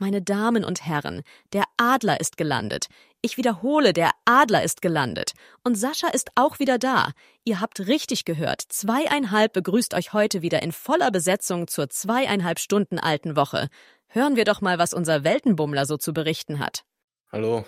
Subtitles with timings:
[0.00, 2.86] Meine Damen und Herren, der Adler ist gelandet.
[3.20, 5.32] Ich wiederhole, der Adler ist gelandet.
[5.64, 7.10] Und Sascha ist auch wieder da.
[7.44, 8.62] Ihr habt richtig gehört.
[8.68, 13.68] Zweieinhalb begrüßt euch heute wieder in voller Besetzung zur zweieinhalb Stunden alten Woche.
[14.06, 16.84] Hören wir doch mal, was unser Weltenbummler so zu berichten hat.
[17.32, 17.64] Hallo.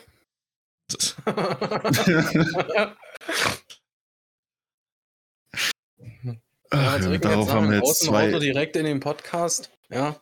[6.72, 8.28] Ach, ja, darauf jetzt haben wir jetzt zwei.
[8.28, 9.70] Auto direkt in den Podcast.
[9.88, 10.14] Ja.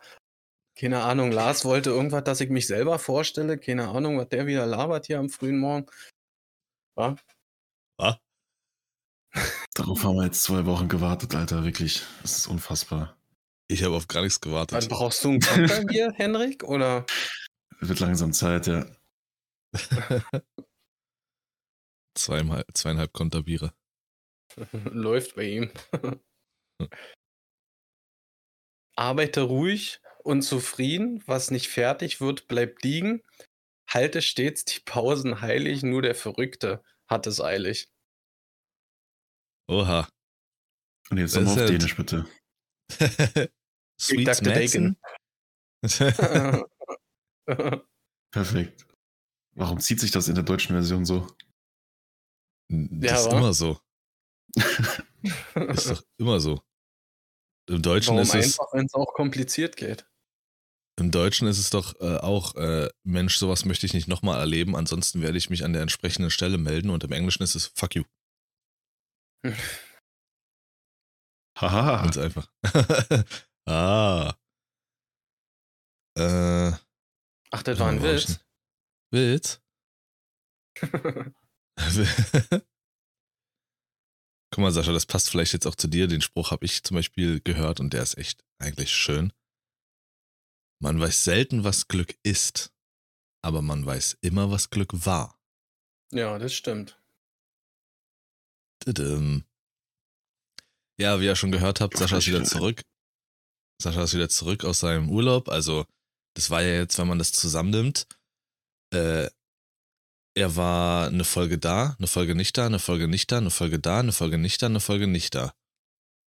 [0.78, 3.58] Keine Ahnung, Lars wollte irgendwas, dass ich mich selber vorstelle.
[3.58, 5.86] Keine Ahnung, was der wieder labert hier am frühen Morgen.
[6.96, 7.16] Ja.
[9.74, 12.06] Darauf haben wir jetzt zwei Wochen gewartet, Alter, wirklich.
[12.22, 13.18] Das ist unfassbar.
[13.66, 14.88] Ich habe auf gar nichts Dann gewartet.
[14.88, 16.62] brauchst du einen Konter hier, Henrik?
[16.62, 17.04] Oder?
[17.80, 18.86] Wird langsam Zeit, ja.
[22.14, 23.74] Zweieinhalb, zweieinhalb Konterbiere.
[24.84, 25.72] Läuft bei ihm.
[28.96, 31.22] Arbeite ruhig und zufrieden.
[31.26, 33.22] Was nicht fertig wird, bleibt liegen.
[33.88, 35.82] Halte stets die Pausen heilig.
[35.82, 37.90] Nur der Verrückte hat es eilig.
[39.68, 40.06] Oha.
[41.10, 42.28] Und jetzt nochmal auf ist ja- Dänisch, bitte.
[44.00, 44.96] Sweet Bacon.
[48.30, 48.86] Perfekt.
[49.54, 51.26] Warum zieht sich das in der deutschen Version so?
[52.68, 53.38] Das ist wa?
[53.38, 53.80] immer so.
[55.54, 56.62] Ist doch immer so.
[57.68, 60.08] Im Deutschen Warum ist es, einfach, wenn es auch kompliziert geht?
[60.98, 64.74] Im Deutschen ist es doch äh, auch, äh, Mensch, sowas möchte ich nicht nochmal erleben,
[64.74, 67.94] ansonsten werde ich mich an der entsprechenden Stelle melden und im Englischen ist es fuck
[67.94, 68.04] you.
[71.58, 72.02] Haha.
[72.02, 72.50] Ganz einfach.
[73.66, 74.34] ah.
[76.16, 76.72] Äh,
[77.50, 78.40] Ach, das war ein Witz.
[79.12, 79.60] Witz?
[84.50, 86.06] Guck mal, Sascha, das passt vielleicht jetzt auch zu dir.
[86.06, 89.32] Den Spruch habe ich zum Beispiel gehört und der ist echt eigentlich schön.
[90.80, 92.72] Man weiß selten, was Glück ist,
[93.42, 95.38] aber man weiß immer, was Glück war.
[96.12, 97.00] ja, das stimmt.
[100.98, 102.82] Ja, wie ihr schon gehört habt, Sascha ist wieder zurück.
[103.80, 105.48] Sascha ist wieder zurück aus seinem Urlaub.
[105.48, 105.84] Also,
[106.34, 108.06] das war ja jetzt, wenn man das zusammennimmt.
[108.92, 109.28] Äh,
[110.34, 113.78] er war eine Folge da, eine Folge nicht da, eine Folge nicht da, eine Folge
[113.80, 115.52] da, eine Folge nicht da, eine Folge nicht da.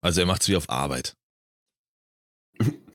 [0.02, 1.16] Also er macht's wie auf Arbeit.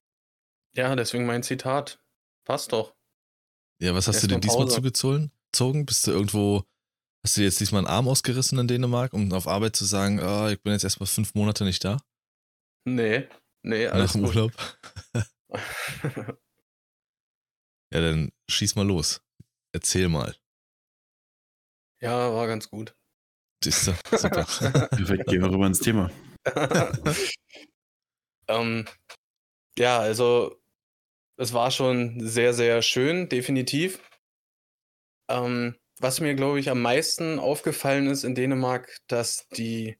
[0.76, 1.98] Ja, deswegen mein Zitat.
[2.44, 2.94] Passt doch.
[3.80, 5.32] Ja, was hast Erst du dir mal diesmal zugezogen?
[5.52, 5.86] Zogen?
[5.86, 6.64] Bist du irgendwo,
[7.24, 10.20] hast du dir jetzt diesmal einen Arm ausgerissen in Dänemark, um auf Arbeit zu sagen,
[10.20, 11.98] ah, ich bin jetzt erstmal fünf Monate nicht da?
[12.84, 13.26] Nee,
[13.62, 14.36] nee, nach alles dem gut.
[14.36, 14.52] Urlaub?
[17.94, 19.22] Ja, dann schieß mal los.
[19.72, 20.36] Erzähl mal.
[22.00, 22.96] ja, war ganz gut.
[23.62, 23.92] Siehst du?
[24.18, 24.44] Super.
[24.44, 26.10] Perfekt, gehen wir rüber ins Thema.
[28.48, 28.86] ähm,
[29.78, 30.60] ja, also
[31.36, 34.00] es war schon sehr, sehr schön, definitiv.
[35.28, 39.98] Ähm, was mir, glaube ich, am meisten aufgefallen ist in Dänemark, dass die,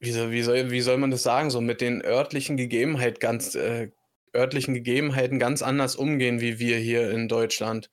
[0.00, 3.54] wie soll, wie soll, wie soll man das sagen, so mit den örtlichen Gegebenheiten ganz,
[3.54, 3.90] äh,
[4.34, 7.90] örtlichen Gegebenheiten ganz anders umgehen, wie wir hier in Deutschland.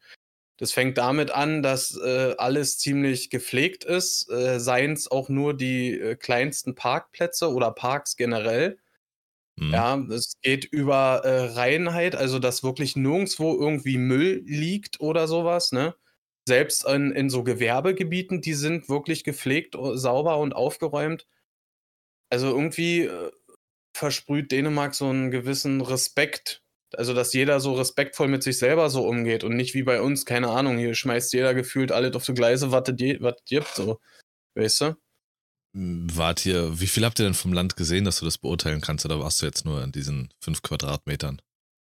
[0.57, 5.55] Das fängt damit an, dass äh, alles ziemlich gepflegt ist, äh, seien es auch nur
[5.55, 8.77] die äh, kleinsten Parkplätze oder Parks generell.
[9.61, 9.71] Hm.
[9.73, 15.71] Ja, es geht über äh, Reinheit, also dass wirklich nirgendwo irgendwie Müll liegt oder sowas,
[15.71, 15.95] ne?
[16.47, 21.27] Selbst in, in so Gewerbegebieten, die sind wirklich gepflegt, sauber und aufgeräumt.
[22.29, 23.31] Also irgendwie äh,
[23.95, 26.63] versprüht Dänemark so einen gewissen Respekt.
[26.93, 30.25] Also, dass jeder so respektvoll mit sich selber so umgeht und nicht wie bei uns,
[30.25, 33.99] keine Ahnung, hier schmeißt jeder gefühlt alles auf die Gleise, was es gibt, so.
[34.55, 34.95] Weißt du?
[35.73, 39.05] Wart ihr, wie viel habt ihr denn vom Land gesehen, dass du das beurteilen kannst,
[39.05, 41.41] oder warst du jetzt nur in diesen fünf Quadratmetern?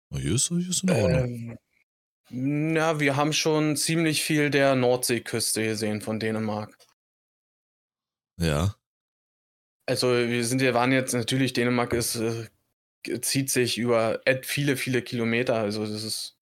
[0.09, 1.57] Oh, hier ist, hier ist in Ordnung.
[2.31, 6.75] Ähm, ja, wir haben schon ziemlich viel der Nordseeküste gesehen von Dänemark.
[8.38, 8.75] ja.
[9.88, 12.47] Also wir sind, wir waren jetzt natürlich, Dänemark ist, äh,
[13.22, 15.57] zieht sich über viele, viele Kilometer.
[15.57, 16.38] Also das ist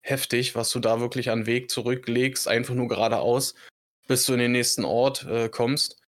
[0.00, 3.54] heftig, was du da wirklich an Weg zurücklegst, einfach nur geradeaus,
[4.08, 6.01] bis du in den nächsten Ort äh, kommst.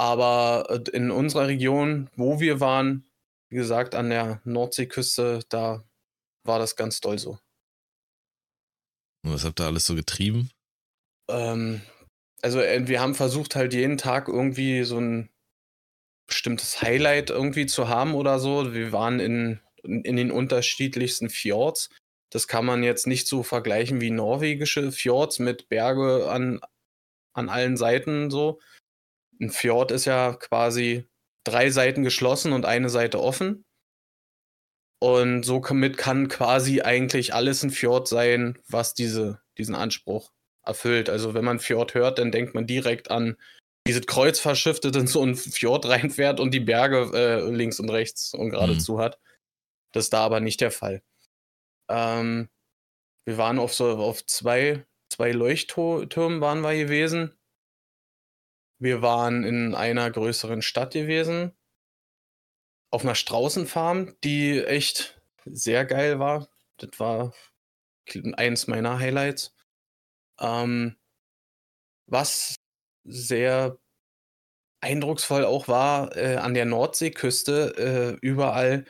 [0.00, 3.04] Aber äh, in unserer Region, wo wir waren,
[3.50, 5.84] wie gesagt, an der Nordseeküste, da
[6.42, 7.38] war das ganz doll so.
[9.22, 10.50] Und was habt ihr alles so getrieben?
[11.28, 11.82] Ähm,
[12.40, 15.28] also äh, wir haben versucht halt jeden Tag irgendwie so ein
[16.26, 18.72] bestimmtes Highlight irgendwie zu haben oder so.
[18.72, 21.90] Wir waren in, in den unterschiedlichsten Fjords.
[22.30, 26.58] Das kann man jetzt nicht so vergleichen wie norwegische Fjords mit Berge an,
[27.34, 28.60] an allen Seiten so.
[29.40, 31.08] Ein Fjord ist ja quasi
[31.44, 33.64] drei Seiten geschlossen und eine Seite offen.
[35.02, 40.30] Und somit kann quasi eigentlich alles ein Fjord sein, was diese, diesen Anspruch
[40.62, 41.08] erfüllt.
[41.08, 43.36] Also wenn man Fjord hört, dann denkt man direkt an
[43.86, 48.34] dieses Kreuzfahrtschiff, das in so ein Fjord reinfährt und die Berge äh, links und rechts
[48.34, 49.00] und geradezu mhm.
[49.00, 49.18] hat.
[49.92, 51.02] Das ist da aber nicht der Fall.
[51.88, 52.50] Ähm,
[53.26, 57.32] wir waren auf so auf zwei, zwei Leuchttürmen waren wir gewesen.
[58.80, 61.52] Wir waren in einer größeren Stadt gewesen.
[62.90, 66.48] Auf einer Straußenfarm, die echt sehr geil war.
[66.78, 67.34] Das war
[68.34, 69.54] eins meiner Highlights.
[70.40, 70.96] Ähm,
[72.06, 72.56] was
[73.04, 73.78] sehr
[74.80, 78.86] eindrucksvoll auch war, äh, an der Nordseeküste, äh, überall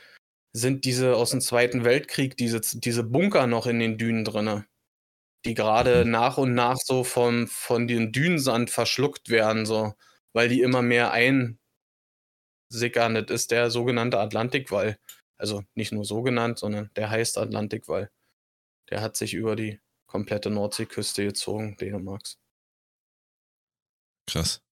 [0.53, 4.67] sind diese aus dem Zweiten Weltkrieg, diese, diese Bunker noch in den Dünen drinne,
[5.45, 6.11] die gerade mhm.
[6.11, 9.95] nach und nach so vom, von den Dünensand verschluckt werden, so,
[10.33, 11.59] weil die immer mehr einsickern.
[13.15, 14.99] Das ist der sogenannte Atlantikwall.
[15.39, 18.11] Also nicht nur so genannt, sondern der heißt Atlantikwall.
[18.91, 22.39] Der hat sich über die komplette Nordseeküste gezogen, Dänemarks.
[24.27, 24.63] Krass.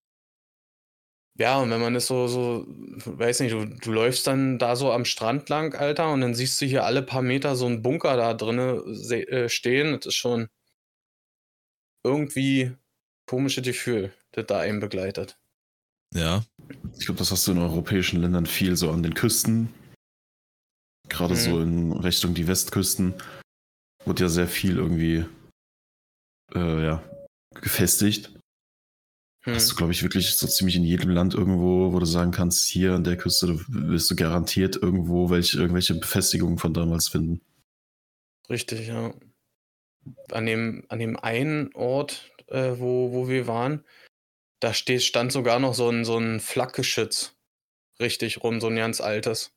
[1.41, 4.91] Ja, und wenn man das so, so, weiß nicht, du, du läufst dann da so
[4.91, 8.17] am Strand lang, Alter, und dann siehst du hier alle paar Meter so einen Bunker
[8.17, 9.93] da drinnen äh, stehen.
[9.93, 10.49] Das ist schon
[12.05, 12.73] irgendwie
[13.27, 15.39] komische Gefühl, das da einen begleitet.
[16.15, 16.45] Ja.
[16.99, 19.73] Ich glaube, das hast du in europäischen Ländern viel so an den Küsten.
[21.09, 21.39] Gerade mhm.
[21.39, 23.15] so in Richtung die Westküsten
[24.05, 25.25] wird ja sehr viel irgendwie
[26.55, 27.03] äh, ja,
[27.55, 28.33] gefestigt.
[29.45, 29.55] Hm.
[29.55, 32.67] Hast du, glaube ich, wirklich so ziemlich in jedem Land irgendwo, wo du sagen kannst,
[32.67, 37.41] hier an der Küste wirst du garantiert irgendwo welche, irgendwelche Befestigungen von damals finden.
[38.51, 39.15] Richtig, ja.
[40.31, 43.85] An dem, an dem einen Ort, äh, wo, wo wir waren,
[44.61, 47.37] da steht, stand sogar noch so ein, so ein Flakgeschütz
[48.01, 49.53] richtig rum, so ein ganz altes.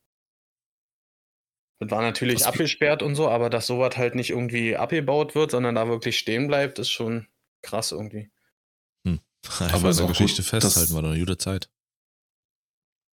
[1.80, 5.52] Das war natürlich Was abgesperrt und so, aber dass sowas halt nicht irgendwie abgebaut wird,
[5.52, 7.28] sondern da wirklich stehen bleibt, ist schon
[7.62, 8.32] krass irgendwie.
[9.60, 11.70] Einfach aber so Geschichte gut, festhalten, war doch eine gute Zeit.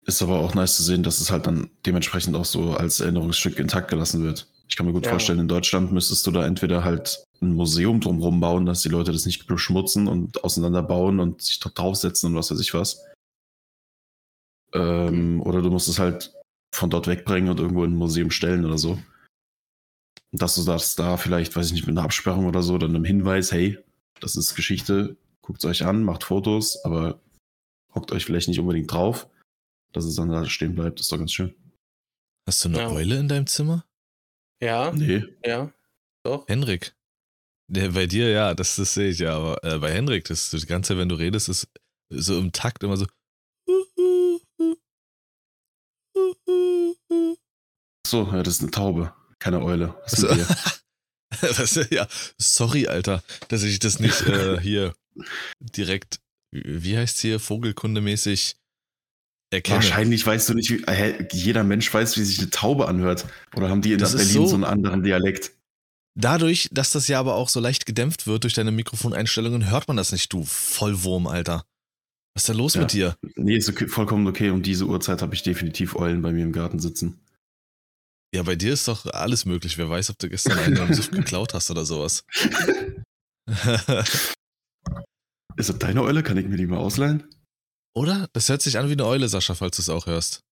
[0.05, 3.59] Ist aber auch nice zu sehen, dass es halt dann dementsprechend auch so als Erinnerungsstück
[3.59, 4.49] intakt gelassen wird.
[4.73, 5.11] Ich kann mir gut ja.
[5.11, 9.13] vorstellen, in Deutschland müsstest du da entweder halt ein Museum drumherum bauen, dass die Leute
[9.13, 13.05] das nicht beschmutzen und auseinanderbauen und sich draufsetzen und was weiß ich was.
[14.73, 15.43] Ähm, mhm.
[15.43, 16.33] Oder du musst es halt
[16.75, 18.93] von dort wegbringen und irgendwo in ein Museum stellen oder so.
[20.31, 22.97] Und dass du das da vielleicht, weiß ich nicht, mit einer Absperrung oder so, dann
[22.97, 23.79] einem Hinweis, hey,
[24.21, 27.21] das ist Geschichte, guckt es euch an, macht Fotos, aber
[27.95, 29.29] hockt euch vielleicht nicht unbedingt drauf,
[29.93, 30.99] dass es dann da stehen bleibt.
[30.99, 31.55] Das ist doch ganz schön.
[32.49, 32.89] Hast du eine ja.
[32.89, 33.85] Eule in deinem Zimmer?
[34.63, 34.93] Ja.
[34.93, 35.25] Nee.
[35.45, 35.73] Ja.
[36.25, 36.47] Doch.
[36.47, 36.95] Henrik.
[37.69, 40.67] Der, bei dir, ja, das, das sehe ich ja, aber äh, bei Henrik, das, das
[40.67, 41.69] Ganze, wenn du redest, ist
[42.11, 43.07] so im Takt immer so.
[48.07, 49.95] So, ja, das ist eine Taube, keine Eule.
[50.05, 50.45] Was also,
[51.41, 52.07] was, ja,
[52.39, 54.95] sorry, Alter, dass ich das nicht äh, hier
[55.61, 56.21] direkt,
[56.53, 58.57] wie heißt hier, vogelkundemäßig
[59.53, 59.77] erkenne.
[59.77, 60.85] Wahrscheinlich weißt du nicht, wie,
[61.33, 63.27] jeder Mensch weiß, wie sich eine Taube anhört.
[63.55, 65.53] Oder haben die in das Berlin so, so einen anderen Dialekt?
[66.15, 69.97] Dadurch, dass das ja aber auch so leicht gedämpft wird durch deine Mikrofoneinstellungen, hört man
[69.97, 71.65] das nicht, du Vollwurm, Alter.
[72.35, 72.81] Was ist da los ja.
[72.83, 73.17] mit dir?
[73.37, 74.51] Nee, ist okay, vollkommen okay.
[74.51, 77.21] Um diese Uhrzeit habe ich definitiv Eulen bei mir im Garten sitzen.
[78.35, 79.77] Ja, bei dir ist doch alles möglich.
[79.77, 82.25] Wer weiß, ob du gestern einen am Suff geklaut hast oder sowas.
[85.57, 86.23] Ist das deine Eule?
[86.23, 87.25] Kann ich mir die mal ausleihen?
[87.95, 88.29] Oder?
[88.33, 90.43] Das hört sich an wie eine Eule, Sascha, falls du es auch hörst.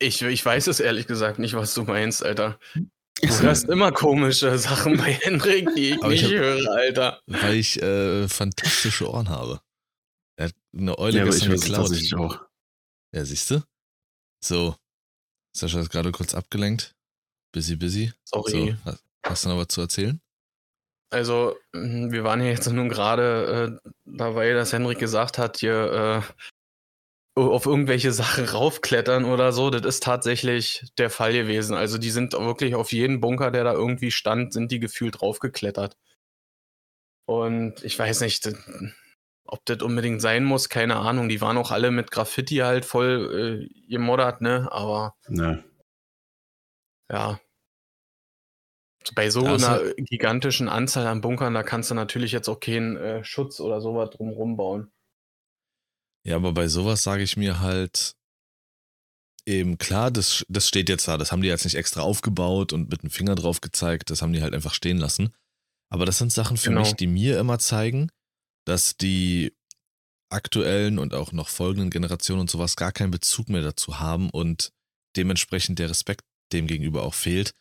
[0.00, 2.58] Ich, ich weiß es ehrlich gesagt nicht, was du meinst, Alter.
[2.74, 7.20] Du hörst immer komische Sachen bei Henrik, die ich Aber nicht ich hab, höre, Alter.
[7.26, 9.60] Weil ich äh, fantastische Ohren habe.
[10.36, 11.92] Er hat eine Eule ja, gestern ich geklaut.
[11.92, 12.40] Ich auch.
[13.12, 13.62] Ja, siehst du?
[14.44, 14.76] So.
[15.56, 16.94] Sascha ist gerade kurz abgelenkt.
[17.52, 18.12] Busy, busy.
[18.24, 18.76] Sorry.
[18.84, 18.92] So,
[19.24, 20.20] hast du noch was zu erzählen?
[21.10, 26.22] Also, hm, wir waren ja jetzt nun gerade äh, dabei, dass Henrik gesagt hat, hier
[27.36, 29.70] äh, auf irgendwelche Sachen raufklettern oder so.
[29.70, 31.74] Das ist tatsächlich der Fall gewesen.
[31.76, 35.96] Also, die sind wirklich auf jeden Bunker, der da irgendwie stand, sind die gefühlt draufgeklettert.
[37.26, 38.50] Und ich weiß nicht,
[39.44, 41.28] ob das unbedingt sein muss, keine Ahnung.
[41.28, 44.68] Die waren auch alle mit Graffiti halt voll äh, gemoddert, ne?
[44.70, 45.14] Aber.
[45.28, 45.64] Ne.
[47.10, 47.40] Ja,
[49.14, 52.96] bei so also, einer gigantischen Anzahl an Bunkern, da kannst du natürlich jetzt auch keinen
[52.96, 54.90] äh, Schutz oder sowas drumherum bauen.
[56.24, 58.14] Ja, aber bei sowas sage ich mir halt
[59.46, 61.16] eben klar, das, das steht jetzt da.
[61.16, 64.10] Das haben die jetzt nicht extra aufgebaut und mit dem Finger drauf gezeigt.
[64.10, 65.34] Das haben die halt einfach stehen lassen.
[65.90, 66.82] Aber das sind Sachen für genau.
[66.82, 68.10] mich, die mir immer zeigen,
[68.66, 69.54] dass die
[70.30, 74.70] aktuellen und auch noch folgenden Generationen und sowas gar keinen Bezug mehr dazu haben und
[75.16, 77.52] dementsprechend der Respekt dem gegenüber auch fehlt,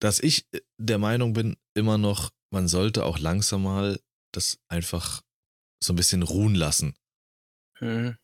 [0.00, 4.00] dass ich äh, der Meinung bin, immer noch, man sollte auch langsam mal
[4.32, 5.22] das einfach
[5.82, 6.96] so ein bisschen ruhen lassen.
[7.80, 8.16] Mhm.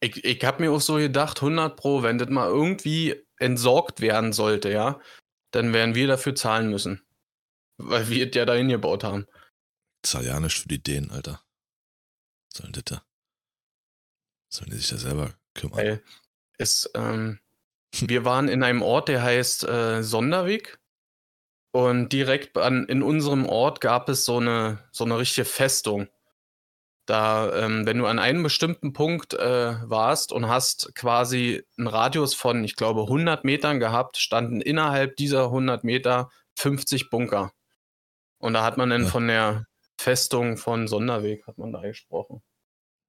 [0.00, 4.32] Ich, ich habe mir auch so gedacht, 100 Pro, wenn das mal irgendwie entsorgt werden
[4.32, 5.00] sollte, ja,
[5.52, 7.02] dann werden wir dafür zahlen müssen.
[7.78, 9.26] Weil wir es ja dahin gebaut haben.
[10.04, 11.42] Zahl ja nicht für die Dänen, Alter.
[12.52, 13.04] Sollen das da?
[14.52, 15.78] Sollen die sich da selber kümmern?
[15.78, 16.04] Weil
[16.58, 17.40] es, ähm,
[17.92, 20.80] wir waren in einem Ort, der heißt äh, Sonderweg.
[21.78, 26.08] Und direkt an, in unserem Ort gab es so eine, so eine richtige Festung.
[27.06, 32.34] Da, ähm, wenn du an einem bestimmten Punkt äh, warst und hast quasi einen Radius
[32.34, 37.52] von, ich glaube, 100 Metern gehabt, standen innerhalb dieser 100 Meter 50 Bunker.
[38.38, 39.08] Und da hat man dann Ja.
[39.10, 39.66] von der
[40.00, 42.42] Festung von Sonderweg, hat man da gesprochen.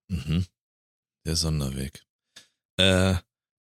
[0.10, 0.46] Mhm.
[1.26, 2.04] Der Sonderweg.
[2.78, 3.16] Äh,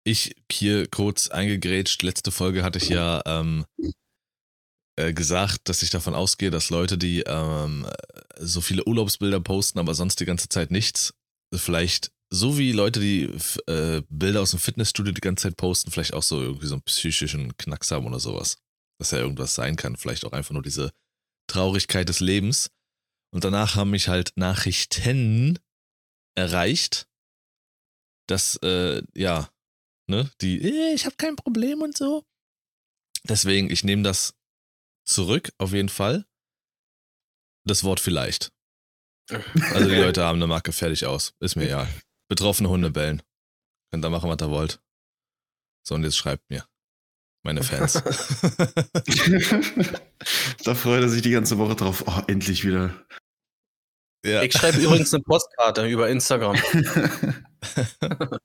[0.04, 3.92] ich hier kurz eingegrätscht, letzte Folge hatte ich ja ähm, äh,
[5.14, 7.88] gesagt, dass ich davon ausgehe, dass Leute, die ähm,
[8.40, 11.14] so viele Urlaubsbilder posten, aber sonst die ganze Zeit nichts,
[11.54, 13.24] vielleicht so wie Leute, die
[13.68, 16.82] äh, Bilder aus dem Fitnessstudio die ganze Zeit posten, vielleicht auch so irgendwie so einen
[16.84, 18.58] psychischen Knacks haben oder sowas.
[19.00, 20.92] Dass ja irgendwas sein kann, vielleicht auch einfach nur diese
[21.48, 22.70] Traurigkeit des Lebens.
[23.34, 25.60] Und danach haben mich halt Nachrichten
[26.36, 27.08] erreicht,
[28.28, 29.50] dass, äh, ja,
[30.08, 32.26] ne, die, äh, ich habe kein Problem und so.
[33.24, 34.34] Deswegen, ich nehme das
[35.08, 36.26] zurück, auf jeden Fall.
[37.66, 38.52] Das Wort vielleicht.
[39.74, 41.34] Also die Leute haben eine Marke fertig aus.
[41.42, 41.90] Ist mir egal.
[42.30, 43.22] Betroffene Hunde bellen.
[43.92, 44.80] Könnt ihr machen, was ihr wollt.
[45.86, 46.66] So, und jetzt schreibt mir.
[47.44, 47.94] Meine Fans.
[50.64, 52.04] da freut er sich die ganze Woche drauf.
[52.08, 52.94] Oh, endlich wieder.
[54.26, 54.44] ja.
[54.44, 56.56] Ich schreibe übrigens eine Postkarte über Instagram.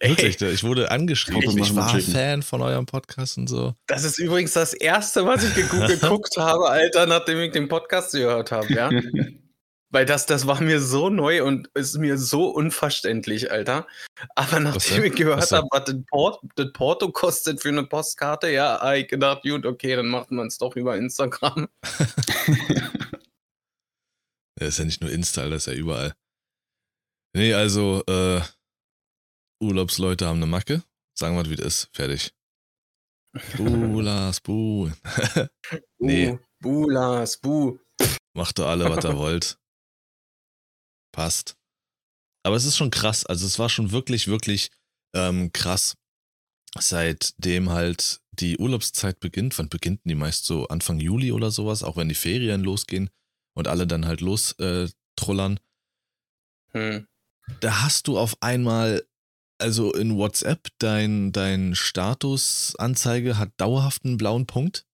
[0.00, 1.42] Wirklich, ich wurde angeschrieben.
[1.42, 2.12] Ich, und war schicken.
[2.12, 3.74] Fan von eurem Podcast und so.
[3.86, 8.12] Das ist übrigens das erste, was ich gegu- geguckt habe, Alter, nachdem ich den Podcast
[8.12, 8.90] gehört habe, ja.
[9.94, 13.86] Weil das, das war mir so neu und ist mir so unverständlich, Alter.
[14.34, 18.80] Aber nachdem ich gehört habe, was das, Port, das Porto kostet für eine Postkarte, ja,
[18.80, 21.68] hab ich gedacht, gut, okay, dann macht man es doch über Instagram.
[24.60, 26.14] Ja, ist ja nicht nur Insta, das ist ja überall.
[27.34, 28.40] Nee, also, äh,
[29.62, 30.82] Urlaubsleute haben eine Macke.
[31.14, 31.88] Sagen wir, wie das ist.
[31.92, 32.34] Fertig.
[33.56, 34.90] Bulas, Bu.
[35.98, 36.38] Nee.
[36.60, 37.78] Bulas, Bu.
[38.34, 39.58] Macht doch alle, was ihr wollt.
[41.12, 41.56] Passt.
[42.44, 43.24] Aber es ist schon krass.
[43.24, 44.70] Also, es war schon wirklich, wirklich
[45.14, 45.96] ähm, krass.
[46.78, 49.58] Seitdem halt die Urlaubszeit beginnt.
[49.58, 50.66] Wann beginnt die meist so?
[50.68, 51.82] Anfang Juli oder sowas?
[51.82, 53.10] Auch wenn die Ferien losgehen
[53.54, 55.60] und alle dann halt los äh, trullern.
[56.72, 57.06] Hm.
[57.60, 59.06] da hast du auf einmal,
[59.62, 64.84] also in WhatsApp, dein, dein Statusanzeige hat dauerhaft einen blauen Punkt.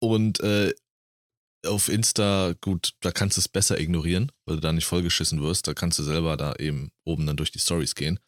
[0.00, 0.74] Und äh,
[1.66, 5.66] auf Insta, gut, da kannst du es besser ignorieren, weil du da nicht vollgeschissen wirst.
[5.66, 8.20] Da kannst du selber da eben oben dann durch die Stories gehen.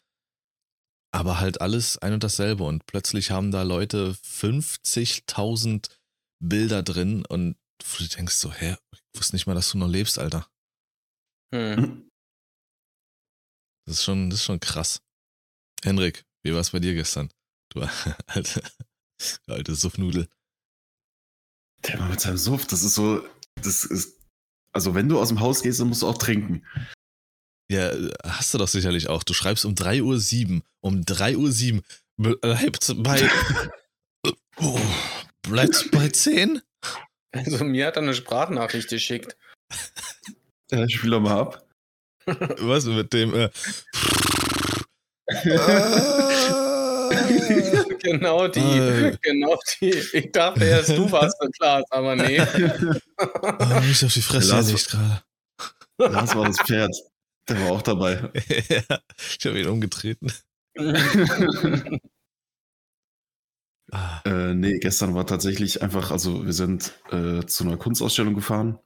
[1.13, 2.63] Aber halt alles ein und dasselbe.
[2.63, 5.89] Und plötzlich haben da Leute 50.000
[6.43, 10.17] Bilder drin und du denkst so, hä, ich wusste nicht mal, dass du noch lebst,
[10.17, 10.47] Alter.
[11.53, 12.09] Hm.
[13.85, 15.01] Das ist schon, das ist schon krass.
[15.83, 17.29] Henrik, wie war es bei dir gestern?
[17.69, 17.81] Du
[18.27, 18.61] alte,
[19.47, 20.27] alte Suffnudel.
[21.87, 23.23] Der Mann mit seinem Suff, das ist so.
[23.55, 24.17] Das ist.
[24.71, 26.65] Also, wenn du aus dem Haus gehst, dann musst du auch trinken.
[27.69, 27.91] Ja,
[28.23, 29.23] hast du doch sicherlich auch.
[29.23, 30.61] Du schreibst um 3.07 Uhr.
[30.81, 31.81] Um 3.07
[32.17, 32.39] Uhr.
[32.39, 33.29] Bleibt bei.
[34.57, 34.79] oh,
[35.43, 36.61] bleibt bei 10?
[37.31, 39.35] Also mir hat er eine Sprachnachricht geschickt.
[40.71, 41.67] Ja, ich spiele doch mal ab.
[42.25, 43.33] Was mit dem.
[43.33, 43.49] Äh,
[48.01, 49.17] genau die, Äh.
[49.21, 49.89] genau die.
[50.13, 52.39] Ich dachte erst, du warst so Klaas, aber nee.
[52.39, 55.21] oh, mich auf die Fresse Lass- gelegt gerade.
[55.97, 56.95] Das war das Pferd.
[57.49, 58.29] Der war auch dabei.
[58.69, 58.99] ja,
[59.39, 60.31] ich habe ihn umgetreten.
[63.91, 68.79] Ah, Äh, nee, gestern war tatsächlich einfach, also wir sind äh, zu einer Kunstausstellung gefahren,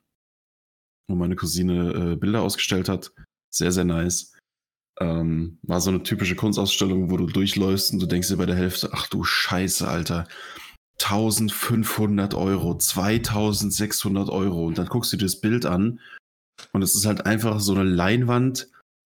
[1.08, 3.12] wo meine Cousine äh, Bilder ausgestellt hat.
[3.50, 4.31] Sehr, sehr nice.
[5.02, 8.56] Ähm, war so eine typische Kunstausstellung, wo du durchläufst und du denkst dir bei der
[8.56, 10.28] Hälfte, ach du Scheiße, Alter.
[11.02, 14.68] 1500 Euro, 2600 Euro.
[14.68, 16.00] Und dann guckst du dir das Bild an
[16.72, 18.70] und es ist halt einfach so eine Leinwand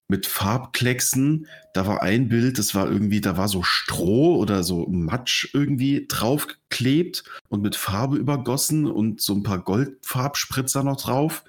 [0.08, 1.48] mit Farbklecksen.
[1.74, 6.06] Da war ein Bild, das war irgendwie, da war so Stroh oder so Matsch irgendwie
[6.08, 11.44] draufgeklebt und mit Farbe übergossen und so ein paar Goldfarbspritzer noch drauf.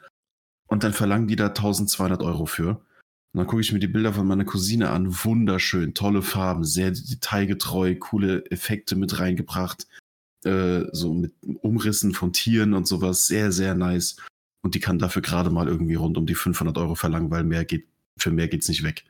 [0.68, 2.82] Und dann verlangen die da 1200 Euro für.
[3.36, 5.14] Und dann gucke ich mir die Bilder von meiner Cousine an.
[5.26, 9.88] Wunderschön, tolle Farben, sehr detailgetreu, coole Effekte mit reingebracht.
[10.46, 13.28] Äh, so mit Umrissen von Tieren und sowas.
[13.28, 14.16] Sehr, sehr nice.
[14.64, 17.66] Und die kann dafür gerade mal irgendwie rund um die 500 Euro verlangen, weil mehr
[17.66, 19.04] geht, für mehr geht's nicht weg.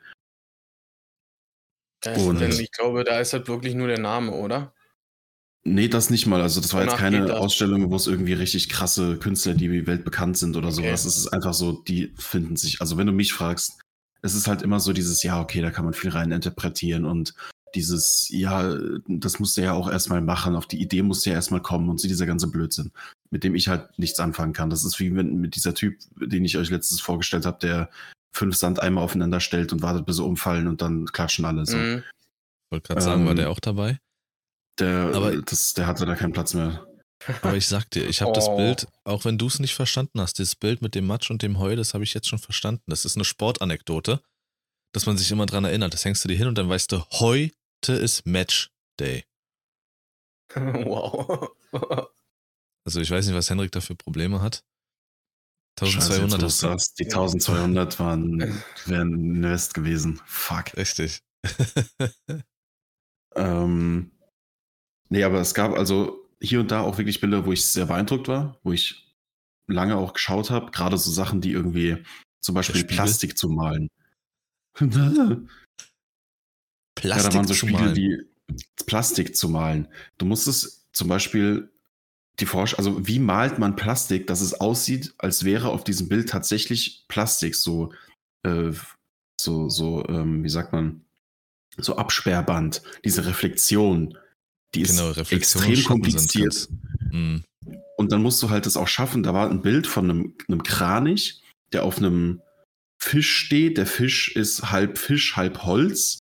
[2.04, 4.74] Ja, und ich glaube, da ist halt wirklich nur der Name, oder?
[5.64, 6.42] Nee, das nicht mal.
[6.42, 10.58] Also, das war jetzt keine Ausstellung, wo es irgendwie richtig krasse Künstler, die weltbekannt sind
[10.58, 10.78] oder okay.
[10.78, 11.06] sowas.
[11.06, 12.82] Es ist einfach so, die finden sich.
[12.82, 13.85] Also, wenn du mich fragst,
[14.26, 17.36] es ist halt immer so dieses, ja, okay, da kann man viel rein interpretieren und
[17.76, 18.76] dieses, ja,
[19.08, 22.08] das musste ja auch erstmal machen, auf die Idee musste ja erstmal kommen und so
[22.08, 22.92] dieser ganze Blödsinn,
[23.30, 24.70] mit dem ich halt nichts anfangen kann.
[24.70, 27.90] Das ist wie wenn, mit dieser Typ, den ich euch letztes vorgestellt habe, der
[28.34, 31.78] fünf Sandeimer aufeinander stellt und wartet, bis sie umfallen und dann klatschen alle so.
[31.78, 32.04] Mhm.
[32.72, 34.00] Wollte gerade sagen, ähm, war der auch dabei?
[34.80, 36.86] Der, Aber das, der hatte da keinen Platz mehr.
[37.42, 38.34] Aber ich sag dir, ich habe oh.
[38.34, 41.42] das Bild, auch wenn du es nicht verstanden hast, das Bild mit dem Matsch und
[41.42, 42.84] dem Heu, das habe ich jetzt schon verstanden.
[42.88, 44.22] Das ist eine Sportanekdote,
[44.92, 45.94] dass man sich immer dran erinnert.
[45.94, 49.26] Das hängst du dir hin und dann weißt du, heute ist Match Day.
[50.56, 51.50] Wow.
[52.86, 54.64] Also ich weiß nicht, was Henrik da für Probleme hat.
[55.82, 60.22] 1200 Scheiße, sagst, Die 1200 waren, wären Invest gewesen.
[60.26, 60.78] Fuck.
[60.78, 61.22] Richtig.
[63.36, 64.12] ähm,
[65.10, 68.28] nee, aber es gab also hier und da auch wirklich Bilder, wo ich sehr beeindruckt
[68.28, 69.06] war, wo ich
[69.68, 70.72] lange auch geschaut habe.
[70.72, 71.98] Gerade so Sachen, die irgendwie
[72.42, 73.90] zum Beispiel Plastik zu malen.
[74.74, 74.90] Plastik
[77.04, 77.96] ja, da waren so Spiele, malen.
[77.96, 78.22] die
[78.86, 79.88] Plastik zu malen.
[80.18, 81.72] Du musstest zum Beispiel
[82.40, 86.30] die Forsch, also wie malt man Plastik, dass es aussieht, als wäre auf diesem Bild
[86.30, 87.94] tatsächlich Plastik, so,
[88.44, 88.72] äh,
[89.40, 91.06] so, so, ähm, wie sagt man,
[91.78, 94.18] so Absperrband, diese Reflexion.
[94.74, 96.70] Die ist genau, extrem kompliziert.
[97.12, 97.44] Mhm.
[97.98, 99.24] Und dann musst du halt das auch schaffen.
[99.24, 101.42] Da war ein Bild von einem, einem Kranich,
[101.72, 102.42] der auf einem
[103.00, 103.78] Fisch steht.
[103.78, 106.20] Der Fisch ist halb Fisch, halb Holz.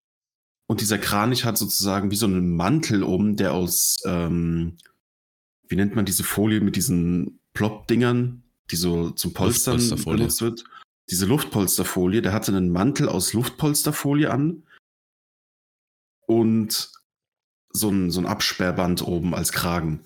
[0.67, 4.79] Und dieser Kranich hat sozusagen wie so einen Mantel um, der aus, ähm,
[5.69, 10.65] wie nennt man diese Folie mit diesen Plop-Dingern, die so zum Polstern benutzt wird.
[11.11, 14.63] Diese Luftpolsterfolie, der hatte einen Mantel aus Luftpolsterfolie an.
[16.26, 16.93] Und
[17.73, 20.04] so ein, so ein Absperrband oben als Kragen.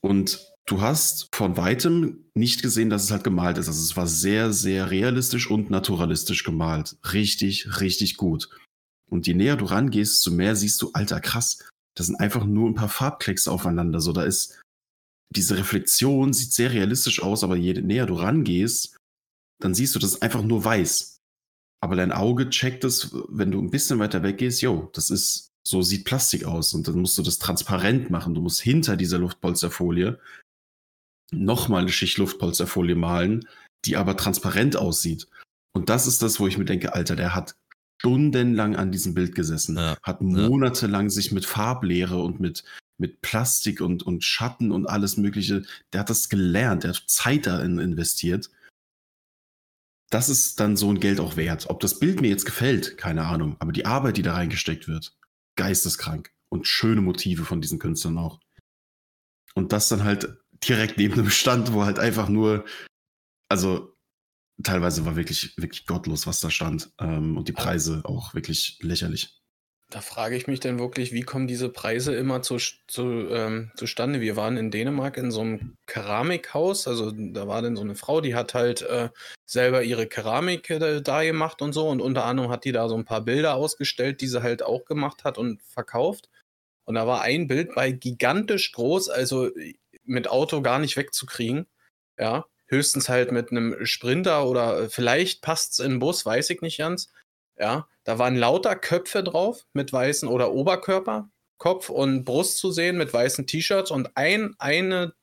[0.00, 3.68] Und du hast von weitem nicht gesehen, dass es halt gemalt ist.
[3.68, 6.96] Also es war sehr, sehr realistisch und naturalistisch gemalt.
[7.12, 8.48] Richtig, richtig gut.
[9.10, 11.58] Und je näher du rangehst, so mehr siehst du, alter, krass,
[11.96, 14.00] das sind einfach nur ein paar Farbklecks aufeinander.
[14.00, 14.60] So, da ist
[15.34, 18.96] diese Reflexion sieht sehr realistisch aus, aber je näher du rangehst,
[19.60, 21.18] dann siehst du, das ist einfach nur weiß.
[21.82, 25.82] Aber dein Auge checkt es, wenn du ein bisschen weiter weggehst, yo, das ist so
[25.82, 28.34] sieht Plastik aus und dann musst du das transparent machen.
[28.34, 30.18] Du musst hinter dieser Luftpolsterfolie
[31.32, 33.48] nochmal eine Schicht Luftpolsterfolie malen,
[33.84, 35.26] die aber transparent aussieht.
[35.72, 37.56] Und das ist das, wo ich mir denke, Alter, der hat
[38.00, 41.10] stundenlang an diesem Bild gesessen, ja, hat monatelang ja.
[41.10, 42.64] sich mit Farblehre und mit,
[42.98, 47.46] mit Plastik und, und Schatten und alles Mögliche, der hat das gelernt, der hat Zeit
[47.46, 48.50] darin investiert.
[50.10, 51.70] Das ist dann so ein Geld auch wert.
[51.70, 55.16] Ob das Bild mir jetzt gefällt, keine Ahnung, aber die Arbeit, die da reingesteckt wird,
[55.56, 56.32] geisteskrank.
[56.48, 58.38] Und schöne Motive von diesen Künstlern auch.
[59.54, 60.38] Und das dann halt
[60.68, 62.64] direkt neben einem Stand, wo halt einfach nur,
[63.48, 63.96] also
[64.62, 66.92] teilweise war wirklich, wirklich gottlos, was da stand.
[66.98, 69.42] Ähm, und die Preise auch wirklich lächerlich.
[69.94, 72.56] Da frage ich mich dann wirklich, wie kommen diese Preise immer zu,
[72.88, 74.20] zu, ähm, zustande?
[74.20, 78.20] Wir waren in Dänemark in so einem Keramikhaus, also da war dann so eine Frau,
[78.20, 79.10] die hat halt äh,
[79.46, 82.96] selber ihre Keramik äh, da gemacht und so und unter anderem hat die da so
[82.96, 86.28] ein paar Bilder ausgestellt, die sie halt auch gemacht hat und verkauft.
[86.86, 89.50] Und da war ein Bild bei gigantisch groß, also
[90.02, 91.68] mit Auto gar nicht wegzukriegen.
[92.18, 96.62] Ja, höchstens halt mit einem Sprinter oder vielleicht passt es in den Bus, weiß ich
[96.62, 97.12] nicht ganz.
[97.56, 102.98] Ja, da waren lauter Köpfe drauf mit weißen oder Oberkörper, Kopf und Brust zu sehen
[102.98, 105.14] mit weißen T-Shirts und ein, eine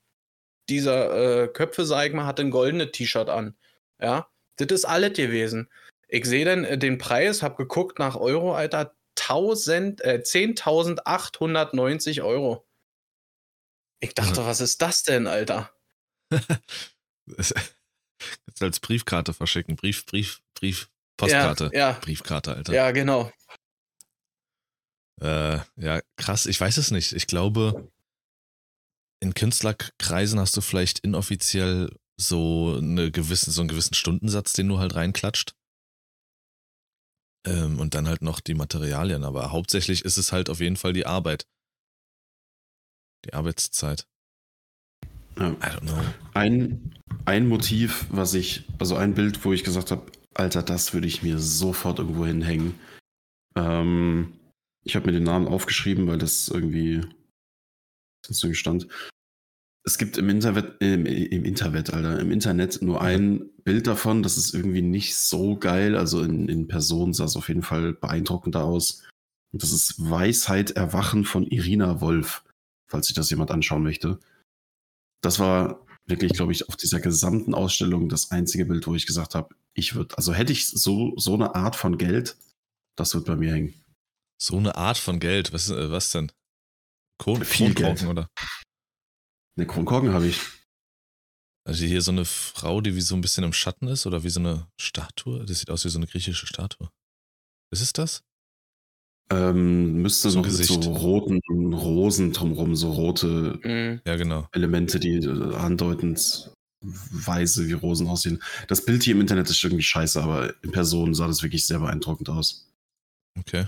[0.70, 3.56] dieser äh, Köpfe, sag ich mal, hat ein goldenes T-Shirt an.
[4.00, 5.70] Ja, das ist alles gewesen.
[6.08, 12.66] Ich sehe dann äh, den Preis, hab geguckt nach Euro, Alter, 1000, äh, 10.890 Euro.
[14.00, 14.46] Ich dachte, mhm.
[14.46, 15.72] was ist das denn, Alter?
[17.28, 19.76] Jetzt als Briefkarte verschicken.
[19.76, 20.90] Brief, Brief, Brief,
[21.22, 21.70] Postkarte.
[21.74, 22.00] Ja, ja.
[22.00, 22.74] Briefkarte, Alter.
[22.74, 23.32] Ja, genau.
[25.22, 27.14] Äh, ja, krass, ich weiß es nicht.
[27.14, 27.92] Ich glaube,
[29.20, 34.80] in Künstlerkreisen hast du vielleicht inoffiziell so, eine gewisse, so einen gewissen Stundensatz, den du
[34.80, 35.54] halt reinklatscht.
[37.46, 39.24] Ähm, und dann halt noch die Materialien.
[39.24, 41.46] Aber hauptsächlich ist es halt auf jeden Fall die Arbeit.
[43.26, 44.08] Die Arbeitszeit.
[45.38, 45.50] Ja.
[45.50, 46.02] I don't know.
[46.34, 51.08] Ein, ein Motiv, was ich, also ein Bild, wo ich gesagt habe, Alter, das würde
[51.08, 52.76] ich mir sofort irgendwo hinhängen.
[53.56, 54.34] Ähm,
[54.84, 57.02] ich habe mir den Namen aufgeschrieben, weil das irgendwie
[58.28, 58.88] das so stand.
[59.84, 64.24] Es gibt im Internet, im, im Internet, Alter, im Internet nur ein Bild davon.
[64.24, 65.96] Das ist irgendwie nicht so geil.
[65.96, 69.04] Also in, in Person sah es auf jeden Fall beeindruckender aus.
[69.52, 72.44] Und das ist Weisheit Erwachen von Irina Wolf,
[72.88, 74.20] falls sich das jemand anschauen möchte.
[75.22, 79.36] Das war wirklich, glaube ich, auf dieser gesamten Ausstellung das einzige Bild, wo ich gesagt
[79.36, 82.38] habe, ich würde, also hätte ich so, so eine Art von Geld,
[82.98, 83.74] das wird bei mir hängen.
[84.42, 85.54] So eine Art von Geld?
[85.54, 86.32] Was, äh, was denn?
[87.20, 88.10] Kron Viel Kronkorken, Geld.
[88.10, 88.30] oder?
[89.56, 90.40] Eine Kronkorken habe ich.
[91.64, 94.30] Also hier so eine Frau, die wie so ein bisschen im Schatten ist oder wie
[94.30, 95.46] so eine Statue?
[95.46, 96.90] Das sieht aus wie so eine griechische Statue.
[97.72, 98.24] Ist es das?
[99.30, 101.40] Ähm, müsste So mit so roten
[101.74, 104.02] Rosen drumherum, so rote Mhm.
[104.06, 104.48] Ja, genau.
[104.52, 108.42] Elemente, die äh, andeutend weise wie Rosen aussehen.
[108.68, 111.80] Das Bild hier im Internet ist irgendwie scheiße, aber in Person sah das wirklich sehr
[111.80, 112.68] beeindruckend aus.
[113.40, 113.68] Okay.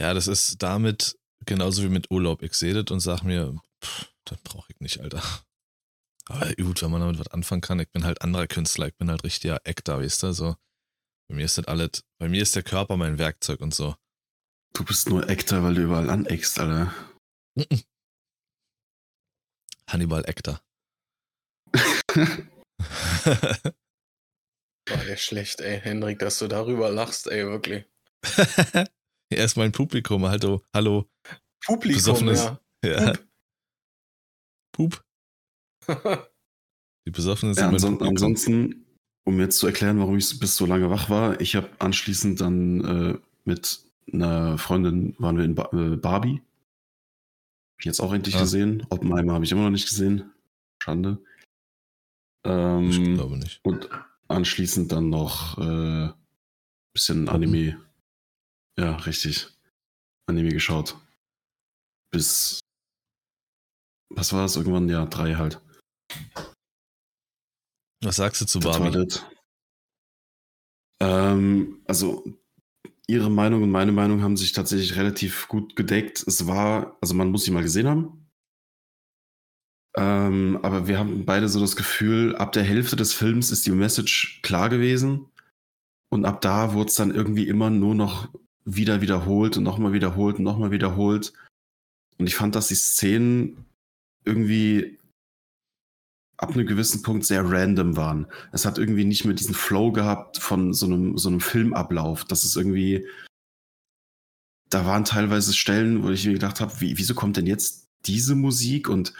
[0.00, 2.42] Ja, das ist damit genauso wie mit Urlaub.
[2.42, 5.22] Ich sehe das und sag mir, pff, das brauche ich nicht, Alter.
[6.26, 9.10] Aber gut, wenn man damit was anfangen kann, ich bin halt anderer Künstler, ich bin
[9.10, 10.56] halt richtiger Actor, weißt du, so.
[11.28, 13.96] Bei mir ist das alles, bei mir ist der Körper mein Werkzeug und so.
[14.78, 16.94] Du bist nur Actor, weil du überall aneckst, Alter.
[19.90, 20.60] Hannibal Actor.
[21.74, 22.78] War
[24.86, 25.80] der schlecht, ey.
[25.80, 27.86] Hendrik, dass du darüber lachst, ey, wirklich.
[29.30, 31.10] er ist mein Publikum, hallo, hallo.
[31.66, 33.06] Publikum, Besoffenes- ja.
[33.06, 33.12] Ja.
[34.72, 35.04] Pup.
[37.04, 38.08] Die Besoffenen sind Ja, mein anson Publikum.
[38.14, 38.86] ansonsten,
[39.26, 42.84] um jetzt zu erklären, warum ich bis so lange wach war, ich habe anschließend dann
[42.84, 46.40] äh, mit einer Freundin, waren wir in ba äh, Barbie.
[46.40, 48.40] Hab ich jetzt auch endlich Ah.
[48.40, 48.86] gesehen.
[48.90, 50.32] Oppenheimer habe ich immer noch nicht gesehen.
[50.82, 51.22] Schande.
[52.44, 53.60] Ich Ähm, glaube nicht.
[53.64, 53.88] und
[54.28, 56.12] anschließend dann noch äh,
[56.94, 57.80] bisschen Anime.
[58.78, 59.48] Ja, richtig.
[60.26, 60.96] Anime geschaut.
[62.10, 62.60] Bis.
[64.10, 64.56] Was war es?
[64.56, 65.60] Irgendwann, ja, drei halt.
[68.02, 68.92] Was sagst du zu Das Barbie?
[69.06, 69.24] das.
[71.00, 72.24] Ähm, also
[73.08, 76.22] ihre Meinung und meine Meinung haben sich tatsächlich relativ gut gedeckt.
[76.26, 78.28] Es war, also man muss sie mal gesehen haben.
[79.96, 83.70] Ähm, aber wir haben beide so das Gefühl, ab der Hälfte des Films ist die
[83.70, 85.26] Message klar gewesen.
[86.10, 88.28] Und ab da wurde es dann irgendwie immer nur noch
[88.64, 91.32] wieder wiederholt und nochmal wiederholt und nochmal wiederholt.
[92.18, 93.64] Und ich fand, dass die Szenen
[94.24, 94.97] irgendwie
[96.38, 98.26] ab einem gewissen Punkt sehr random waren.
[98.52, 102.24] Es hat irgendwie nicht mehr diesen Flow gehabt von so einem, so einem Filmablauf.
[102.24, 103.06] Das ist irgendwie.
[104.70, 108.34] Da waren teilweise Stellen, wo ich mir gedacht habe, wie, wieso kommt denn jetzt diese
[108.34, 109.14] Musik und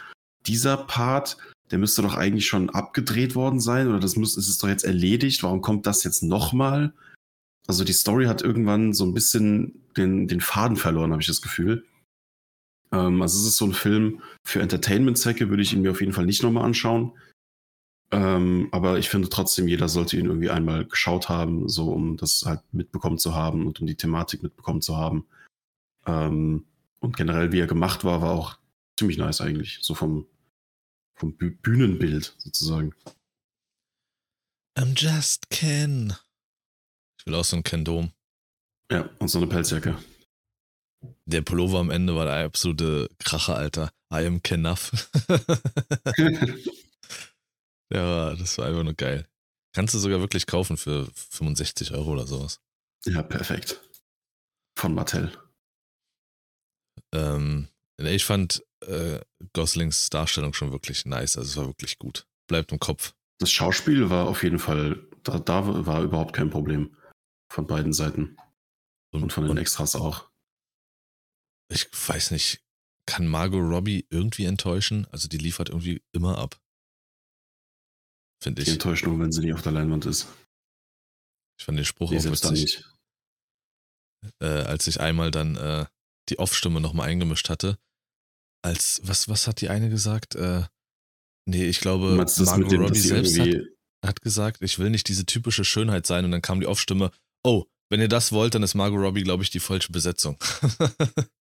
[0.47, 1.37] dieser Part,
[1.71, 4.85] der müsste doch eigentlich schon abgedreht worden sein oder das muss, ist es doch jetzt
[4.85, 5.43] erledigt.
[5.43, 6.93] Warum kommt das jetzt nochmal?
[7.67, 11.41] Also die Story hat irgendwann so ein bisschen den, den Faden verloren, habe ich das
[11.41, 11.83] Gefühl.
[12.91, 16.13] Ähm, also es ist so ein Film für Entertainment-Zwecke, würde ich ihn mir auf jeden
[16.13, 17.13] Fall nicht nochmal anschauen.
[18.11, 22.43] Ähm, aber ich finde trotzdem, jeder sollte ihn irgendwie einmal geschaut haben, so um das
[22.45, 25.27] halt mitbekommen zu haben und um die Thematik mitbekommen zu haben.
[26.07, 26.65] Ähm,
[26.99, 28.57] und generell, wie er gemacht war, war auch
[28.97, 29.79] ziemlich nice eigentlich.
[29.81, 30.25] So vom,
[31.15, 32.93] vom Bü Bühnenbild sozusagen.
[34.75, 36.13] I'm just Ken.
[37.19, 38.11] Ich will auch so ein Ken-Dom.
[38.91, 39.97] Ja, und so eine Pelzjacke.
[41.25, 43.91] Der Pullover am Ende war der absolute Kracher, Alter.
[44.11, 44.91] I am Kenuff.
[47.93, 49.27] ja, das war einfach nur geil.
[49.73, 52.59] Kannst du sogar wirklich kaufen für 65 Euro oder sowas.
[53.05, 53.79] ja, perfekt.
[54.77, 55.31] Von Mattel.
[57.13, 59.19] Ähm, ich fand äh,
[59.53, 61.37] Goslings Darstellung schon wirklich nice.
[61.37, 62.25] Also es war wirklich gut.
[62.47, 63.13] Bleibt im Kopf.
[63.39, 66.95] Das Schauspiel war auf jeden Fall, da, da war überhaupt kein Problem.
[67.51, 68.37] Von beiden Seiten.
[69.11, 70.28] Und von den Extras auch.
[71.71, 72.61] Ich weiß nicht,
[73.05, 75.07] kann Margot Robbie irgendwie enttäuschen?
[75.11, 76.59] Also die liefert irgendwie immer ab.
[78.41, 78.73] Finde Die ich.
[78.75, 80.27] Enttäuschung, wenn sie nicht auf der Leinwand ist.
[81.59, 82.93] Ich fand den Spruch Nee, auch witzig, nicht.
[84.41, 85.85] äh, als ich einmal dann äh,
[86.29, 87.77] die Off-Stimme nochmal eingemischt hatte.
[88.61, 90.35] Als, was, was hat die eine gesagt?
[90.35, 90.65] Äh,
[91.45, 93.49] nee, ich glaube, Margot dem, Robbie selbst hat,
[94.05, 96.23] hat gesagt, ich will nicht diese typische Schönheit sein.
[96.25, 97.11] Und dann kam die Off-Stimme,
[97.43, 100.37] oh, wenn ihr das wollt, dann ist Margot Robbie, glaube ich, die falsche Besetzung.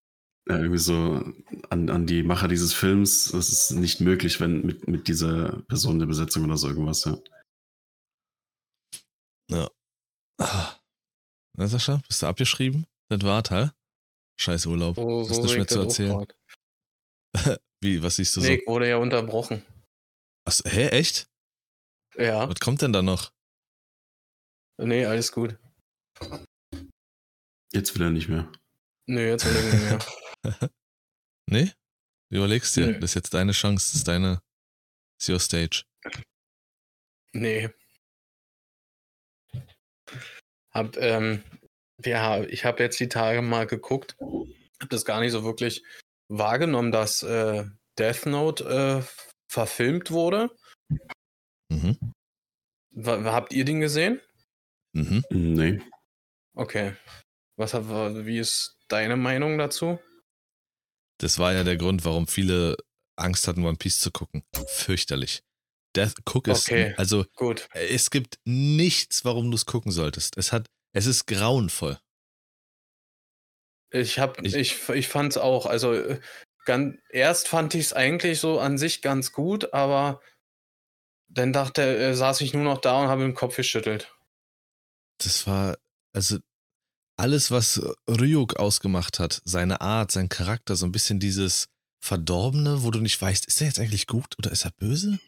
[0.49, 1.23] Ja, irgendwie so
[1.69, 5.99] an, an die Macher dieses Films, das ist nicht möglich, wenn mit, mit dieser Person
[5.99, 7.19] der Besetzung oder so irgendwas, ja.
[10.41, 10.79] Ah.
[11.57, 12.87] Na, Sascha, bist du abgeschrieben?
[13.11, 13.71] Das war hä?
[14.41, 14.97] Scheiß Urlaub.
[14.97, 16.27] So, Hast so du schon regt zu erzählen?
[17.83, 19.65] Wie, was siehst du Nee, ich wurde ja unterbrochen.
[20.49, 20.63] so?
[20.65, 21.29] Ach, hä, echt?
[22.17, 22.49] Ja.
[22.49, 23.33] Was kommt denn da noch?
[24.81, 25.59] Nee, alles gut.
[27.73, 28.51] Jetzt will er nicht mehr.
[29.09, 29.99] Nö, jetzt will ich nicht mehr.
[31.51, 31.73] Nee?
[32.31, 32.95] Du überlegst dir, Nö.
[33.01, 34.43] das ist jetzt deine Chance, das ist deine,
[35.19, 35.85] it's your stage.
[37.33, 37.71] Nee.
[40.71, 41.43] Hab, ähm,
[42.05, 44.17] ja, ich habe jetzt die Tage mal geguckt.
[44.81, 45.83] Hab das gar nicht so wirklich
[46.29, 47.65] wahrgenommen, dass äh,
[47.99, 49.03] Death Note äh,
[49.51, 50.55] verfilmt wurde.
[51.71, 51.99] Mhm.
[53.05, 54.21] Habt ihr den gesehen?
[54.93, 55.25] Mhm.
[55.31, 55.81] Nee.
[56.55, 56.95] Okay.
[57.57, 57.89] Was, hab-
[58.27, 59.99] wie ist deine Meinung dazu?
[61.19, 62.77] Das war ja der Grund, warum viele
[63.17, 64.45] Angst hatten, One Piece zu gucken.
[64.69, 65.43] Fürchterlich.
[65.97, 66.67] Death, guck es.
[66.67, 66.95] Okay.
[66.97, 67.69] Also, Gut.
[67.73, 70.37] es gibt nichts, warum du es gucken solltest.
[70.37, 71.99] Es hat, es ist grauenvoll.
[73.91, 75.67] Ich hab, Ich- ich, ich, fand's auch.
[75.67, 76.19] Also
[76.67, 80.21] ganz, erst fand ich es eigentlich so an sich ganz gut, aber
[81.29, 84.15] dann dachte, äh, saß ich nur noch da und habe den Kopf geschüttelt.
[85.19, 85.79] Das war,
[86.15, 86.39] also,
[87.19, 91.69] alles, was Ryuk ausgemacht hat, seine Art, sein Charakter, so ein bisschen dieses
[92.01, 95.19] Verdorbene, wo du nicht weißt, ist er jetzt eigentlich gut oder ist er böse?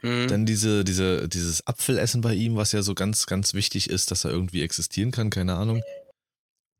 [0.00, 0.28] Hm.
[0.28, 4.24] Dann diese, diese, dieses Apfelessen bei ihm, was ja so ganz, ganz wichtig ist, dass
[4.24, 5.82] er irgendwie existieren kann, keine Ahnung.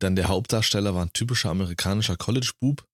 [0.00, 2.84] Dann der Hauptdarsteller war ein typischer amerikanischer College-Bub,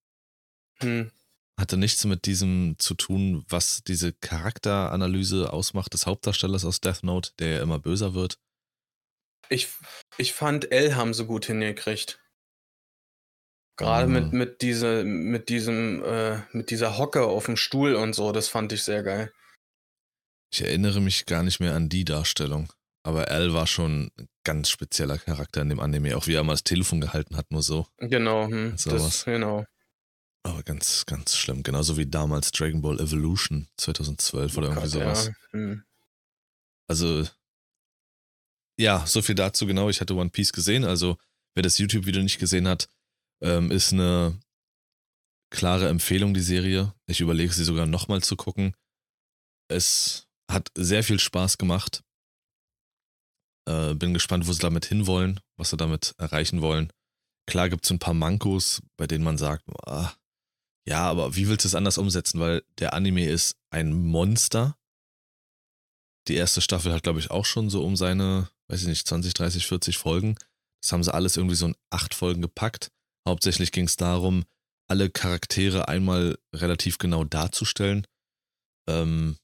[0.81, 1.11] Hm.
[1.59, 7.31] hatte nichts mit diesem zu tun, was diese Charakteranalyse ausmacht des Hauptdarstellers aus Death Note,
[7.39, 8.37] der ja immer böser wird.
[9.49, 9.67] Ich,
[10.17, 12.19] ich fand L haben sie gut hingekriegt.
[13.77, 14.13] Gerade Mhm.
[14.13, 18.47] mit, mit, diese, mit diesem, äh, mit dieser Hocke auf dem Stuhl und so, das
[18.49, 19.31] fand ich sehr geil.
[20.53, 22.71] Ich erinnere mich gar nicht mehr an die Darstellung.
[23.03, 26.53] Aber Al war schon ein ganz spezieller Charakter in dem Anime, auch wie er mal
[26.53, 27.87] das Telefon gehalten hat, nur so.
[27.97, 29.03] Genau, hm, Sowas.
[29.03, 29.65] das, genau.
[30.43, 31.63] Aber ganz, ganz schlimm.
[31.63, 35.25] Genauso wie damals Dragon Ball Evolution 2012 oder irgendwie Gott, sowas.
[35.27, 35.83] Ja, hm.
[36.87, 37.25] Also,
[38.79, 39.89] ja, so viel dazu genau.
[39.89, 40.85] Ich hatte One Piece gesehen.
[40.85, 41.17] Also,
[41.53, 42.89] wer das YouTube-Video nicht gesehen hat,
[43.43, 44.39] ähm, ist eine
[45.51, 46.93] klare Empfehlung, die Serie.
[47.05, 48.75] Ich überlege sie sogar nochmal zu gucken.
[49.69, 52.03] Es hat sehr viel Spaß gemacht.
[53.67, 56.91] Äh, bin gespannt, wo sie damit hinwollen, was sie damit erreichen wollen.
[57.47, 60.13] Klar gibt es ein paar Mankos, bei denen man sagt, ah,
[60.87, 62.39] ja, aber wie willst du es anders umsetzen?
[62.39, 64.77] Weil der Anime ist ein Monster.
[66.27, 69.33] Die erste Staffel hat, glaube ich, auch schon so um seine, weiß ich nicht, 20,
[69.33, 70.35] 30, 40 Folgen.
[70.81, 72.91] Das haben sie alles irgendwie so in acht Folgen gepackt.
[73.27, 74.45] Hauptsächlich ging es darum,
[74.89, 78.07] alle Charaktere einmal relativ genau darzustellen.
[78.89, 79.37] Ähm,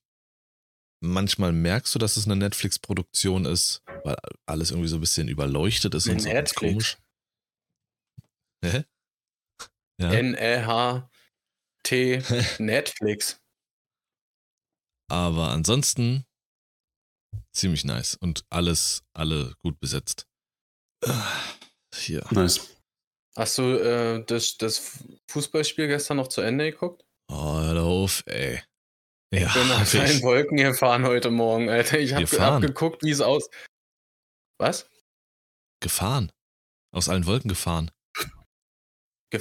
[1.04, 5.94] manchmal merkst du, dass es eine Netflix-Produktion ist, weil alles irgendwie so ein bisschen überleuchtet
[5.94, 6.98] ist und so ganz komisch.
[8.64, 8.84] Hä?
[9.98, 10.12] Ja.
[10.12, 11.08] N-L-H-T
[12.60, 13.40] Netflix.
[15.10, 16.26] Aber ansonsten
[17.54, 20.26] ziemlich nice und alles, alle gut besetzt.
[21.06, 21.28] Ah,
[21.93, 22.26] Hier.
[22.32, 22.76] Nice.
[23.38, 27.04] Hast du äh, das, das Fußballspiel gestern noch zu Ende geguckt?
[27.32, 28.62] Oh, hör auf, ey.
[29.34, 30.00] Ja, Ich bin hab ich.
[30.00, 32.00] allen Wolken gefahren heute Morgen, Alter.
[32.00, 32.54] Ich habe Gefahren?
[32.56, 33.50] hab geguckt, wie es aus.
[34.60, 34.89] Was?
[35.82, 36.32] gefahren.
[36.93, 37.91] Aus allen Wolken gefahren.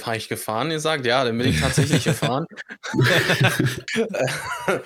[0.01, 1.05] Habe ich gefahren gesagt?
[1.05, 2.45] Ja, dann bin ich tatsächlich gefahren.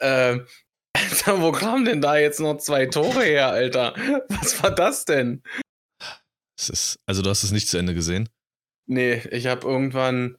[0.00, 0.46] ähm,
[0.94, 3.94] Alter, wo kamen denn da jetzt noch zwei Tore her, Alter?
[4.28, 5.42] Was war das denn?
[6.56, 8.28] Es ist, also du hast es nicht zu Ende gesehen.
[8.86, 10.38] Nee, ich habe irgendwann,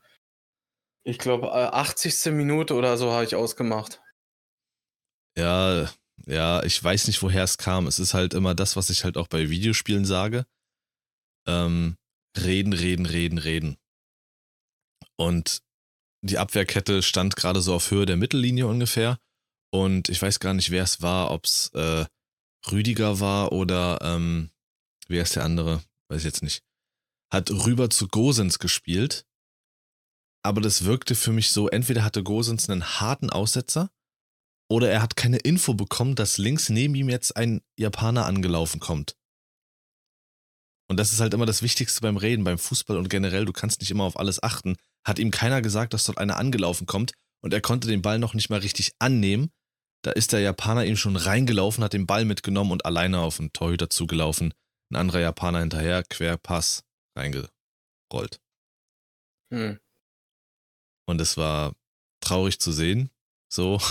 [1.04, 2.32] ich glaube, 80.
[2.32, 4.02] Minute oder so habe ich ausgemacht.
[5.38, 5.92] Ja,
[6.26, 7.88] ja, ich weiß nicht, woher es kam.
[7.88, 10.46] Es ist halt immer das, was ich halt auch bei Videospielen sage.
[11.48, 11.98] Ähm,
[12.38, 13.78] reden, reden, reden, reden.
[15.18, 15.62] Und
[16.24, 19.20] die Abwehrkette stand gerade so auf Höhe der Mittellinie ungefähr.
[19.76, 22.06] Und ich weiß gar nicht, wer es war, ob es äh,
[22.72, 24.50] Rüdiger war oder ähm,
[25.10, 25.84] wer ist der andere?
[26.08, 26.64] Weiß ich jetzt nicht.
[27.30, 29.26] Hat rüber zu Gosens gespielt.
[30.44, 33.90] Aber das wirkte für mich so, entweder hatte Gosens einen harten Aussetzer
[34.70, 39.18] oder er hat keine Info bekommen, dass links neben ihm jetzt ein Japaner angelaufen kommt.
[40.88, 43.82] Und das ist halt immer das Wichtigste beim Reden, beim Fußball und generell, du kannst
[43.82, 44.78] nicht immer auf alles achten.
[45.04, 47.12] Hat ihm keiner gesagt, dass dort einer angelaufen kommt
[47.42, 49.52] und er konnte den Ball noch nicht mal richtig annehmen.
[50.06, 53.52] Da ist der Japaner ihm schon reingelaufen, hat den Ball mitgenommen und alleine auf den
[53.54, 54.54] Torhüter zugelaufen.
[54.92, 56.84] Ein anderer Japaner hinterher, Querpass,
[57.18, 58.40] reingerollt.
[59.52, 59.80] Hm.
[61.08, 61.74] Und es war
[62.20, 63.10] traurig zu sehen,
[63.52, 63.82] so,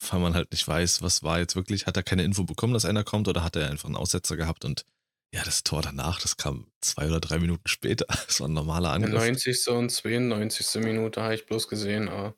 [0.10, 2.84] weil man halt nicht weiß, was war jetzt wirklich, hat er keine Info bekommen, dass
[2.84, 4.84] einer kommt oder hat er einfach einen Aussetzer gehabt und
[5.32, 8.06] ja, das Tor danach, das kam zwei oder drei Minuten später.
[8.26, 9.14] Das war ein normaler Angriff.
[9.14, 9.68] 90.
[9.68, 10.82] und 92.
[10.82, 12.34] Minute habe ich bloß gesehen, aber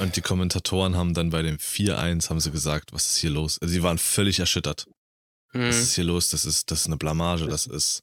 [0.00, 3.58] Und die Kommentatoren haben dann bei dem 4-1 haben sie gesagt, was ist hier los?
[3.60, 4.88] Also sie waren völlig erschüttert.
[5.52, 5.82] Was Hm.
[5.82, 6.30] ist hier los?
[6.30, 7.46] Das ist, das ist eine Blamage.
[7.46, 8.02] Das ist.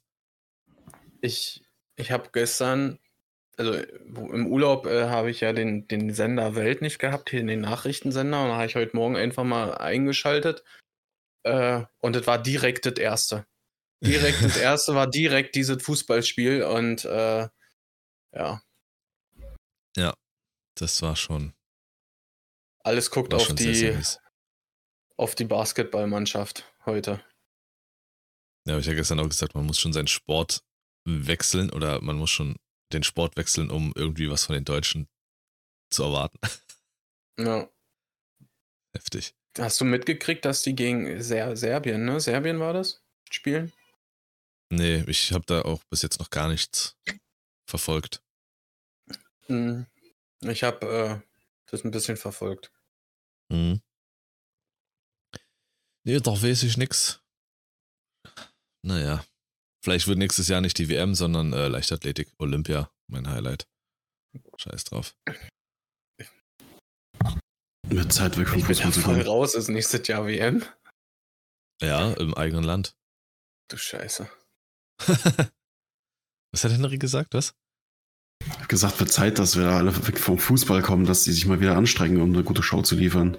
[1.20, 1.62] Ich,
[1.96, 2.98] ich habe gestern,
[3.56, 7.60] also im Urlaub äh, habe ich ja den, den Sender Welt nicht gehabt, hier den
[7.60, 8.42] Nachrichtensender.
[8.42, 10.64] Und da habe ich heute Morgen einfach mal eingeschaltet.
[11.44, 13.46] Äh, und es war direkt das erste.
[14.02, 16.62] Direkt das erste war direkt dieses Fußballspiel.
[16.64, 17.48] Und äh,
[18.32, 18.62] ja,
[20.78, 21.54] Das war schon,
[22.86, 24.04] alles guckt auf schon sehr, sehr die,
[25.16, 27.20] auf die Basketballmannschaft heute.
[28.64, 30.62] Ja, habe ich ja gestern auch gesagt, man muss schon seinen Sport
[31.04, 32.56] wechseln oder man muss schon
[32.92, 35.08] den Sport wechseln, um irgendwie was von den Deutschen
[35.90, 36.38] zu erwarten.
[37.38, 37.68] Ja.
[38.94, 39.34] Heftig.
[39.58, 42.18] Hast du mitgekriegt, dass die gegen Ser Serbien, ne?
[42.18, 43.04] Serbien war das?
[43.30, 43.74] Spielen?
[44.70, 46.96] Nee, ich habe da auch bis jetzt noch gar nichts
[47.68, 48.22] verfolgt.
[49.48, 49.84] Hm.
[50.40, 51.20] Ich habe äh,
[51.66, 52.72] das ein bisschen verfolgt.
[53.52, 53.80] Mhm.
[56.04, 57.20] Nee, doch weiß ich nix.
[58.84, 59.24] Naja.
[59.82, 63.68] Vielleicht wird nächstes Jahr nicht die WM, sondern äh, Leichtathletik, Olympia, mein Highlight.
[64.56, 65.16] Scheiß drauf.
[67.88, 69.26] Mit Zeit weg vom Ich bin ja Fußball zu voll kommen.
[69.26, 70.64] raus, ist nächstes Jahr WM.
[71.80, 72.96] Ja, im eigenen Land.
[73.68, 74.28] Du Scheiße.
[76.52, 77.34] was hat Henry gesagt?
[77.34, 77.54] Was?
[78.46, 81.46] Ich hab gesagt, wird Zeit, dass wir alle weg vom Fußball kommen, dass die sich
[81.46, 83.36] mal wieder anstrengen, um eine gute Show zu liefern.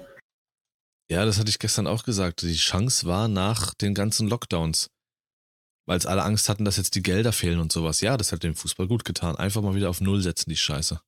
[1.09, 2.41] Ja, das hatte ich gestern auch gesagt.
[2.41, 4.89] Die Chance war nach den ganzen Lockdowns.
[5.85, 8.01] Weil alle Angst hatten, dass jetzt die Gelder fehlen und sowas.
[8.01, 9.37] Ja, das hat dem Fußball gut getan.
[9.37, 10.99] Einfach mal wieder auf Null setzen, die Scheiße.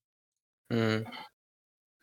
[0.71, 1.05] Hm.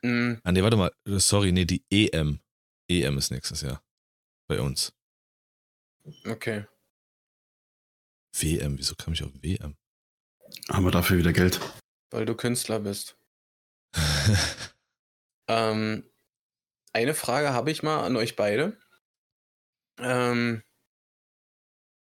[0.02, 0.40] Hm.
[0.44, 0.92] Ah, nee, warte mal.
[1.06, 2.40] Sorry, nee, die EM.
[2.88, 3.82] EM ist nächstes Jahr.
[4.46, 4.92] Bei uns.
[6.26, 6.66] Okay.
[8.38, 9.76] WM, wieso kam ich auf WM?
[10.68, 11.58] Haben wir dafür wieder Geld.
[12.10, 13.16] Weil du Künstler bist.
[15.48, 16.10] Ähm,
[16.92, 18.76] eine Frage habe ich mal an euch beide.
[19.98, 20.62] Ähm,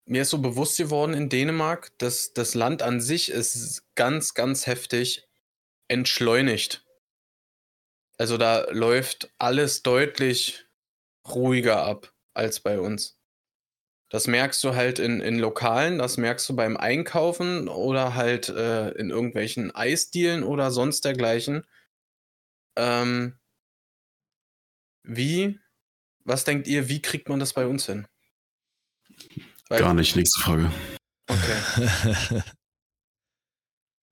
[0.05, 4.65] mir ist so bewusst geworden in Dänemark, dass das Land an sich ist ganz, ganz
[4.65, 5.27] heftig
[5.87, 6.83] entschleunigt.
[8.17, 10.65] Also da läuft alles deutlich
[11.27, 13.18] ruhiger ab als bei uns.
[14.09, 18.89] Das merkst du halt in, in Lokalen, das merkst du beim Einkaufen oder halt äh,
[18.91, 21.63] in irgendwelchen Eisdielen oder sonst dergleichen.
[22.75, 23.37] Ähm,
[25.03, 25.59] wie,
[26.23, 28.07] was denkt ihr, wie kriegt man das bei uns hin?
[29.67, 30.71] Weil- Gar nicht, nächste Frage.
[31.27, 32.41] Okay.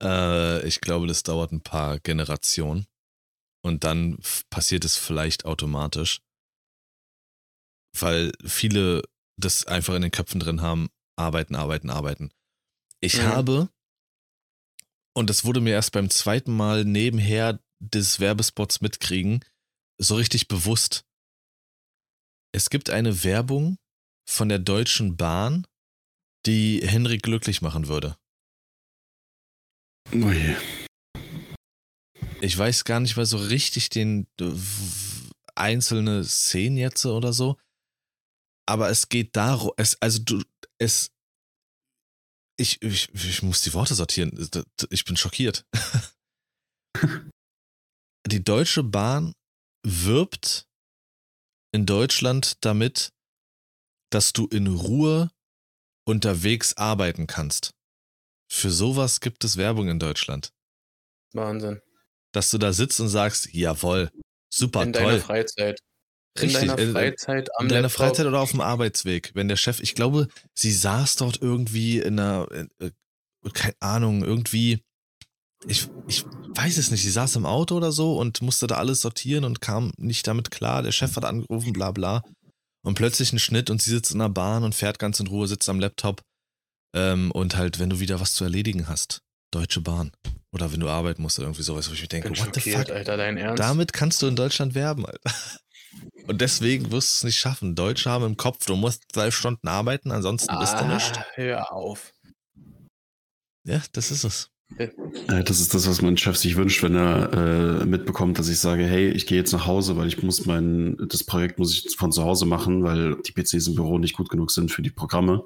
[0.02, 2.86] äh, ich glaube, das dauert ein paar Generationen.
[3.64, 4.18] Und dann
[4.50, 6.20] passiert es vielleicht automatisch.
[7.98, 9.02] Weil viele
[9.38, 12.30] das einfach in den Köpfen drin haben, arbeiten, arbeiten, arbeiten.
[13.00, 13.26] Ich Mhm.
[13.26, 13.68] habe,
[15.14, 19.44] und das wurde mir erst beim zweiten Mal nebenher des Werbespots mitkriegen,
[19.98, 21.04] so richtig bewusst.
[22.52, 23.78] Es gibt eine Werbung
[24.28, 25.66] von der Deutschen Bahn,
[26.46, 28.16] die Henrik glücklich machen würde.
[30.12, 30.56] Oh je.
[32.40, 34.52] Ich weiß gar nicht mal so richtig den äh,
[35.54, 37.58] einzelne Szenen jetzt oder so.
[38.68, 40.42] Aber es geht darum, es, also du,
[40.76, 41.10] es,
[42.58, 44.30] ich, ich, ich muss die Worte sortieren.
[44.90, 45.64] Ich bin schockiert.
[48.26, 49.32] Die Deutsche Bahn
[49.82, 50.66] wirbt
[51.72, 53.14] in Deutschland damit,
[54.10, 55.30] dass du in Ruhe
[56.06, 57.72] unterwegs arbeiten kannst.
[58.52, 60.52] Für sowas gibt es Werbung in Deutschland.
[61.32, 61.80] Wahnsinn.
[62.32, 64.10] Dass du da sitzt und sagst, jawohl,
[64.52, 65.04] super in toll.
[65.04, 65.80] deiner Freizeit.
[66.38, 67.90] In Richtig, deiner äh, Freizeit am in deiner.
[67.90, 69.32] Freizeit oder auf dem Arbeitsweg.
[69.34, 72.90] Wenn der Chef, ich glaube, sie saß dort irgendwie in einer, äh,
[73.52, 74.80] keine Ahnung, irgendwie,
[75.66, 79.00] ich, ich weiß es nicht, sie saß im Auto oder so und musste da alles
[79.00, 80.82] sortieren und kam nicht damit klar.
[80.82, 82.22] Der Chef hat angerufen, bla bla.
[82.82, 85.48] Und plötzlich ein Schnitt und sie sitzt in der Bahn und fährt ganz in Ruhe,
[85.48, 86.22] sitzt am Laptop.
[86.94, 89.20] Ähm, und halt, wenn du wieder was zu erledigen hast,
[89.50, 90.12] Deutsche Bahn.
[90.52, 92.60] Oder wenn du arbeiten musst oder irgendwie sowas, wo ich mir denke, bin what the
[92.60, 92.90] fuck?
[92.90, 93.60] Alter, dein Ernst?
[93.60, 95.30] Damit kannst du in Deutschland werben, Alter.
[96.26, 97.74] Und deswegen wirst du es nicht schaffen.
[97.74, 101.18] Deutsche haben im Kopf, du musst zwölf Stunden arbeiten, ansonsten bist du nicht.
[101.18, 102.12] ah, hör auf.
[103.64, 104.50] Ja, das ist es.
[105.26, 108.84] Das ist das, was mein Chef sich wünscht, wenn er äh, mitbekommt, dass ich sage,
[108.84, 112.12] hey, ich gehe jetzt nach Hause, weil ich muss mein, das Projekt muss ich von
[112.12, 115.44] zu Hause machen, weil die PCs im Büro nicht gut genug sind für die Programme.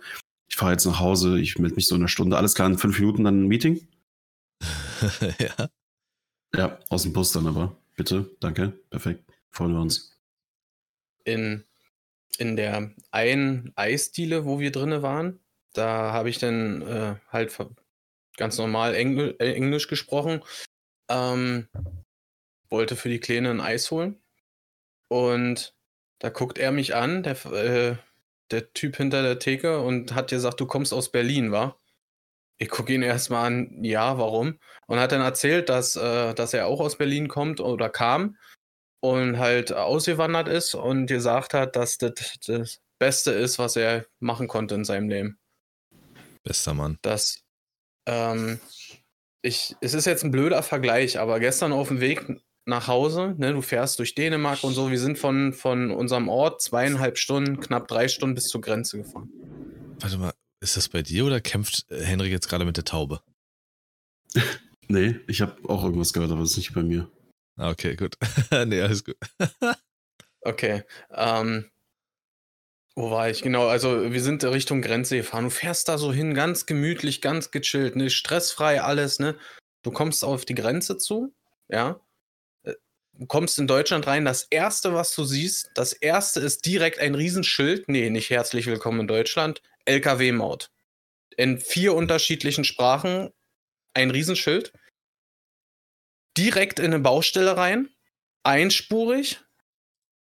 [0.49, 2.79] Ich fahre jetzt nach Hause, ich melde mich so in einer Stunde, alles klar, in
[2.79, 3.87] fünf Minuten dann ein Meeting.
[5.39, 5.69] ja.
[6.55, 7.77] Ja, aus dem Bus dann aber.
[7.97, 10.12] Bitte, danke, perfekt, freuen wir uns.
[11.25, 11.65] In,
[12.39, 15.41] in der einen Eisdiele, wo wir drinne waren,
[15.73, 17.57] da habe ich dann äh, halt
[18.37, 20.43] ganz normal Engl äh, Englisch gesprochen.
[21.09, 21.69] Ähm,
[22.69, 24.21] wollte für die Kleine ein Eis holen.
[25.09, 25.75] Und
[26.19, 27.97] da guckt er mich an, der, äh,
[28.51, 31.77] der Typ hinter der Theke und hat gesagt, du kommst aus Berlin, wa?
[32.59, 34.59] Ich gucke ihn erstmal an, ja, warum?
[34.87, 38.37] Und hat dann erzählt, dass, äh, dass er auch aus Berlin kommt oder kam
[39.03, 44.47] und halt ausgewandert ist und gesagt hat, dass das das Beste ist, was er machen
[44.47, 45.39] konnte in seinem Leben.
[46.45, 46.99] Bester Mann.
[47.03, 47.43] Das,
[48.07, 48.61] ähm,
[49.43, 52.25] ich, es ist jetzt ein blöder Vergleich, aber gestern auf dem Weg
[52.65, 56.63] nach Hause, ne, du fährst durch Dänemark und so, wir sind von, von unserem Ort
[56.63, 59.29] zweieinhalb Stunden, knapp drei Stunden bis zur Grenze gefahren.
[59.99, 63.21] Warte mal, ist das bei dir oder kämpft Henrik jetzt gerade mit der Taube?
[64.89, 67.09] Nee, ich habe auch irgendwas gehört, aber das ist nicht bei mir.
[67.57, 68.17] Ah, okay, gut.
[68.67, 69.17] nee, alles gut.
[70.45, 70.83] Okay.
[71.13, 71.71] Ähm,
[72.95, 73.43] wo war ich?
[73.43, 75.45] Genau, also wir sind Richtung Grenze gefahren.
[75.45, 79.37] Du fährst da so hin, ganz gemütlich, ganz gechillt, ne, stressfrei alles, ne?
[79.83, 81.35] Du kommst auf die Grenze zu,
[81.69, 82.01] ja.
[82.65, 82.75] Äh,
[83.15, 84.25] Du kommst in Deutschland rein.
[84.25, 87.89] Das erste, was du siehst, das erste ist direkt ein Riesenschild.
[87.89, 89.63] Nee, nicht herzlich willkommen in Deutschland.
[89.85, 90.71] LKW-Maut.
[91.37, 93.31] In vier unterschiedlichen Sprachen
[93.95, 94.73] ein Riesenschild.
[96.37, 97.89] Direkt in eine Baustelle rein.
[98.45, 99.41] Einspurig.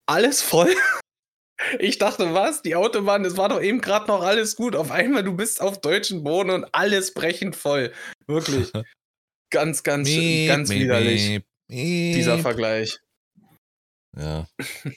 [0.08, 0.74] Alles voll.
[1.78, 2.64] Ich dachte, was?
[2.64, 4.76] Die Autobahn, es war doch eben gerade noch alles gut.
[4.76, 7.94] Auf einmal, du bist auf deutschem Boden und alles brechend voll.
[8.26, 8.72] Wirklich.
[9.52, 12.16] Ganz, ganz, Miep, ganz miep, widerlich, miep, miep.
[12.16, 13.00] dieser Vergleich.
[14.18, 14.48] Ja.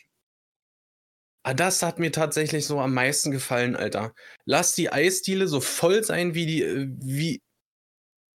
[1.46, 4.14] Ah, das hat mir tatsächlich so am meisten gefallen, Alter.
[4.46, 7.42] Lass die Eisdiele so voll sein, wie die, äh, wie,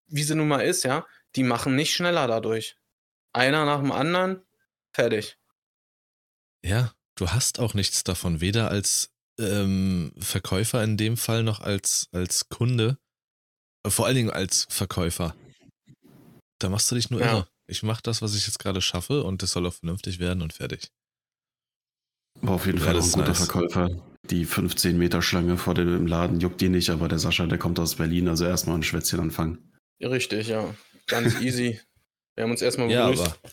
[0.09, 1.07] wie sie nun mal ist, ja.
[1.39, 2.77] Die machen nicht schneller dadurch.
[3.33, 4.43] Einer nach dem anderen,
[4.93, 5.39] fertig.
[6.65, 12.09] Ja, du hast auch nichts davon, weder als ähm, Verkäufer in dem Fall noch als,
[12.11, 12.99] als Kunde.
[13.87, 15.37] Vor allen Dingen als Verkäufer.
[16.59, 17.27] Da machst du dich nur Ja.
[17.33, 17.49] irre.
[17.69, 20.53] Ich mache das, was ich jetzt gerade schaffe und es soll auch vernünftig werden und
[20.53, 20.91] fertig.
[22.41, 23.47] War auf jeden Ja, Fall auch ein ist guter nice.
[23.47, 23.89] Verkäufer.
[24.25, 27.79] Die 15 Meter Schlange vor dem Laden juckt die nicht, aber der Sascha, der kommt
[27.79, 29.73] aus Berlin, also erstmal ein Schwätzchen anfangen.
[30.01, 30.75] Richtig, ja.
[31.09, 31.81] Ganz easy.
[32.35, 33.23] Wir haben uns erstmal Ja, begrüßt.
[33.23, 33.51] aber.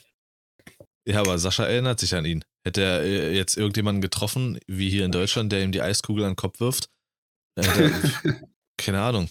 [1.07, 2.43] Ja, aber Sascha erinnert sich an ihn.
[2.63, 6.31] Hätte er äh, jetzt irgendjemanden getroffen, wie hier in Deutschland, der ihm die Eiskugel an
[6.31, 6.89] den Kopf wirft,
[7.55, 7.63] er,
[8.77, 9.29] keine Ahnung.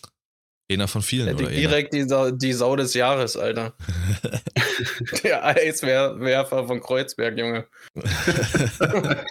[0.70, 3.76] Einer von vielen Hätte oder direkt die Sau, die Sau des Jahres, Alter.
[5.22, 7.68] Der Eiswerfer von Kreuzberg, Junge.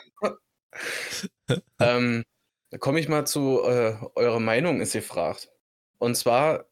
[1.79, 2.23] ähm,
[2.69, 5.49] da komme ich mal zu, äh, eure Meinung ist gefragt.
[5.97, 6.65] Und zwar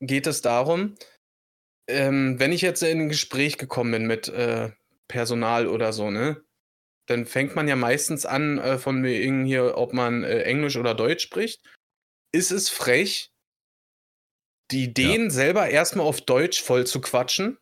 [0.00, 0.96] geht es darum,
[1.88, 4.70] ähm, wenn ich jetzt in ein Gespräch gekommen bin mit äh,
[5.08, 6.42] Personal oder so, ne?
[7.06, 10.94] Dann fängt man ja meistens an, äh, von wegen hier, ob man äh, Englisch oder
[10.94, 11.62] Deutsch spricht.
[12.32, 13.30] Ist es frech,
[14.72, 17.58] die Ideen selber erstmal auf Deutsch voll zu quatschen?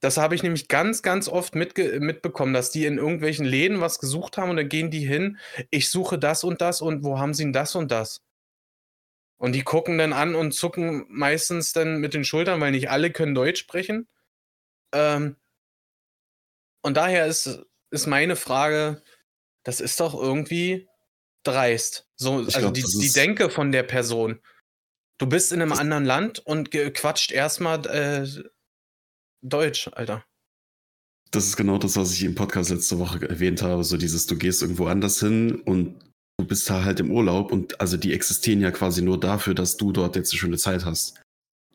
[0.00, 4.36] Das habe ich nämlich ganz, ganz oft mitbekommen, dass die in irgendwelchen Läden was gesucht
[4.36, 5.38] haben und dann gehen die hin,
[5.70, 8.25] ich suche das und das und wo haben sie denn das und das?
[9.38, 13.10] Und die gucken dann an und zucken meistens dann mit den Schultern, weil nicht alle
[13.10, 14.08] können Deutsch sprechen.
[14.92, 15.36] Ähm,
[16.82, 19.02] und daher ist, ist meine Frage,
[19.62, 20.88] das ist doch irgendwie
[21.42, 22.08] dreist.
[22.16, 24.40] So, Ich also glaub, die, die Denke von der Person.
[25.18, 28.28] Du bist in einem anderen Land und quatscht erstmal äh,
[29.42, 30.24] Deutsch, Alter.
[31.30, 33.82] Das ist genau das, was ich im Podcast letzte Woche erwähnt habe.
[33.84, 35.98] So dieses, du gehst irgendwo anders hin und
[36.38, 39.76] du bist da halt im Urlaub und also die existieren ja quasi nur dafür, dass
[39.76, 41.20] du dort jetzt eine schöne Zeit hast.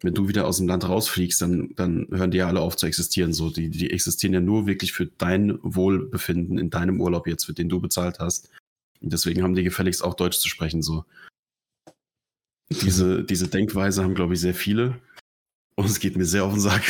[0.03, 2.87] Wenn du wieder aus dem Land rausfliegst, dann, dann hören die ja alle auf zu
[2.87, 3.33] existieren.
[3.33, 7.53] So, die, die existieren ja nur wirklich für dein Wohlbefinden in deinem Urlaub jetzt, für
[7.53, 8.49] den du bezahlt hast.
[8.99, 10.81] Und deswegen haben die gefälligst auch Deutsch zu sprechen.
[10.81, 11.05] So.
[12.69, 14.99] Diese, diese Denkweise haben, glaube ich, sehr viele.
[15.75, 16.83] Und es geht mir sehr auf den Sack.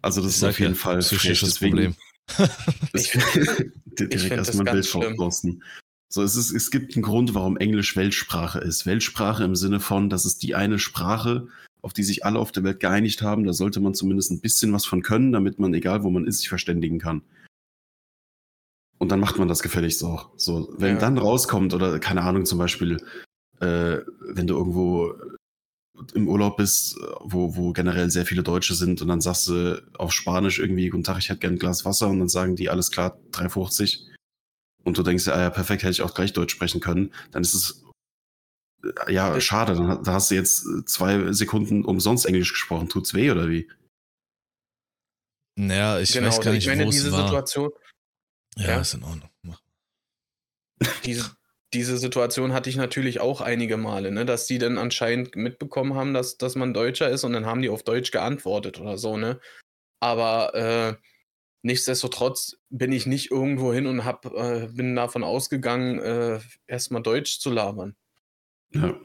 [0.00, 1.96] Also, das Ich ist auf jeden ja, Fall psychisches Deswegen- Problem.
[2.92, 5.16] Ich- direkt ich find das erstmal ein ganz Bild schlimm.
[5.16, 5.62] posten.
[6.10, 8.86] So, es, ist, es gibt einen Grund, warum Englisch Weltsprache ist.
[8.86, 11.48] Weltsprache im Sinne von, das ist die eine Sprache,
[11.82, 13.44] auf die sich alle auf der Welt geeinigt haben.
[13.44, 16.38] Da sollte man zumindest ein bisschen was von können, damit man, egal wo man ist,
[16.38, 17.22] sich verständigen kann.
[18.98, 20.30] Und dann macht man das gefälligst auch.
[20.36, 21.00] So, wenn Ja.
[21.00, 22.96] dann rauskommt, oder keine Ahnung, zum Beispiel,
[23.60, 25.14] äh, wenn du irgendwo
[26.14, 30.12] im Urlaub bist, wo, wo generell sehr viele Deutsche sind und dann sagst du auf
[30.12, 32.90] Spanisch irgendwie, guten Tag, ich hätte gern ein Glas Wasser und dann sagen die, alles
[32.90, 34.06] klar, 3,50
[34.84, 37.54] und du denkst, ah ja, perfekt, hätte ich auch gleich Deutsch sprechen können, dann ist
[37.54, 37.84] es
[39.06, 43.14] äh, ja schade, dann ha- da hast du jetzt zwei Sekunden umsonst Englisch gesprochen, tut's
[43.14, 43.70] weh oder wie?
[45.56, 47.26] Naja, ich genau, weiß gar nicht, ich meine, wo es diese war.
[47.26, 47.70] Situation,
[48.56, 48.80] ja, Ja.
[48.80, 49.28] ist in Ordnung.
[49.42, 49.60] Mach.
[51.04, 51.30] diese,
[51.74, 56.14] diese Situation hatte ich natürlich auch einige Male, ne, dass die dann anscheinend mitbekommen haben,
[56.14, 59.40] dass, dass man Deutscher ist und dann haben die auf Deutsch geantwortet oder so, ne?
[60.00, 60.94] Aber äh,
[61.68, 67.38] nichtsdestotrotz bin ich nicht irgendwo hin und hab, äh, bin davon ausgegangen, äh, erstmal Deutsch
[67.38, 67.94] zu labern.
[68.74, 69.00] Ja.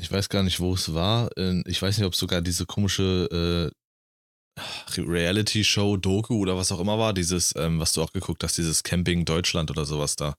[0.00, 1.36] Ich weiß gar nicht, wo es war.
[1.36, 6.80] In- Ich weiß nicht, ob es sogar diese komische äh, Reality-Show, Doku oder was auch
[6.80, 7.12] immer war.
[7.12, 10.34] Dieses, ähm, was du auch geguckt hast, dieses Camping Deutschland oder sowas da.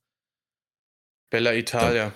[1.32, 2.13] Bella Italia.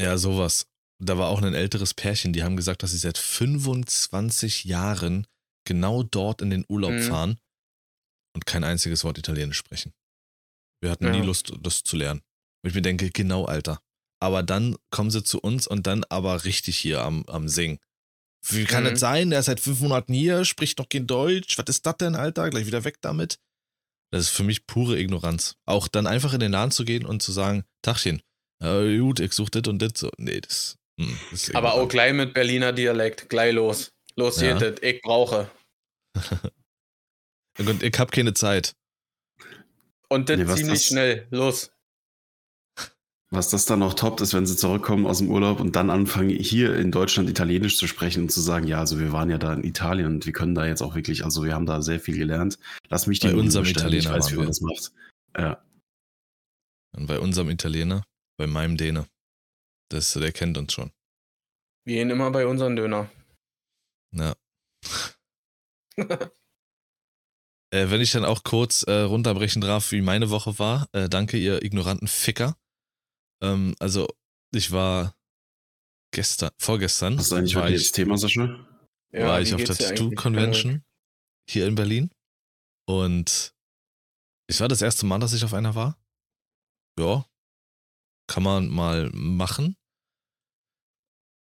[0.00, 0.66] Ja, sowas.
[1.02, 5.26] Da war auch ein älteres Pärchen, die haben gesagt, dass sie seit 25 Jahren
[5.66, 7.02] genau dort in den Urlaub Mhm.
[7.02, 7.38] fahren
[8.34, 9.92] und kein einziges Wort Italienisch sprechen.
[10.82, 11.12] Wir hatten Ja.
[11.12, 12.20] nie Lust, das zu lernen.
[12.62, 13.80] Und ich mir denke, genau, Alter.
[14.20, 17.78] Aber dann kommen sie zu uns und dann aber richtig hier am, am Singen.
[18.46, 18.90] Wie kann Mhm.
[18.90, 19.30] das sein?
[19.30, 21.56] Der ist seit fünf Monaten hier, spricht noch kein Deutsch.
[21.58, 22.50] Was ist das denn, Alter?
[22.50, 23.38] Gleich wieder weg damit.
[24.12, 25.56] Das ist für mich pure Ignoranz.
[25.66, 28.22] Auch dann einfach in den Laden zu gehen und zu sagen, Tachchen,
[28.62, 29.96] äh, gut, ich such dit und dit.
[29.98, 33.28] So, nee, das, hm, das ist Aber auch gleich mit Berliner Dialekt.
[33.28, 33.92] Gleich los.
[34.16, 34.56] Los Ja.
[34.58, 34.82] geht das.
[34.88, 35.50] Ich brauche.
[37.58, 38.74] Und ich hab keine Zeit.
[40.08, 41.26] Und das Nee, ziemlich das- schnell.
[41.30, 41.70] Los.
[43.30, 46.28] Was das dann noch toppt, ist, wenn sie zurückkommen aus dem Urlaub und dann anfangen,
[46.30, 49.52] hier in Deutschland Italienisch zu sprechen und zu sagen, ja, also wir waren ja da
[49.54, 52.16] in Italien und wir können da jetzt auch wirklich, also wir haben da sehr viel
[52.16, 52.60] gelernt.
[52.90, 54.92] Lass mich die Bei unserem bestellen, ich Italiener weiß, wie man das macht.
[55.36, 55.64] Ja,
[56.96, 58.04] Und bei unserem Italiener,
[58.36, 59.08] bei meinem Däne,
[59.90, 60.92] das, der kennt uns schon.
[61.84, 63.10] Wir gehen immer bei unseren Döner.
[64.12, 64.34] Ja.
[67.74, 71.36] äh, wenn ich dann auch kurz äh, runterbrechen darf, wie meine Woche war, äh, danke
[71.36, 72.56] ihr ignoranten Ficker.
[73.42, 74.06] Ähm, also,
[74.54, 75.16] ich war
[76.12, 78.42] gestern, vorgestern, was ist eigentlich war ich, das Thema, Sascha?
[79.10, 79.88] war wie ich auf der eigentlich?
[79.88, 80.84] Tattoo-Convention
[81.50, 82.10] hier in Berlin.
[82.86, 83.54] Und
[84.48, 85.98] es war das erste Mal, dass ich auf einer war.
[86.98, 87.26] Ja,
[88.28, 89.76] kann man mal machen.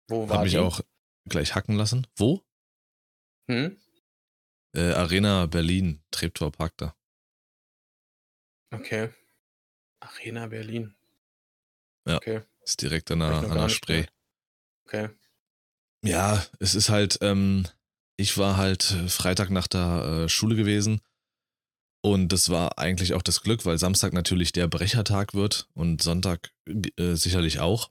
[0.09, 0.59] Wo war Hab mich die?
[0.59, 0.82] auch
[1.30, 2.05] gleich hacken lassen.
[2.17, 2.43] Wo?
[3.49, 3.78] Hm?
[4.78, 6.95] Äh, Arena Berlin, Treptower Park da.
[8.71, 9.09] Okay.
[9.99, 10.93] Arena Berlin.
[12.07, 12.17] Ja.
[12.17, 12.41] Okay.
[12.61, 14.03] Ist direkt an der, an der Spree.
[14.03, 14.13] gehört.
[14.86, 15.09] Okay.
[16.05, 17.67] Ja, es ist halt, ähm,
[18.17, 21.01] ich war halt äh, Freitag nach der äh, Schule gewesen
[22.03, 26.53] und das war eigentlich auch das Glück, weil Samstag natürlich der Brechertag wird und Sonntag
[26.67, 27.89] äh, sicherlich auch.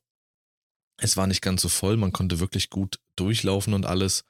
[0.99, 4.25] Es war nicht ganz so voll, man konnte wirklich gut durchlaufen und alles.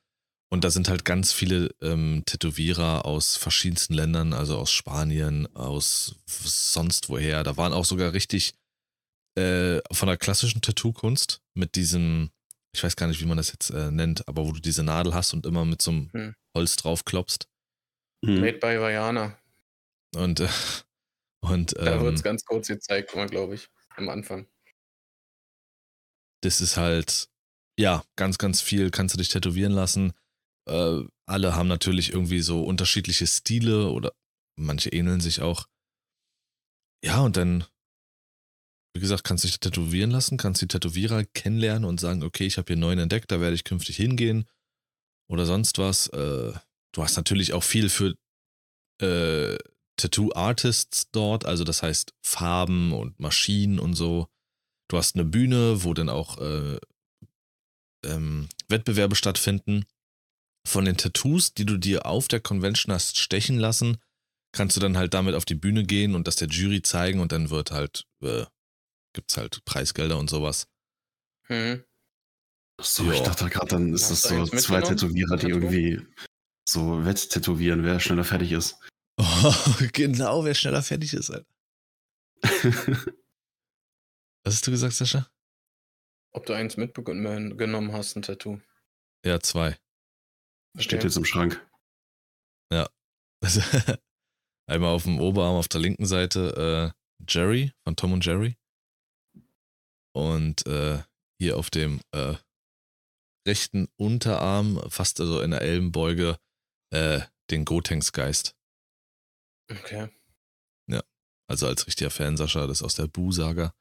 [0.48, 6.16] Und da sind halt ganz viele ähm, Tätowierer aus verschiedensten Ländern, also aus Spanien, aus
[6.26, 7.42] sonst woher.
[7.42, 8.54] Da waren auch sogar richtig
[9.36, 12.30] äh, von der klassischen Tattoo-Kunst mit diesem,
[12.72, 15.14] ich weiß gar nicht, wie man das jetzt äh, nennt, aber wo du diese Nadel
[15.14, 16.34] hast und immer mit so einem Hm.
[16.56, 17.48] Holz drauf klopfst.
[18.24, 18.40] Hm.
[18.40, 19.36] Made by Vajana.
[20.14, 20.48] Und, äh,
[21.40, 24.46] und Da wird ähm, es ganz kurz gezeigt, glaube ich, am Anfang.
[26.42, 27.28] das ist halt,
[27.78, 30.12] ja, ganz, ganz viel kannst du dich tätowieren lassen.
[30.68, 34.12] Äh, alle haben natürlich irgendwie so unterschiedliche Stile oder
[34.58, 35.66] manche ähneln sich auch.
[37.04, 37.64] Ja, und dann,
[38.94, 42.58] wie gesagt, kannst du dich tätowieren lassen, kannst die Tätowierer kennenlernen und sagen, okay, ich
[42.58, 44.46] habe hier neuen entdeckt, da werde ich künftig hingehen
[45.30, 46.08] oder sonst was.
[46.08, 46.52] Äh,
[46.92, 48.14] du hast natürlich auch viel für
[49.00, 49.58] äh,
[49.98, 54.28] Tattoo-Artists dort, also das heißt Farben und Maschinen und so.
[54.88, 56.78] Du hast eine Bühne, wo dann auch äh,
[58.04, 59.84] ähm, Wettbewerbe stattfinden.
[60.66, 63.98] Von den Tattoos, die du dir auf der Convention hast stechen lassen,
[64.52, 67.30] kannst du dann halt damit auf die Bühne gehen und das der Jury zeigen und
[67.30, 68.46] dann wird halt, äh,
[69.12, 70.66] gibt's halt Preisgelder und sowas.
[71.46, 71.84] Hm.
[72.80, 74.80] So, ich dachte gerade, dann ist Hast das so zwei?
[74.80, 76.00] Tätowierer, die irgendwie
[76.68, 78.76] so wetttätowieren, wer schneller fertig ist.
[79.92, 81.46] genau, wer schneller fertig ist, Alter.
[84.44, 85.30] Was hast du gesagt, Sascha?
[86.32, 88.60] Ob du eins mitgenommen hast, ein Tattoo.
[89.24, 89.78] Ja, zwei.
[90.78, 91.06] Steht Okay.
[91.06, 91.62] jetzt im Schrank.
[93.44, 93.60] Also,
[94.66, 98.56] einmal auf dem Oberarm auf der linken Seite äh, Jerry von Tom und Jerry.
[100.14, 101.02] Und äh,
[101.38, 102.36] hier auf dem äh,
[103.46, 106.38] rechten Unterarm, fast also in der Ellenbeuge,
[106.92, 107.20] äh,
[107.50, 108.56] den Gotenks-Geist.
[109.70, 110.08] Okay.
[111.48, 113.72] Also als richtiger Fan, Sascha, das ist aus der Boo-Saga,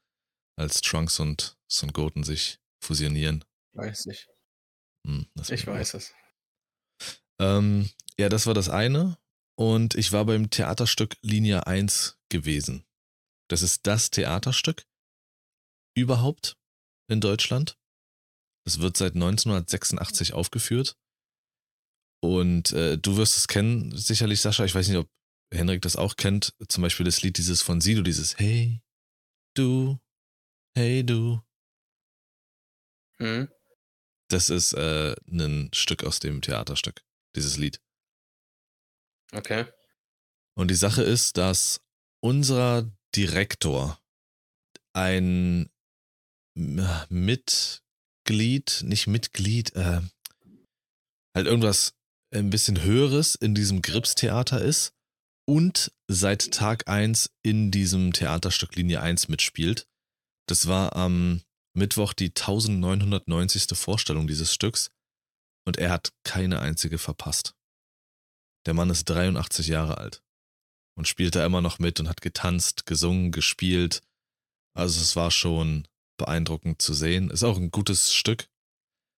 [0.56, 3.44] als Trunks und Son Goten sich fusionieren.
[3.72, 4.28] Weiß ich.
[5.04, 6.14] Hm, das Ich weiß es.
[7.40, 9.18] Ähm, ja, das war das eine.
[9.58, 12.84] Und ich war beim Theaterstück Linie 1 gewesen.
[13.48, 14.86] Das ist das Theaterstück
[15.96, 16.58] überhaupt
[17.08, 17.78] in Deutschland.
[18.66, 20.98] Es wird seit 1986 aufgeführt.
[22.20, 24.64] Und äh, du wirst es kennen, sicherlich, Sascha.
[24.64, 25.08] Ich weiß nicht, ob
[25.52, 26.54] Henrik das auch kennt.
[26.68, 28.82] Zum Beispiel das Lied dieses von Sido, dieses Hey,
[29.54, 29.98] du,
[30.74, 31.40] hey, du.
[33.18, 33.48] Hm?
[34.28, 37.04] Das ist äh, ein Stück aus dem Theaterstück,
[37.36, 37.80] dieses Lied.
[39.32, 39.66] Okay.
[40.58, 41.80] Und die Sache ist, dass
[42.20, 44.00] unser Direktor
[44.94, 45.70] ein
[47.08, 47.82] Mitglied,
[48.82, 50.00] nicht Mitglied, äh,
[51.34, 51.94] halt irgendwas
[52.34, 54.94] ein bisschen Höheres in diesem Grips-Theater ist
[55.46, 59.86] und seit Tag 1 in diesem Theaterstück Linie 1 mitspielt.
[60.48, 61.42] Das war am
[61.74, 63.76] Mittwoch die 1990.
[63.76, 64.90] Vorstellung dieses Stücks
[65.66, 67.54] und er hat keine einzige verpasst.
[68.66, 70.22] Der Mann ist 83 Jahre alt
[70.96, 74.02] und spielt da immer noch mit und hat getanzt, gesungen, gespielt.
[74.74, 75.86] Also es war schon
[76.16, 77.30] beeindruckend zu sehen.
[77.30, 78.48] Ist auch ein gutes Stück.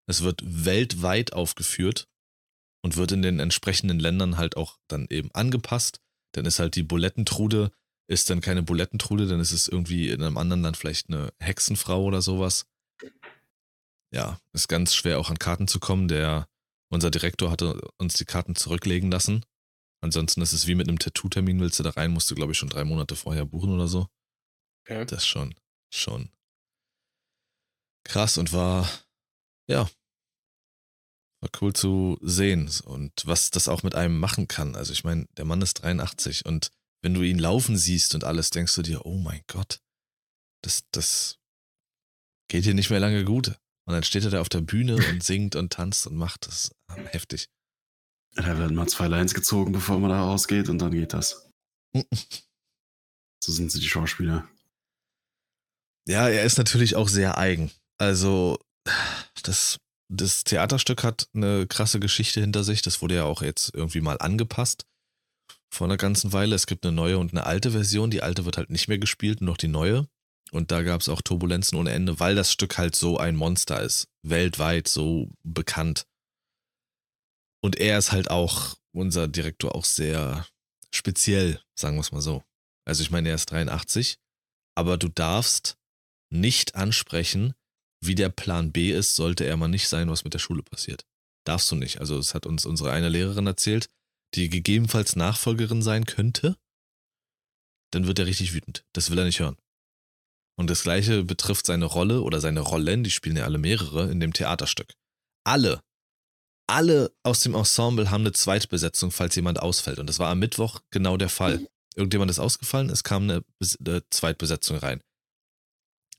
[0.06, 2.08] Es wird weltweit aufgeführt
[2.82, 6.00] und wird in den entsprechenden Ländern halt auch dann eben angepasst.
[6.32, 7.70] Dann ist halt die Bulettentrude,
[8.08, 12.04] ist dann keine Bulettentrude, dann ist es irgendwie in einem anderen Land vielleicht eine Hexenfrau
[12.04, 12.66] oder sowas.
[14.12, 16.08] Ja, ist ganz schwer auch an Karten zu kommen.
[16.08, 16.48] Der,
[16.90, 19.44] unser Direktor hatte uns die Karten zurücklegen lassen.
[20.00, 22.58] Ansonsten ist es wie mit einem Tattoo-Termin, willst du da rein, musst du, glaube ich,
[22.58, 24.06] schon drei Monate vorher buchen oder so.
[24.84, 25.04] Okay.
[25.04, 25.54] Das schon,
[25.92, 26.30] schon
[28.04, 28.88] krass und war,
[29.68, 29.88] ja,
[31.40, 34.74] war cool zu sehen und was das auch mit einem machen kann.
[34.74, 36.70] Also ich meine, der Mann ist 83 und
[37.02, 39.80] wenn du ihn laufen siehst und alles, denkst du dir, oh mein Gott,
[40.62, 41.38] das, das
[42.48, 43.58] geht hier nicht mehr lange gut.
[43.88, 46.72] Und dann steht er da auf der Bühne und singt und tanzt und macht das
[47.06, 47.48] heftig.
[48.34, 51.50] Da werden mal zwei Lines gezogen, bevor man da rausgeht und dann geht das.
[53.42, 54.46] so sind sie die Schauspieler.
[56.06, 57.70] Ja, er ist natürlich auch sehr eigen.
[57.96, 58.58] Also,
[59.42, 59.78] das
[60.10, 62.82] das Theaterstück hat eine krasse Geschichte hinter sich.
[62.82, 64.84] Das wurde ja auch jetzt irgendwie mal angepasst
[65.72, 66.54] vor einer ganzen Weile.
[66.54, 68.10] Es gibt eine neue und eine alte Version.
[68.10, 70.06] Die alte wird halt nicht mehr gespielt, nur noch die neue.
[70.50, 73.82] Und da gab es auch Turbulenzen ohne Ende, weil das Stück halt so ein Monster
[73.82, 74.08] ist.
[74.22, 76.06] Weltweit so bekannt.
[77.62, 80.46] Und er ist halt auch, unser Direktor, auch sehr
[80.90, 82.42] speziell, sagen wir es mal so.
[82.86, 84.18] Also ich meine, er ist 83,
[84.74, 85.76] aber du darfst
[86.30, 87.54] nicht ansprechen,
[88.00, 91.04] wie der Plan B ist, sollte er mal nicht sein, was mit der Schule passiert.
[91.44, 92.00] Darfst du nicht.
[92.00, 93.88] Also, es hat uns unsere eine Lehrerin erzählt,
[94.34, 96.56] die gegebenenfalls Nachfolgerin sein könnte.
[97.90, 98.84] Dann wird er richtig wütend.
[98.92, 99.56] Das will er nicht hören.
[100.58, 104.18] Und das gleiche betrifft seine Rolle oder seine Rollen, die spielen ja alle mehrere in
[104.18, 104.92] dem Theaterstück.
[105.44, 105.82] Alle,
[106.66, 110.00] alle aus dem Ensemble haben eine Zweitbesetzung, falls jemand ausfällt.
[110.00, 111.66] Und das war am Mittwoch genau der Fall.
[111.94, 113.44] Irgendjemand ist ausgefallen, es kam eine,
[113.80, 115.00] eine Zweitbesetzung rein.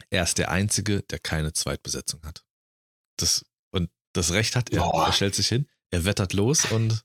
[0.10, 2.44] Er ist der Einzige, der keine Zweitbesetzung hat.
[3.18, 4.80] Das, und das Recht hat er.
[4.82, 5.08] Boah.
[5.08, 7.04] Er stellt sich hin, er wettert los und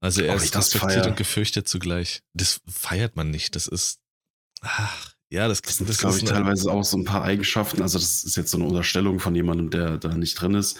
[0.00, 2.22] also er ist respektiert und gefürchtet zugleich.
[2.34, 3.56] Das feiert man nicht.
[3.56, 4.00] Das ist.
[4.60, 7.82] Ach, ja, das, das, das glaube ich, teilweise auch so ein paar Eigenschaften.
[7.82, 10.78] Also, das ist jetzt so eine Unterstellung von jemandem, der da nicht drin ist.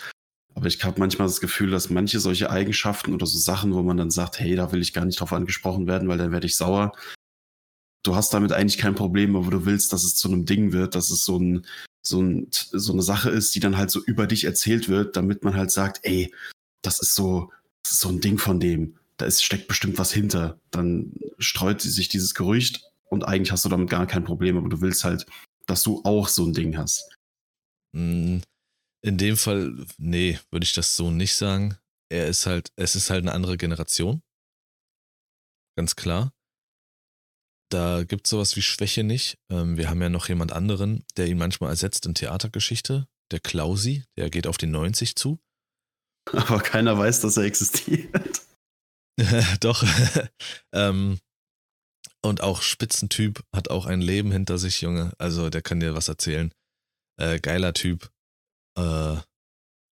[0.54, 3.96] Aber ich habe manchmal das Gefühl, dass manche solche Eigenschaften oder so Sachen, wo man
[3.96, 6.56] dann sagt, hey, da will ich gar nicht drauf angesprochen werden, weil dann werde ich
[6.56, 6.92] sauer,
[8.04, 10.94] du hast damit eigentlich kein Problem, aber du willst, dass es zu einem Ding wird,
[10.94, 11.66] dass es so ein,
[12.02, 15.42] so ein, so eine Sache ist, die dann halt so über dich erzählt wird, damit
[15.42, 16.32] man halt sagt, ey,
[16.82, 17.50] das ist so,
[17.82, 18.96] das ist so ein Ding von dem.
[19.16, 20.58] Da ist, steckt bestimmt was hinter.
[20.70, 22.84] Dann streut sich dieses Gerücht
[23.14, 25.24] und eigentlich hast du damit gar kein Problem, aber du willst halt,
[25.66, 27.16] dass du auch so ein Ding hast.
[27.96, 28.40] Mm,
[29.02, 31.78] in dem Fall, nee, würde ich das so nicht sagen.
[32.10, 34.22] Er ist halt, es ist halt eine andere Generation.
[35.76, 36.32] Ganz klar.
[37.70, 39.38] Da gibt es sowas wie Schwäche nicht.
[39.50, 43.08] Ähm, wir haben ja noch jemand anderen, der ihn manchmal ersetzt in Theatergeschichte.
[43.32, 45.38] Der Klausi, der geht auf die 90 zu.
[46.32, 48.42] Aber keiner weiß, dass er existiert.
[49.60, 49.84] Doch.
[50.72, 51.18] ähm,
[52.24, 55.12] und auch Spitzentyp, hat auch ein Leben hinter sich, Junge.
[55.18, 56.52] Also der kann dir was erzählen.
[57.20, 58.10] Äh, geiler Typ.
[58.76, 59.16] Äh,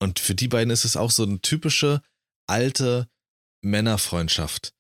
[0.02, 2.02] und für die beiden ist es auch so eine typische
[2.48, 3.08] alte
[3.64, 4.74] Männerfreundschaft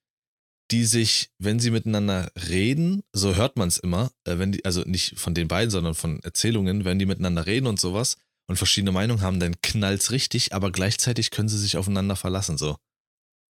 [0.72, 4.82] die sich, wenn sie miteinander reden, so hört man es immer, äh, wenn die, also
[4.82, 8.91] nicht von den beiden, sondern von Erzählungen, wenn die miteinander reden und sowas und verschiedene
[8.91, 12.78] Meinungen haben, dann knallt's richtig, aber gleichzeitig können sie sich aufeinander verlassen, so.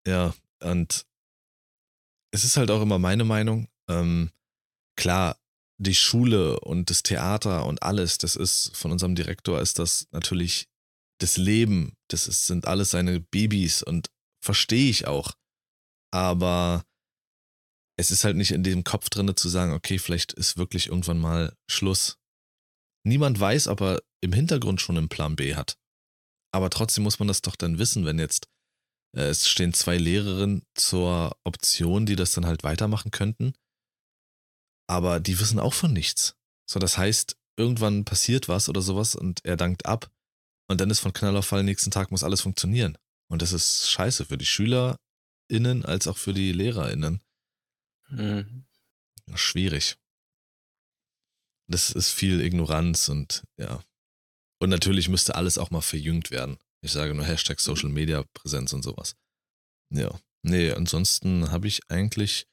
[0.07, 0.33] Ja,
[0.63, 1.05] und
[2.33, 3.67] es ist halt auch immer meine Meinung.
[3.91, 4.31] Ähm,
[4.97, 5.37] klar,
[5.81, 10.67] die Schule und das Theater und alles, das ist von unserem Direktor ist das natürlich
[11.19, 14.09] das Leben, das ist, sind alles seine Babys und
[14.43, 15.33] verstehe ich auch.
[16.13, 16.83] Aber
[17.97, 21.19] es ist halt nicht in dem Kopf drin zu sagen, okay, vielleicht ist wirklich irgendwann
[21.19, 22.17] mal Schluss.
[23.05, 25.77] Niemand weiß, ob er im Hintergrund schon einen Plan B hat.
[26.53, 28.47] Aber trotzdem muss man das doch dann wissen, wenn jetzt
[29.15, 33.53] äh, es stehen zwei Lehrerinnen zur Option, die das dann halt weitermachen könnten.
[34.91, 36.35] Aber die wissen auch von nichts.
[36.69, 40.11] So, das heißt, irgendwann passiert was oder sowas und er dankt ab.
[40.67, 42.97] Und dann ist von Knall auf Fall, nächsten Tag muss alles funktionieren.
[43.29, 44.97] Und das ist scheiße für die Schüler,
[45.51, 47.21] StudentInnen als auch für die LehrerInnen.
[48.09, 48.65] Mhm.
[49.35, 49.97] Schwierig.
[51.67, 53.83] Das ist viel Ignoranz und ja.
[54.59, 56.57] Und natürlich müsste alles auch mal verjüngt werden.
[56.81, 59.15] Ich sage nur Hashtag Social Media Präsenz und sowas.
[59.89, 60.19] Ja.
[60.43, 62.47] Nee, ansonsten habe ich eigentlich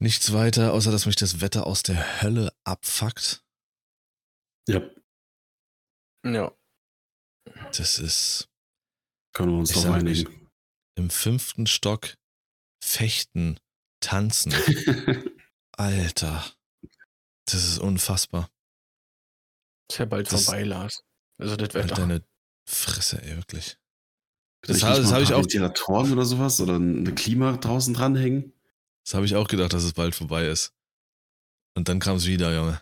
[0.00, 3.44] nichts weiter, außer dass mich das Wetter aus der Hölle abfuckt.
[4.68, 4.80] Ja,
[6.24, 6.52] Ja.
[7.76, 8.48] Das ist
[9.34, 10.48] können wir uns doch einigen.
[10.96, 12.14] im fünften Stock
[12.82, 13.58] fechten,
[14.00, 14.52] tanzen.
[15.76, 16.44] Alter.
[17.46, 18.48] Das ist unfassbar.
[19.90, 21.04] Ist ja bald Das- vorbei, Lars.
[21.38, 21.94] Also das Halt Wetter.
[21.96, 22.24] deine
[22.66, 23.76] Fresse, ey, wirklich.
[24.62, 27.92] Das, habe nicht das habe ein ich auch, Ventilatoren oder sowas oder eine Klima draußen
[27.92, 28.53] dranhängen.
[29.04, 30.72] Das habe ich auch gedacht, dass es bald vorbei ist.
[31.76, 32.80] Und dann kam es wieder, Junge.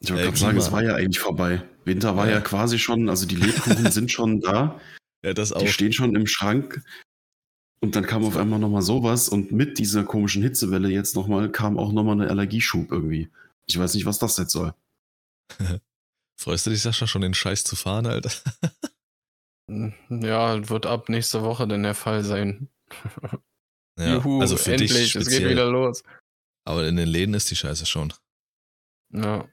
[0.00, 1.62] Ich wollte gerade sagen, es war ja eigentlich vorbei.
[1.84, 2.34] Winter war Ja.
[2.34, 4.80] ja quasi schon, also die Lebkuchen sind schon da,
[5.24, 5.60] Ja, das auch.
[5.60, 6.82] die stehen schon im Schrank.
[7.80, 11.78] Und dann kam auf einmal nochmal sowas und mit dieser komischen Hitzewelle jetzt nochmal kam
[11.78, 13.30] auch nochmal eine Allergieschub irgendwie.
[13.66, 14.74] Ich weiß nicht, was das jetzt soll.
[16.38, 18.30] Freust du dich, Sascha, schon den Scheiß zu fahren, Alter?
[20.08, 22.68] Ja, wird ab nächste Woche dann der Fall sein.
[23.98, 25.50] Ja, Juhu, also für endlich, dich es geht speziell.
[25.50, 26.02] wieder los.
[26.64, 28.12] Aber in den Läden ist die Scheiße schon.
[29.10, 29.48] Ja.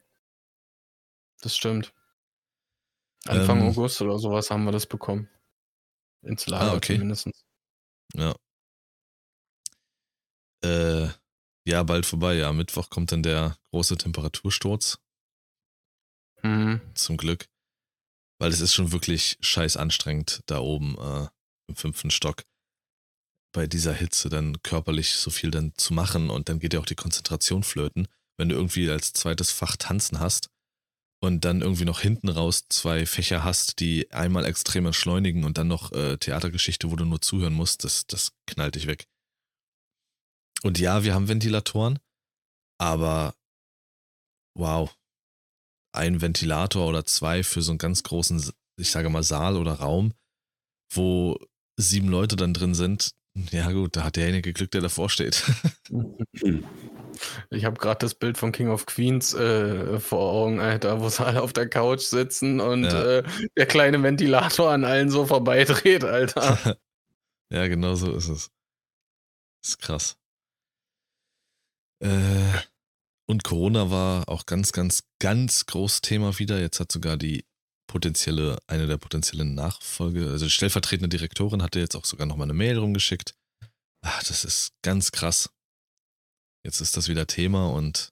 [1.42, 1.94] Das stimmt.
[3.26, 3.68] Anfang Ähm.
[3.70, 5.30] August oder sowas haben wir das bekommen.
[6.24, 6.96] Ins Lager Ah, okay.
[6.96, 7.30] zumindest.
[8.16, 8.36] Ja.
[10.64, 11.10] Äh,
[11.66, 12.36] ja, bald vorbei.
[12.36, 15.00] Ja, Mittwoch kommt dann der große Temperatursturz.
[16.42, 16.82] Mhm.
[16.96, 17.48] Zum Glück.
[18.40, 21.28] Weil es ist schon wirklich scheiß anstrengend, da oben äh,
[21.68, 22.44] im fünften Stock
[23.54, 26.86] bei dieser Hitze dann körperlich so viel dann zu machen und dann geht ja auch
[26.86, 30.50] die Konzentration flöten, wenn du irgendwie als zweites Fach tanzen hast
[31.22, 35.70] und dann irgendwie noch hinten raus zwei Fächer hast, die einmal extrem entschleunigen und dann
[35.70, 39.08] noch äh, Theatergeschichte, wo du nur zuhören musst, das, das knallt dich weg.
[40.64, 42.00] Und ja, wir haben Ventilatoren,
[42.78, 43.36] aber
[44.58, 44.94] wow,
[45.96, 50.14] ein Ventilator oder zwei für so einen ganz großen, ich sage mal, Saal oder Raum,
[50.92, 51.40] wo
[51.78, 53.14] sieben Leute dann drin sind.
[53.52, 55.44] Ja, gut, da hat derjenige Glück, der davor steht.
[57.52, 61.24] Ich habe gerade das Bild von King of Queens äh, vor Augen, Alter, wo sie
[61.24, 63.20] alle auf der Couch sitzen und Ja.
[63.20, 63.24] äh,
[63.56, 66.58] der kleine Ventilator an allen so vorbeidreht, Alter.
[67.52, 68.50] ja, genau so ist es.
[69.64, 70.18] ist krass.
[72.02, 72.60] Äh,
[73.28, 76.60] und Corona war auch ganz, ganz, ganz groß Thema wieder.
[76.60, 77.46] Jetzt hat sogar die
[77.94, 82.80] potenzielle, eine der potenziellen Nachfolge, also stellvertretende Direktorin hatte jetzt auch sogar nochmal eine Mail
[82.80, 83.36] rumgeschickt.
[84.04, 85.52] Ach, das ist ganz krass.
[86.66, 88.12] Jetzt ist das wieder Thema und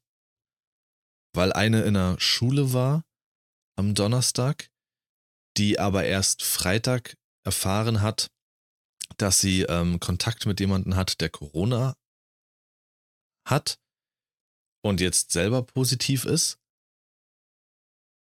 [1.34, 3.04] weil eine in der Schule war
[3.76, 4.70] am Donnerstag,
[5.58, 8.30] die aber erst Freitag erfahren hat,
[9.18, 11.96] dass sie ähm, Kontakt mit jemandem hat, der Corona
[13.50, 13.80] hat
[14.86, 16.61] und jetzt selber positiv ist.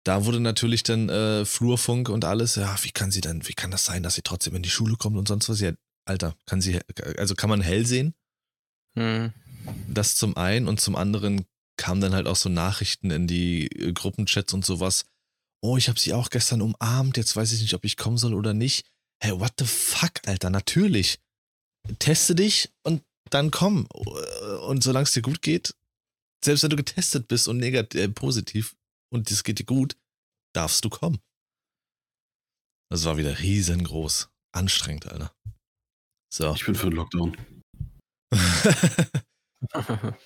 [0.04, 3.70] Da wurde natürlich dann äh, Flurfunk und alles, ja, wie kann sie denn, wie kann
[3.70, 5.60] das sein, dass sie trotzdem in die Schule kommt und sonst was?
[5.60, 5.72] Ja,
[6.04, 6.78] Alter, kann sie,
[7.16, 8.14] also kann man hell sehen?
[8.98, 9.32] Hm.
[9.88, 11.46] Das zum einen und zum anderen
[11.78, 15.06] kamen dann halt auch so Nachrichten in die äh, Gruppenchats und sowas.
[15.62, 18.34] Oh, ich habe sie auch gestern umarmt, jetzt weiß ich nicht, ob ich kommen soll
[18.34, 18.86] oder nicht.
[19.22, 21.18] Hey, what the fuck, Alter, natürlich.
[21.98, 23.86] Teste dich und dann komm.
[24.66, 25.74] Und solange es dir gut geht,
[26.44, 28.76] selbst wenn du getestet bist und negativ, äh, positiv
[29.14, 29.96] und es geht dir gut,
[30.54, 31.20] darfst du kommen.
[32.90, 34.28] Das war wieder riesengroß.
[34.52, 35.34] Anstrengend, Alter.
[36.32, 36.52] So.
[36.54, 37.36] Ich bin für den Lockdown.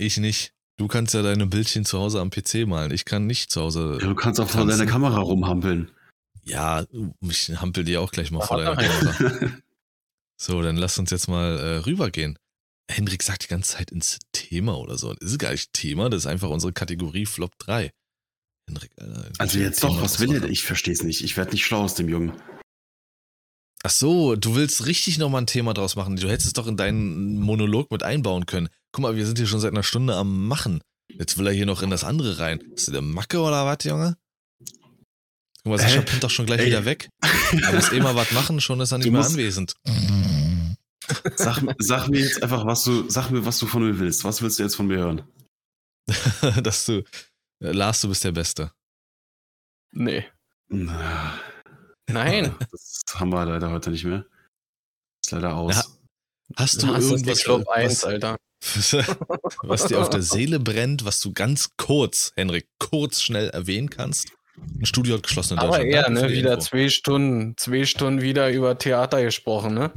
[0.00, 0.54] Ich nicht.
[0.76, 2.92] Du kannst ja deine Bildchen zu Hause am PC malen.
[2.92, 3.98] Ich kann nicht zu Hause.
[4.00, 5.90] Ja, du kannst auch vor deiner Kamera rumhampeln.
[6.44, 6.86] Ja,
[7.20, 9.56] ich hampel dir auch gleich mal vor deiner er Kamera.
[10.40, 12.38] So, dann lass uns jetzt mal äh, rübergehen.
[12.90, 15.12] Hendrik sagt die ganze Zeit ins Thema oder so.
[15.14, 17.90] Das ist gar nicht Thema, das ist einfach unsere Kategorie Flop 3.
[18.68, 19.30] Hendrik, Alter.
[19.38, 20.44] Also jetzt Thema doch, was will er?
[20.44, 21.22] Ich verstehe es nicht.
[21.22, 22.32] Ich werde nicht schlau aus dem Jungen.
[23.84, 26.16] Ach so, du willst richtig nochmal ein Thema draus machen.
[26.16, 28.68] Du hättest es doch in deinen Monolog mit einbauen können.
[28.92, 30.80] Guck mal, wir sind hier schon seit einer Stunde am Machen.
[31.10, 32.60] Jetzt will er hier noch in das andere rein.
[32.74, 34.16] Ist du der Macke oder was, Junge?
[35.62, 36.04] Guck mal, Sascha Hä?
[36.04, 36.66] pinnt doch schon gleich Ey.
[36.66, 37.08] wieder weg.
[37.62, 39.74] Er muss eh mal was machen, schon ist er nicht Du mehr anwesend.
[41.36, 44.24] Sag, sag mir jetzt einfach, was du, sag mir, was du von mir willst.
[44.24, 45.22] Was willst du jetzt von mir hören?
[46.62, 47.02] Dass du,
[47.62, 48.72] äh, Lars, du bist der Beste.
[49.92, 50.24] nee.
[50.70, 51.38] Na,
[52.10, 52.54] Nein.
[52.70, 54.24] Das haben wir leider heute nicht mehr.
[55.24, 55.76] Ist leider aus.
[55.76, 55.84] Ja.
[56.56, 58.36] Hast du die irgendwas, 1, was, Alter.
[59.62, 64.32] was dir auf der Seele brennt, was du ganz kurz, Henrik, kurz schnell erwähnen kannst?
[64.80, 65.92] Ein Studio hat geschlossen in Aber Deutschland.
[65.92, 66.66] eher, Danke für ne, wieder Info.
[66.66, 69.92] zwei Stunden, zwei Stunden wieder über Theater gesprochen, ne?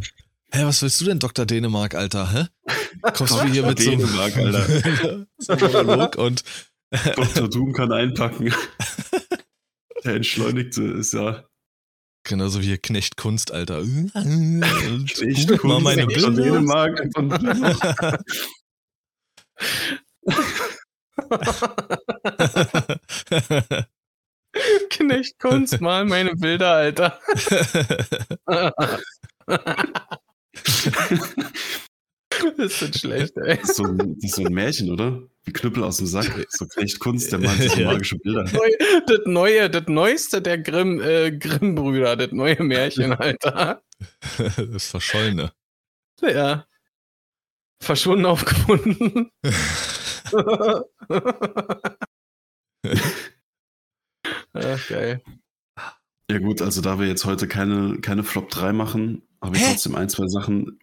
[0.53, 1.45] Hä, was willst du denn, Dr.
[1.45, 2.31] Dänemark, Alter?
[2.33, 2.47] Hä?
[3.13, 5.25] Kommst du hier mit so einem Dänemark, Alter.
[5.37, 6.43] so einem Monolog und
[7.15, 7.49] Dr.
[7.49, 8.53] Doom kann einpacken.
[10.03, 11.45] Der Entschleunigte ist ja
[12.23, 13.81] genauso wie hier Knecht Kunst, Alter.
[13.81, 16.05] echt Guck mal meine.
[16.05, 16.31] Bilder.
[16.31, 17.01] Dänemark.
[24.89, 27.19] Knecht Kunst, mal meine Bilder, Alter.
[32.57, 33.57] das ist schlecht, ey.
[33.57, 35.21] Das ist, so ein, das ist so ein Märchen, oder?
[35.43, 36.47] Wie Knüppel aus dem Sack.
[36.49, 38.43] So Knecht Kunst, der malt so magische Bilder.
[38.43, 38.69] Neu,
[39.07, 43.81] das neue, das neueste der Grimm, äh, Grimm-Brüder, das neue Märchen, Alter.
[44.57, 45.51] das Verschollene.
[46.21, 46.65] Ja.
[47.81, 49.31] Verschwunden aufgefunden.
[54.53, 55.21] Ach, geil.
[56.29, 59.71] Ja gut, also da wir jetzt heute keine, keine Flop 3 machen, habe ich Hä?
[59.71, 60.79] trotzdem ein, zwei Sachen.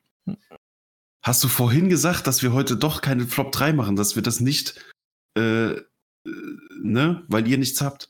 [1.23, 4.41] Hast du vorhin gesagt, dass wir heute doch keine Flop 3 machen, dass wir das
[4.41, 4.81] nicht,
[5.37, 5.85] äh, äh,
[6.81, 8.09] ne, weil ihr nichts habt?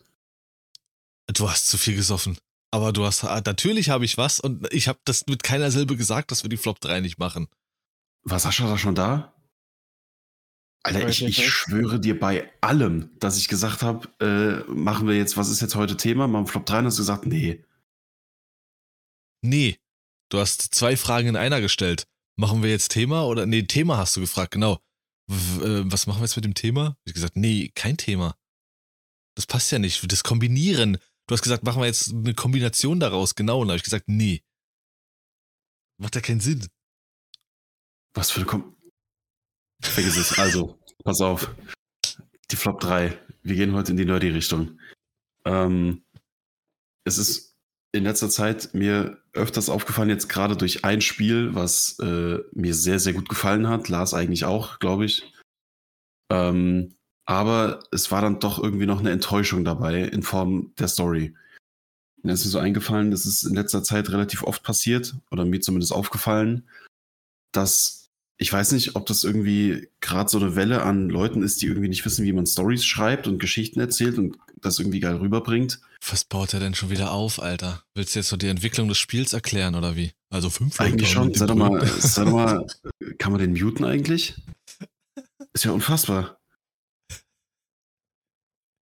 [1.26, 2.38] Du hast zu viel gesoffen.
[2.70, 6.30] Aber du hast, natürlich habe ich was und ich habe das mit keiner Silbe gesagt,
[6.30, 7.48] dass wir die Flop 3 nicht machen.
[8.24, 9.34] War Sascha da schon da?
[10.82, 15.36] Alter, ich, ich schwöre dir bei allem, dass ich gesagt habe, äh, machen wir jetzt,
[15.36, 16.28] was ist jetzt heute Thema?
[16.28, 17.64] Machen wir Flop 3 und hast du gesagt, nee.
[19.42, 19.78] Nee.
[20.30, 22.06] Du hast zwei Fragen in einer gestellt.
[22.36, 23.46] Machen wir jetzt Thema oder?
[23.46, 24.78] Nee, Thema hast du gefragt, genau.
[25.26, 26.96] W äh, was machen wir jetzt mit dem Thema?
[27.04, 28.36] Ich gesagt, nee, kein Thema.
[29.34, 30.10] Das passt ja nicht.
[30.10, 30.98] Das Kombinieren.
[31.26, 33.60] Du hast gesagt, machen wir jetzt eine Kombination daraus, genau.
[33.60, 34.42] Und da habe ich gesagt, nee.
[35.98, 36.66] Macht ja keinen Sinn.
[38.14, 38.76] Was für eine Kom
[39.80, 40.38] Vergiss es.
[40.38, 41.54] Also, pass auf.
[42.50, 43.16] Die Flop 3.
[43.42, 44.78] Wir gehen heute in die Nerdy-Richtung.
[45.44, 46.04] Ähm,
[47.04, 47.56] es ist
[47.92, 52.98] in letzter Zeit mir öfters aufgefallen, jetzt gerade durch ein Spiel, was äh, mir sehr,
[52.98, 53.88] sehr gut gefallen hat.
[53.88, 55.32] Lars eigentlich auch, glaube ich.
[56.30, 56.94] Ähm,
[57.26, 61.34] aber es war dann doch irgendwie noch eine Enttäuschung dabei in Form der Story.
[62.22, 65.60] Mir ist mir so eingefallen, das ist in letzter Zeit relativ oft passiert, oder mir
[65.60, 66.68] zumindest aufgefallen,
[67.52, 67.98] dass
[68.38, 71.88] ich weiß nicht, ob das irgendwie gerade so eine Welle an Leuten ist, die irgendwie
[71.88, 75.80] nicht wissen, wie man Stories schreibt und Geschichten erzählt und das irgendwie geil rüberbringt.
[76.08, 77.82] Was baut er denn schon wieder auf, Alter?
[77.94, 80.12] Willst du jetzt so die Entwicklung des Spiels erklären oder wie?
[80.30, 81.34] Also fünf Eigentlich Leute schon.
[81.34, 82.66] Sei doch mal, sei doch mal,
[83.18, 84.34] kann man den muten eigentlich?
[85.52, 86.38] Ist ja unfassbar.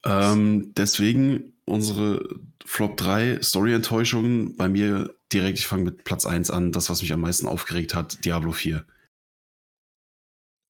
[0.04, 2.28] Ähm, deswegen unsere
[2.64, 7.12] Flop 3 Story-Enttäuschungen bei mir direkt, ich fange mit Platz 1 an, das, was mich
[7.12, 8.86] am meisten aufgeregt hat, Diablo 4.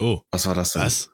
[0.00, 0.82] Oh, Was war das denn?
[0.82, 1.11] was?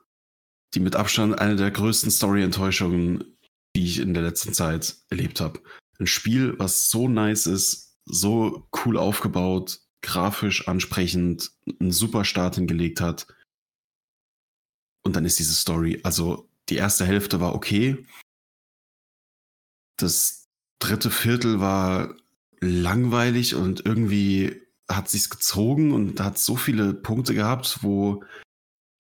[0.74, 3.32] die mit Abstand eine der größten Story-Enttäuschungen,
[3.75, 5.61] die ich in der letzten Zeit erlebt habe.
[5.99, 13.01] Ein Spiel, was so nice ist, so cool aufgebaut, grafisch ansprechend, einen super Start hingelegt
[13.01, 13.27] hat.
[15.05, 18.05] Und dann ist diese Story, also die erste Hälfte war okay.
[19.97, 20.49] Das
[20.79, 22.16] dritte Viertel war
[22.61, 28.25] langweilig und irgendwie hat sich's gezogen und hat so viele Punkte gehabt, wo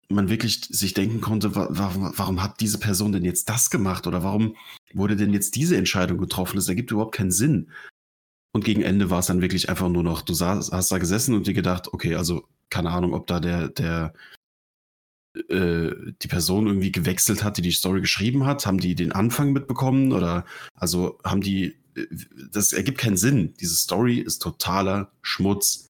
[0.08, 4.06] man wirklich sich denken konnte, wa warum, warum hat diese Person denn jetzt das gemacht
[4.06, 4.56] oder warum
[4.94, 6.56] wurde denn jetzt diese Entscheidung getroffen?
[6.56, 7.70] Das ergibt überhaupt keinen Sinn.
[8.54, 11.34] Und gegen Ende war es dann wirklich einfach nur noch, du saß, hast da gesessen
[11.34, 14.14] und dir gedacht, okay, also keine Ahnung, ob da der, der,
[15.48, 15.90] äh,
[16.22, 20.12] die Person irgendwie gewechselt hat, die die Story geschrieben hat, haben die den Anfang mitbekommen
[20.12, 22.06] oder also haben die, äh,
[22.50, 23.54] das ergibt keinen Sinn.
[23.60, 25.86] Diese Story ist totaler Schmutz.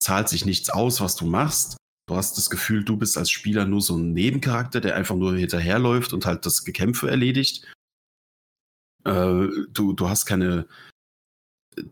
[0.00, 1.78] Zahlt sich nichts aus, was du machst.
[2.08, 5.36] Du hast das Gefühl, du bist als Spieler nur so ein Nebencharakter, der einfach nur
[5.36, 7.66] hinterherläuft und halt das Gekämpfe erledigt.
[9.04, 10.66] Äh, du, du hast keine,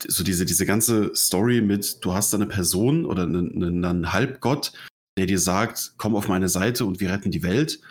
[0.09, 4.73] so diese, diese ganze Story mit, du hast eine Person oder einen, einen, einen Halbgott,
[5.19, 7.83] der dir sagt, komm auf meine Seite und wir retten die Welt,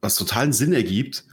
[0.00, 1.28] was totalen Sinn ergibt.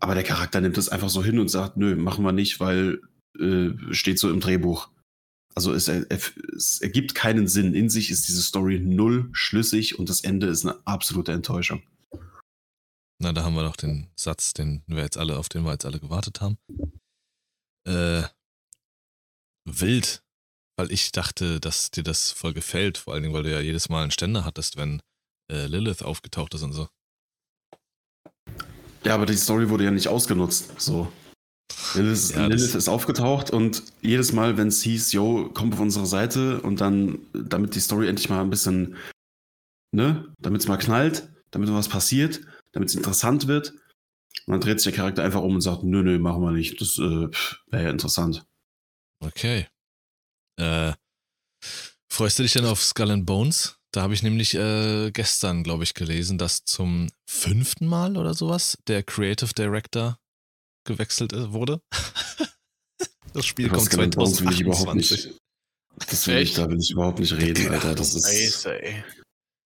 [0.00, 3.00] Aber der Charakter nimmt es einfach so hin und sagt, nö, machen wir nicht, weil
[3.40, 4.91] äh, steht so im Drehbuch.
[5.54, 7.74] Also es, es ergibt keinen Sinn.
[7.74, 11.82] In sich ist diese Story null schlüssig und das Ende ist eine absolute Enttäuschung.
[13.20, 15.84] Na, da haben wir doch den Satz, den wir jetzt alle, auf den wir jetzt
[15.84, 16.58] alle gewartet haben.
[17.86, 18.24] Äh,
[19.64, 20.24] wild,
[20.76, 23.88] weil ich dachte, dass dir das voll gefällt, vor allen Dingen, weil du ja jedes
[23.88, 25.00] Mal einen Ständer hattest, wenn
[25.50, 26.88] äh, Lilith aufgetaucht ist und so.
[29.04, 30.80] Ja, aber die Story wurde ja nicht ausgenutzt.
[30.80, 31.12] So.
[31.94, 36.06] Lilith, Ja, Lilith ist aufgetaucht und jedes Mal, wenn es hieß, yo, komm auf unsere
[36.06, 38.96] Seite und dann, damit die Story endlich mal ein bisschen,
[39.92, 42.40] ne, damit es mal knallt, damit was passiert,
[42.72, 43.72] damit es interessant wird.
[44.46, 46.80] Und dann dreht sich der Charakter einfach um und sagt, nö, nö, machen wir nicht.
[46.80, 47.28] Das äh,
[47.70, 48.44] wäre ja interessant.
[49.20, 49.68] Okay.
[50.58, 50.94] Äh,
[52.12, 53.78] Freust du dich denn auf Skull and Bones?
[53.90, 58.76] Da habe ich nämlich äh, gestern, glaube ich, gelesen, dass zum fünften Mal oder sowas
[58.86, 60.18] der Creative Director
[60.84, 61.80] gewechselt äh, wurde.
[63.32, 65.26] das Spiel kommt Skull and Bones will ich überhaupt 2028.
[65.26, 65.38] nicht.
[66.10, 67.94] Das will ich, da will ich überhaupt nicht reden, Alter.
[67.94, 68.26] Das ist.
[68.26, 69.04] Scheiße, ey.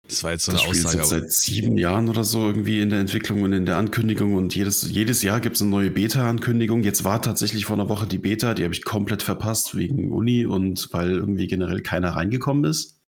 [0.08, 1.02] Das war jetzt so Das eine Spiel ist Aussage.
[1.04, 4.36] jetzt aber- seit sieben Jahren oder so irgendwie in der Entwicklung und in der Ankündigung
[4.36, 6.84] und jedes, jedes Jahr gibt es eine neue Beta-Ankündigung.
[6.84, 10.46] Jetzt war tatsächlich vor einer Woche die Beta, die habe ich komplett verpasst wegen Uni
[10.46, 13.02] und weil irgendwie generell keiner reingekommen ist.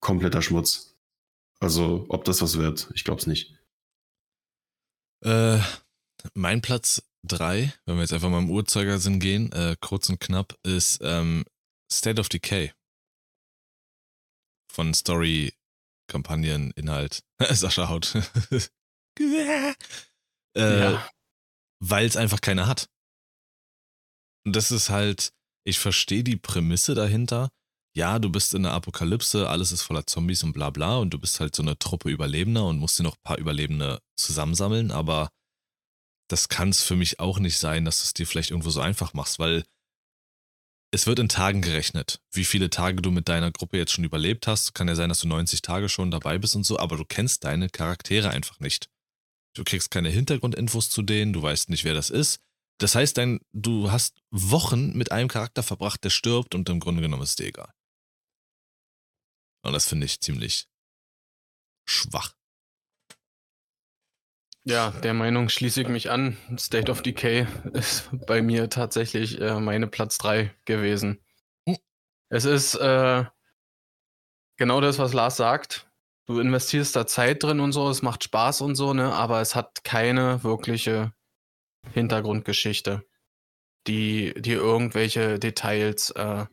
[0.00, 0.94] Kompletter Schmutz.
[1.58, 3.56] Also, ob das was wird, ich glaube es nicht.
[5.22, 5.58] Äh,
[6.34, 10.58] mein Platz 3, wenn wir jetzt einfach mal im Uhrzeigersinn gehen, äh, kurz und knapp,
[10.62, 11.44] ist ähm,
[11.92, 12.72] State of Decay.
[14.72, 15.54] Von Story,
[16.08, 17.22] Kampagnen, Inhalt.
[17.50, 18.14] Sascha Haut.
[19.20, 19.74] äh,
[20.54, 21.08] Ja.
[21.78, 22.88] Weil es einfach keiner hat.
[24.46, 25.32] Und das ist halt,
[25.64, 27.50] ich verstehe die Prämisse dahinter.
[27.94, 31.18] Ja, du bist in der Apokalypse, alles ist voller Zombies und bla bla und du
[31.18, 35.30] bist halt so eine Truppe Überlebender und musst dir noch ein paar Überlebende zusammensammeln, aber
[36.28, 38.80] das kann es für mich auch nicht sein, dass du es dir vielleicht irgendwo so
[38.80, 39.64] einfach machst, weil
[40.92, 44.46] es wird in Tagen gerechnet, wie viele Tage du mit deiner Gruppe jetzt schon überlebt
[44.46, 44.74] hast.
[44.74, 47.44] Kann ja sein, dass du 90 Tage schon dabei bist und so, aber du kennst
[47.44, 48.88] deine Charaktere einfach nicht.
[49.54, 52.40] Du kriegst keine Hintergrundinfos zu denen, du weißt nicht, wer das ist.
[52.78, 57.02] Das heißt, dein, du hast Wochen mit einem Charakter verbracht, der stirbt und im Grunde
[57.02, 57.72] genommen ist dir egal.
[59.62, 60.68] Und das finde ich ziemlich
[61.88, 62.35] schwach.
[64.68, 66.36] Ja, der Meinung schließe ich mich an.
[66.58, 71.24] State of Decay ist bei mir tatsächlich äh, meine Platz 3 gewesen.
[72.30, 73.24] Es ist äh,
[74.56, 75.88] genau das, was Lars sagt.
[76.26, 79.14] Du investierst da Zeit drin und so, es macht Spaß und so, ne?
[79.14, 81.12] Aber es hat keine wirkliche
[81.92, 83.06] Hintergrundgeschichte,
[83.86, 86.46] die dir irgendwelche Details, äh,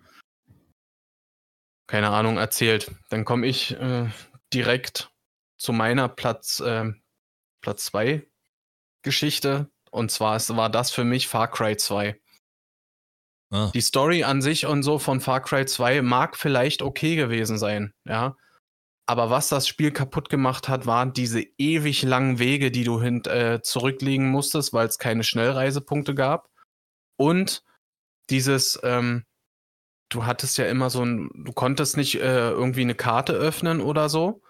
[1.88, 2.92] keine Ahnung, erzählt.
[3.10, 4.08] Dann komme ich äh,
[4.54, 5.10] direkt
[5.58, 6.92] zu meiner Platz, äh,
[7.64, 8.28] Platz 2
[9.04, 9.72] Geschichte.
[9.90, 12.20] Und zwar ist, war das für mich Far Cry 2.
[13.52, 17.58] Ah, Die Story an sich und so von Far Cry 2 mag vielleicht okay gewesen
[17.58, 18.38] sein, ja.
[19.06, 23.24] Aber was das Spiel kaputt gemacht hat, waren diese ewig langen Wege, die du hin,
[23.26, 26.50] äh, zurücklegen musstest, weil es keine Schnellreisepunkte gab.
[27.18, 27.64] Und
[28.30, 29.26] dieses, ähm,
[30.10, 34.08] du hattest ja immer so ein, du konntest nicht äh, irgendwie eine Karte öffnen oder
[34.08, 34.42] so,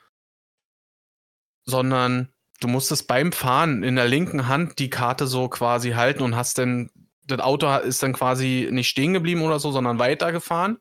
[1.65, 2.32] sondern
[2.63, 6.57] du musstest beim Fahren in der linken Hand die Karte so quasi halten und hast
[6.57, 6.89] dann,
[7.25, 10.77] das Auto ist dann quasi nicht stehen geblieben oder so, sondern weitergefahren.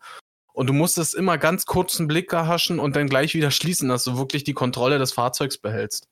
[0.53, 4.19] Und du musstest immer ganz kurzen Blick erhaschen und dann gleich wieder schließen, dass du
[4.19, 6.09] wirklich die Kontrolle des Fahrzeugs behältst.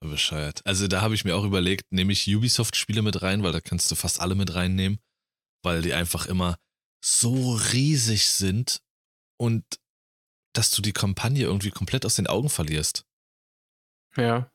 [0.00, 0.62] bescheuert.
[0.64, 3.90] Also da habe ich mir auch überlegt, nehme ich Ubisoft-Spiele mit rein, weil da kannst
[3.90, 4.98] du fast alle mit reinnehmen,
[5.62, 6.56] weil die einfach immer
[7.04, 8.80] so riesig sind
[9.36, 9.64] und
[10.54, 13.04] dass du die Kampagne irgendwie komplett aus den Augen verlierst.
[14.16, 14.50] Ja.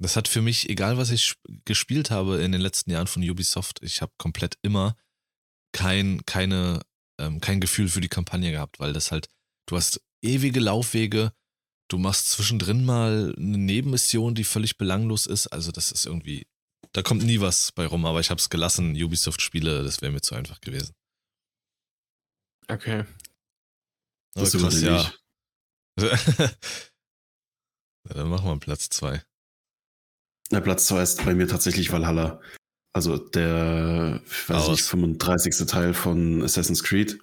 [0.00, 3.28] Das hat für mich, egal was ich sp- gespielt habe in den letzten Jahren von
[3.28, 4.96] Ubisoft, ich habe komplett immer
[5.72, 6.80] kein, keine,
[7.20, 9.28] ähm, kein Gefühl für die Kampagne gehabt, weil das halt,
[9.66, 11.32] du hast ewige Laufwege,
[11.88, 16.46] du machst zwischendrin mal eine Nebenmission, die völlig belanglos ist, also das ist irgendwie,
[16.92, 20.20] da kommt nie was bei rum, aber ich habe es gelassen, Ubisoft-Spiele, das wäre mir
[20.20, 20.94] zu einfach gewesen.
[22.68, 23.00] Okay.
[24.34, 25.12] Aber Das krass, ja.
[28.08, 28.14] ja.
[28.14, 29.22] Dann machen wir Platz zwei.
[30.50, 32.40] Der Platz 2 ist bei mir tatsächlich Valhalla.
[32.92, 34.70] Also der, ich weiß Aus.
[34.70, 35.66] nicht, 35.
[35.66, 37.18] Teil von Assassin's Creed.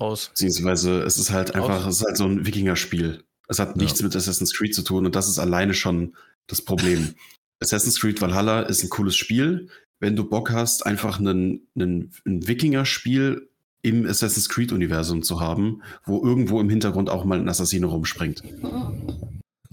[0.00, 0.28] Raus.
[0.30, 1.94] Beziehungsweise es ist halt einfach, Aus.
[1.94, 3.22] es ist halt so ein Wikinger-Spiel.
[3.48, 6.16] Es hat nichts mit Assassin's Creed zu tun und das ist alleine schon
[6.46, 7.14] das Problem.
[7.60, 9.68] Assassin's Creed Valhalla ist ein cooles Spiel.
[10.00, 13.48] Wenn du Bock hast, einfach einen, einen, ein Wikinger-Spiel
[13.82, 18.42] im Assassin's Creed-Universum zu haben, wo irgendwo im Hintergrund auch mal ein Assassine rumspringt.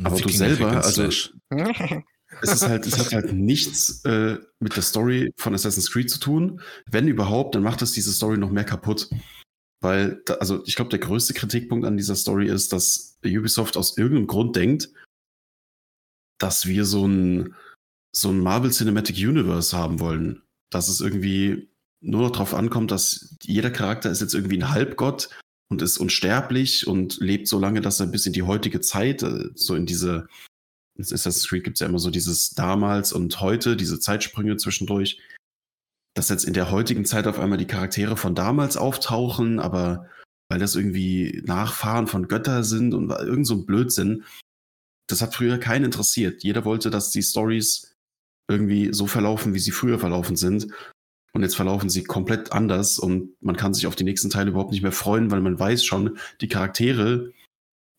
[0.03, 1.03] Aber du selber, also
[2.41, 6.19] es ist halt, es hat halt nichts äh, mit der Story von Assassin's Creed zu
[6.19, 6.61] tun.
[6.85, 9.09] Wenn überhaupt, dann macht es diese Story noch mehr kaputt.
[9.81, 13.97] Weil, da, also ich glaube, der größte Kritikpunkt an dieser Story ist, dass Ubisoft aus
[13.97, 14.89] irgendeinem Grund denkt,
[16.37, 17.55] dass wir so ein,
[18.15, 20.43] so ein Marvel Cinematic Universe haben wollen.
[20.71, 21.69] Dass es irgendwie
[22.01, 25.29] nur noch darauf ankommt, dass jeder Charakter ist jetzt irgendwie ein Halbgott
[25.69, 29.49] und ist unsterblich und lebt so lange, dass er bis in die heutige Zeit, äh,
[29.55, 30.27] so in diese
[30.99, 35.21] in Assassin's Creed gibt es ja immer so dieses damals und heute, diese Zeitsprünge zwischendurch,
[36.13, 40.09] dass jetzt in der heutigen Zeit auf einmal die Charaktere von damals auftauchen, aber
[40.49, 44.25] weil das irgendwie Nachfahren von Götter sind und irgend so ein Blödsinn,
[45.07, 46.43] das hat früher keinen interessiert.
[46.43, 47.95] Jeder wollte, dass die Stories
[48.49, 50.67] irgendwie so verlaufen, wie sie früher verlaufen sind.
[51.33, 54.71] Und jetzt verlaufen sie komplett anders und man kann sich auf die nächsten Teile überhaupt
[54.71, 57.31] nicht mehr freuen, weil man weiß schon, die Charaktere,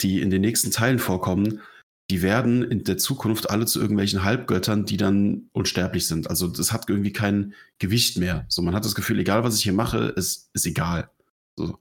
[0.01, 1.61] die in den nächsten Teilen vorkommen,
[2.11, 6.29] die werden in der Zukunft alle zu irgendwelchen Halbgöttern, die dann unsterblich sind.
[6.29, 8.47] Also das hat irgendwie kein Gewicht mehr.
[8.49, 11.09] So, man hat das Gefühl, egal was ich hier mache, ist, ist egal.
[11.57, 11.79] So.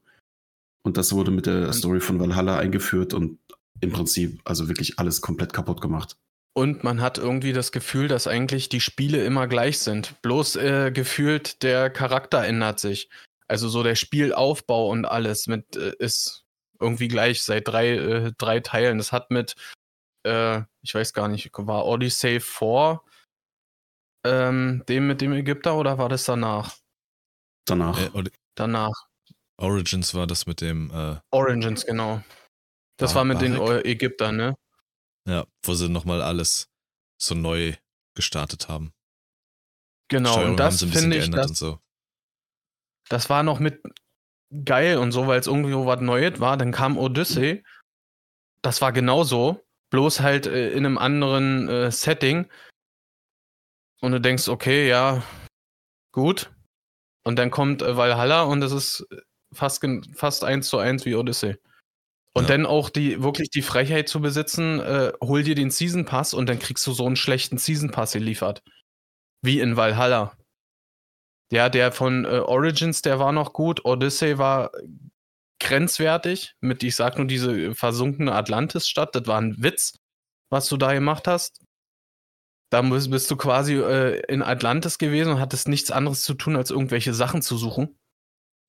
[0.82, 3.38] Und das wurde mit der Story von Valhalla eingeführt und
[3.80, 6.16] im Prinzip also wirklich alles komplett kaputt gemacht.
[6.52, 10.20] Und man hat irgendwie das Gefühl, dass eigentlich die Spiele immer gleich sind.
[10.22, 13.08] Bloß äh, gefühlt der Charakter ändert sich.
[13.46, 16.44] Also so der Spielaufbau und alles mit äh, ist
[16.80, 18.98] irgendwie gleich seit drei, äh, drei Teilen.
[18.98, 19.54] Das hat mit,
[20.26, 23.04] äh, ich weiß gar nicht, war Odyssey vor
[24.24, 26.76] ähm, dem mit dem Ägypter oder war das danach?
[27.66, 27.98] Danach.
[27.98, 28.24] Äh,
[28.54, 28.92] danach.
[29.56, 30.90] Origins war das mit dem.
[30.90, 32.22] Äh, Origins, genau.
[32.96, 34.56] Das war mit den Ägyptern, ne?
[35.26, 36.68] Ja, wo sie nochmal alles
[37.20, 37.74] so neu
[38.14, 38.92] gestartet haben.
[40.08, 41.78] Genau, Steuerung und das finde ich, das, so.
[43.08, 43.80] das war noch mit
[44.64, 46.56] geil und so, weil es irgendwie was Neues war.
[46.56, 47.64] Dann kam Odyssey.
[48.62, 52.50] Das war genauso, bloß halt äh, in einem anderen äh, Setting.
[54.00, 55.22] Und du denkst, okay, ja,
[56.12, 56.52] gut.
[57.22, 59.06] Und dann kommt äh, Valhalla und es ist
[59.52, 61.56] fast, fast eins zu eins wie Odyssey.
[62.32, 62.48] Und ja.
[62.50, 66.48] dann auch die wirklich die Frechheit zu besitzen, äh, hol dir den Season Pass und
[66.48, 68.62] dann kriegst du so einen schlechten Season Pass geliefert.
[69.42, 70.36] Wie in Valhalla.
[71.52, 73.84] Ja, der von äh, Origins, der war noch gut.
[73.84, 74.70] Odyssey war
[75.60, 79.14] grenzwertig mit, ich sag nur, diese versunkene Atlantis-Stadt.
[79.14, 79.98] Das war ein Witz,
[80.50, 81.64] was du da gemacht hast.
[82.70, 86.70] Da bist, du quasi äh, in Atlantis gewesen und hattest nichts anderes zu tun, als
[86.70, 87.98] irgendwelche Sachen zu suchen.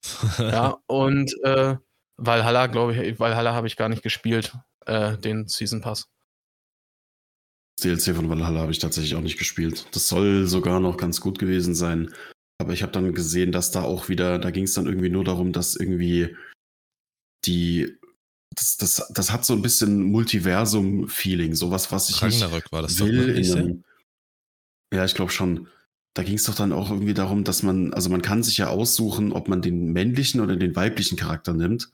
[0.40, 1.76] ja, und äh,
[2.22, 4.54] Valhalla, glaube ich, Valhalla habe ich gar nicht gespielt,
[4.86, 6.08] äh, den Season Pass.
[7.78, 9.88] Das DLC von Valhalla habe ich tatsächlich auch nicht gespielt.
[9.92, 12.14] Das soll sogar noch ganz gut gewesen sein.
[12.60, 15.24] Aber ich habe dann gesehen, dass da auch wieder, da ging es dann irgendwie nur
[15.24, 16.36] darum, dass irgendwie
[17.44, 17.98] die,
[18.56, 23.34] das, das, das hat so ein bisschen Multiversum-Feeling, sowas, was ich Ragnarök war das will.
[23.34, 23.84] Doch in einem,
[24.94, 25.68] ja, ich glaube schon.
[26.14, 28.68] Da ging es doch dann auch irgendwie darum, dass man, also man kann sich ja
[28.68, 31.90] aussuchen, ob man den männlichen oder den weiblichen Charakter nimmt.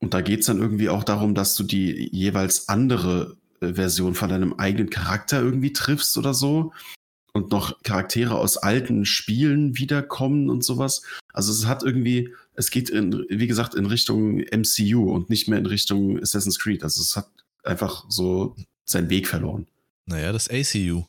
[0.00, 4.14] Und da geht es dann irgendwie auch darum, dass du die jeweils andere äh, Version
[4.14, 6.72] von deinem eigenen Charakter irgendwie triffst oder so.
[7.32, 11.02] Und noch Charaktere aus alten Spielen wiederkommen und sowas.
[11.32, 15.58] Also es hat irgendwie, es geht in, wie gesagt, in Richtung MCU und nicht mehr
[15.58, 16.84] in Richtung Assassin's Creed.
[16.84, 17.28] Also es hat
[17.64, 19.66] einfach so seinen Weg verloren.
[20.06, 21.06] Naja, das ACU.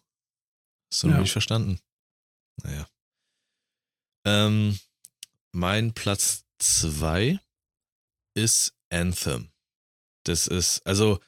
[0.91, 1.13] Hast du ja.
[1.13, 1.79] noch nicht verstanden.
[2.63, 2.87] Naja.
[4.25, 4.79] Ähm,
[5.51, 7.39] mein Platz 2
[8.35, 9.51] ist Anthem.
[10.25, 11.19] Das ist, also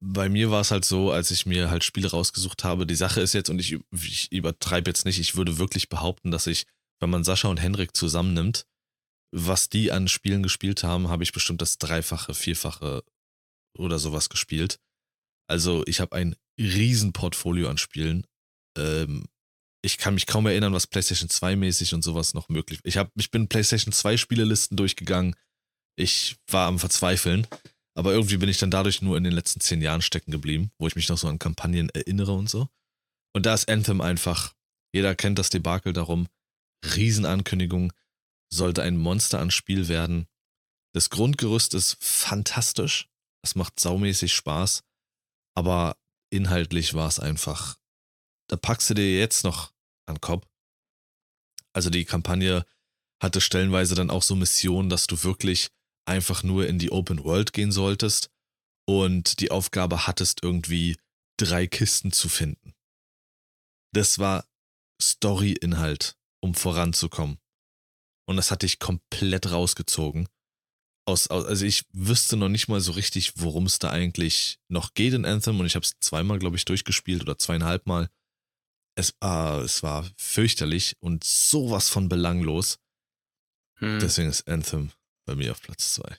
[0.00, 2.86] bei mir war es halt so, als ich mir halt Spiele rausgesucht habe.
[2.86, 6.46] Die Sache ist jetzt, und ich, ich übertreibe jetzt nicht, ich würde wirklich behaupten, dass
[6.46, 6.66] ich,
[7.00, 8.66] wenn man Sascha und Henrik zusammennimmt,
[9.32, 13.02] was die an Spielen gespielt haben, habe ich bestimmt das Dreifache, Vierfache
[13.76, 14.78] oder sowas gespielt.
[15.48, 18.26] Also ich habe ein Riesenportfolio an Spielen.
[18.76, 19.26] Ähm,
[19.82, 22.80] ich kann mich kaum erinnern, was PlayStation 2 mäßig und sowas noch möglich.
[22.84, 25.34] Ich habe, ich bin PlayStation 2 Spielelisten durchgegangen
[25.98, 27.46] ich war am Verzweifeln.
[27.94, 30.86] Aber irgendwie bin ich dann dadurch nur in den letzten zehn Jahren stecken geblieben, wo
[30.86, 32.68] ich mich noch so an Kampagnen erinnere und so.
[33.34, 34.54] Und da ist Anthem einfach,
[34.94, 36.28] jeder kennt das Debakel darum,
[36.84, 37.92] Riesenankündigung,
[38.52, 40.28] sollte ein Monster an Spiel werden.
[40.94, 43.08] Das Grundgerüst ist fantastisch,
[43.42, 44.84] es macht saumäßig Spaß,
[45.56, 45.96] aber
[46.30, 47.76] inhaltlich war es einfach,
[48.48, 49.72] da packst du dir jetzt noch
[50.06, 50.46] an Kopf.
[51.72, 52.64] Also die Kampagne
[53.20, 55.70] hatte stellenweise dann auch so Missionen, dass du wirklich
[56.08, 58.30] einfach nur in die Open World gehen solltest
[58.86, 60.96] und die Aufgabe hattest, irgendwie
[61.38, 62.74] drei Kisten zu finden.
[63.92, 64.46] Das war
[65.00, 67.38] Story-Inhalt, um voranzukommen.
[68.26, 70.28] Und das hatte ich komplett rausgezogen.
[71.06, 75.14] Aus, also ich wüsste noch nicht mal so richtig, worum es da eigentlich noch geht
[75.14, 75.58] in Anthem.
[75.60, 78.10] Und ich habe es zweimal, glaube ich, durchgespielt oder zweieinhalb Mal.
[78.94, 82.78] Es, ah, es war fürchterlich und sowas von belanglos.
[83.78, 84.00] Hm.
[84.00, 84.90] Deswegen ist Anthem
[85.28, 86.16] bei mir auf Platz 2.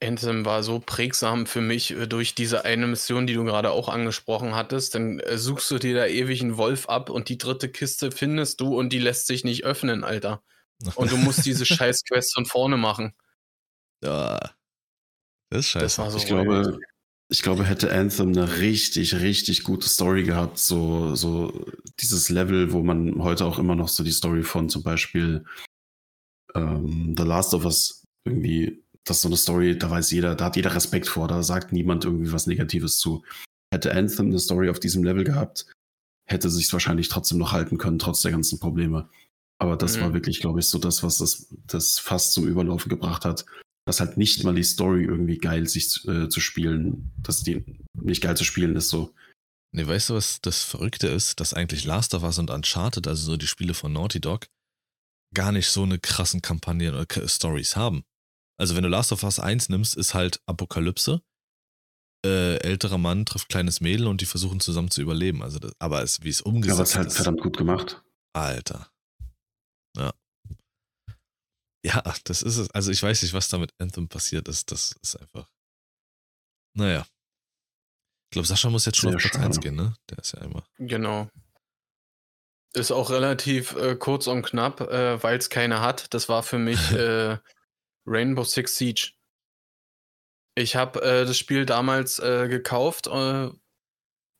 [0.00, 3.88] Anthem war so prägsam für mich äh, durch diese eine Mission, die du gerade auch
[3.88, 4.94] angesprochen hattest.
[4.94, 8.60] Dann äh, suchst du dir da ewig einen Wolf ab und die dritte Kiste findest
[8.60, 10.42] du und die lässt sich nicht öffnen, Alter.
[10.94, 13.14] Und du musst diese scheiß Quest von vorne machen.
[14.04, 14.38] Ja.
[15.50, 15.84] Das ist scheiße.
[15.84, 16.78] Das war so ich, glaube,
[17.30, 20.58] ich glaube, hätte Anthem eine richtig, richtig gute Story gehabt.
[20.58, 21.66] So, so
[22.00, 25.44] dieses Level, wo man heute auch immer noch so die Story von zum Beispiel
[26.58, 30.46] ähm, The Last of Us irgendwie, das ist so eine Story, da weiß jeder, da
[30.46, 33.24] hat jeder Respekt vor, da sagt niemand irgendwie was Negatives zu.
[33.72, 35.66] Hätte Anthem eine Story auf diesem Level gehabt,
[36.28, 39.08] hätte sich wahrscheinlich trotzdem noch halten können, trotz der ganzen Probleme.
[39.60, 40.00] Aber das Mhm.
[40.02, 43.44] war wirklich, glaube ich, so das, was das, das fast zum Überlaufen gebracht hat.
[43.86, 47.64] Dass halt nicht mal die Story irgendwie geil sich äh, zu spielen, dass die
[47.94, 49.14] nicht geil zu spielen ist so.
[49.74, 51.40] Nee, weißt du, was das Verrückte ist?
[51.40, 54.46] Dass eigentlich Last of Us und Uncharted, also so die Spiele von Naughty Dog,
[55.34, 58.04] gar nicht so eine krassen Kampagnen oder Stories haben.
[58.58, 61.22] Also wenn du Last of Us 1 nimmst, ist halt Apokalypse.
[62.26, 65.42] Äh, älterer Mann trifft kleines Mädel und die versuchen zusammen zu überleben.
[65.42, 67.14] Also das, aber es, wie es Ja, umgesetzt aber es ist halt ist.
[67.16, 68.02] verdammt gut gemacht.
[68.32, 68.90] Alter.
[69.96, 70.12] Ja.
[71.84, 72.70] Ja, das ist es.
[72.72, 74.72] Also ich weiß nicht, was da mit Anthem passiert ist.
[74.72, 75.48] Das ist einfach.
[76.76, 77.06] Naja.
[78.26, 79.46] Ich glaube, Sascha muss jetzt schon Sehr auf Platz schade.
[79.46, 79.94] 1 gehen, ne?
[80.10, 80.66] Der ist ja immer.
[80.78, 81.30] Genau.
[82.74, 86.12] Ist auch relativ äh, kurz und knapp, äh, weil es keine hat.
[86.12, 87.38] Das war für mich äh,
[88.06, 89.12] Rainbow Six Siege.
[90.54, 93.50] Ich habe äh, das Spiel damals äh, gekauft, äh,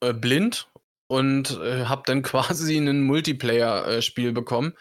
[0.04, 0.70] äh, blind,
[1.10, 4.74] und habe dann quasi ein Multiplayer-Spiel bekommen.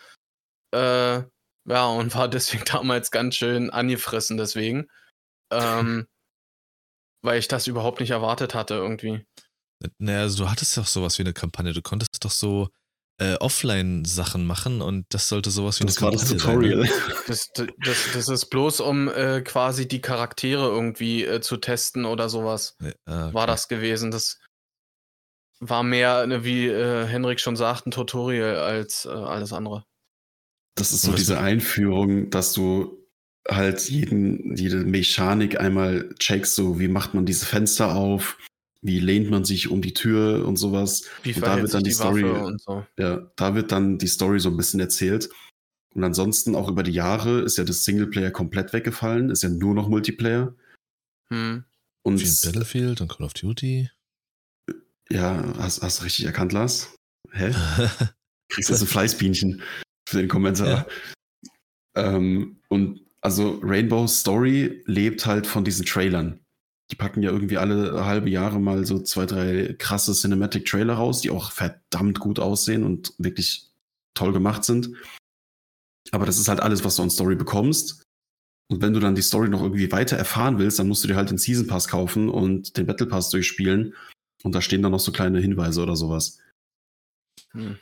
[0.74, 4.90] Ja, und war deswegen damals ganz schön angefressen deswegen.
[5.52, 6.08] Ähm,
[7.24, 9.26] weil ich das überhaupt nicht erwartet hatte irgendwie.
[10.00, 11.74] Naja, also du hattest doch sowas wie eine Kampagne.
[11.74, 12.70] Du konntest doch so
[13.20, 16.38] äh, Offline-Sachen machen und das sollte sowas wie Das eine war das sein.
[16.38, 16.44] ne?
[16.44, 16.90] Tutorial.
[17.28, 22.30] Das, das, das ist bloß, um äh, quasi die Charaktere irgendwie äh, zu testen oder
[22.30, 22.78] sowas.
[23.06, 23.48] Ah, War okay.
[23.48, 24.12] das gewesen.
[24.12, 24.40] Das
[25.60, 29.84] war mehr, ne, wie äh, Henrik schon sagt, ein Tutorial als äh, alles andere.
[30.76, 33.04] Das ist so was diese Einführung, dass du
[33.50, 38.38] halt jeden, jede Mechanik einmal checkst, so wie macht man diese Fenster auf,
[38.82, 41.04] wie lehnt man sich um die Tür und sowas.
[41.24, 42.86] Wie Und da wird dann sich die die Story- und so.
[42.98, 45.30] Ja, da wird dann die Story so ein bisschen erzählt.
[45.94, 49.74] Und ansonsten auch über die Jahre ist ja das Singleplayer komplett weggefallen, ist ja nur
[49.74, 50.56] noch Multiplayer.
[51.30, 51.64] Hm.
[52.04, 53.90] Und Wie in Battlefield und Call of Duty.
[55.10, 56.96] ja, hast, hast du richtig erkannt, Lars?
[57.32, 57.52] Hä?
[58.50, 59.62] Kriegst jetzt ein Fleißbienchen
[60.08, 60.88] für den Kommentar.
[61.96, 66.40] Ähm, und also Rainbow Story lebt halt von diesen Trailern.
[66.92, 71.22] Die packen ja irgendwie alle halbe Jahre mal so zwei, drei krasse Cinematic Trailer raus,
[71.22, 73.70] die auch verdammt gut aussehen und wirklich
[74.14, 74.92] toll gemacht sind.
[76.12, 78.04] Aber das ist halt alles, was du an Story bekommst.
[78.70, 81.16] Und wenn du dann die Story noch irgendwie weiter erfahren willst, dann musst du dir
[81.16, 83.94] halt den Season Pass kaufen und den Battle Pass durchspielen.
[84.44, 86.40] Und da stehen dann noch so kleine Hinweise oder sowas.
[87.52, 87.78] Hm.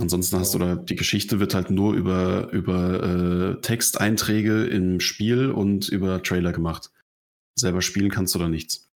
[0.00, 5.50] Ansonsten hast du da, die Geschichte wird halt nur über, über äh, Texteinträge im Spiel
[5.50, 6.90] und über Trailer gemacht.
[7.60, 8.90] Selber spielen kannst du da nichts.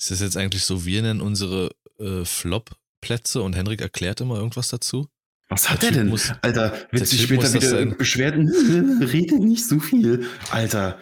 [0.00, 4.68] Ist das jetzt eigentlich so, wir nennen unsere äh, Flop-Plätze und Henrik erklärt immer irgendwas
[4.68, 5.08] dazu?
[5.48, 6.08] Was hat Der er denn?
[6.08, 7.96] muss- Alter, wird sich später das wieder sein.
[7.96, 8.48] Beschwerden?
[9.02, 10.28] Rede nicht so viel.
[10.50, 11.00] Alter,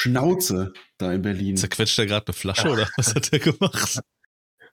[0.00, 1.56] Schnauze da in Berlin.
[1.56, 4.00] Zerquetscht er gerade eine Flasche oder was hat er gemacht?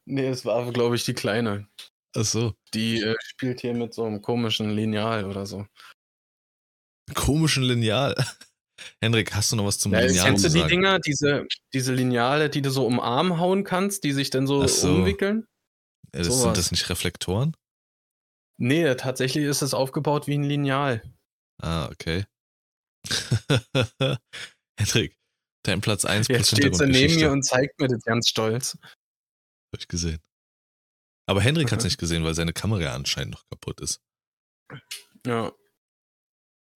[0.06, 1.68] nee, es war, glaube ich, die Kleine.
[2.16, 2.56] Ach so.
[2.74, 5.68] Die äh, spielt hier mit so einem komischen Lineal oder so.
[7.14, 8.16] Komischen Lineal.
[9.02, 10.70] Henrik, hast du noch was zum Ja, Lineal kennst du die sagen?
[10.70, 14.66] Dinger, diese, diese Lineale, die du so um Arm hauen kannst, die sich dann so,
[14.68, 14.90] so.
[14.90, 15.48] umwickeln?
[16.14, 16.42] Ja, das, sowas.
[16.42, 17.56] sind das nicht Reflektoren?
[18.58, 21.02] Nee, tatsächlich ist es aufgebaut wie ein Lineal.
[21.62, 22.26] Ah, okay.
[24.80, 25.18] Henrik,
[25.64, 28.78] dein Platz 1 Jetzt steht sie neben mir und zeigt mir das ganz stolz.
[28.82, 30.20] Hab ich gesehen.
[31.28, 31.88] Aber Henrik hat's Mhm.
[31.88, 34.02] nicht gesehen, weil seine Kamera anscheinend noch kaputt ist.
[35.26, 35.52] Ja.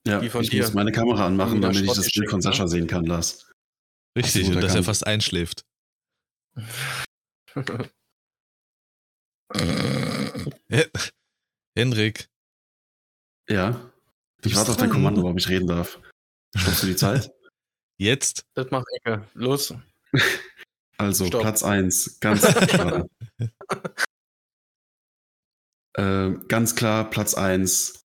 [0.08, 0.62] Ja, ich dir.
[0.64, 2.42] muss meine Kamera anmachen, damit ich das Bild von geschickt, ne?
[2.42, 3.52] Sascha sehen kann, Lars.
[4.18, 5.64] Richtig, du und dass er fast einschläft.
[10.70, 10.90] He-
[11.78, 12.28] Henrik,
[13.50, 13.92] Ja.
[14.44, 14.90] Ich warte auf dein.
[14.90, 16.00] Kommando, ob ich reden darf.
[16.56, 17.32] Stoppst du die Zeit?
[18.00, 19.28] jetzt das macht Ecke.
[19.34, 19.74] Los.
[20.98, 21.44] Also, Stopp.
[21.44, 23.08] Platz 1, ganz klar.
[25.94, 27.99] äh, ganz klar, Platz 1,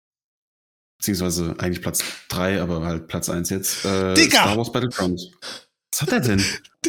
[1.04, 2.00] beziehungsweise eigentlich Platz
[2.30, 3.84] 3, aber halt Platz 1 jetzt.
[3.84, 4.40] Äh, Digga!
[4.44, 5.20] Star Wars Battlefront.
[5.92, 6.44] Was hat er denn?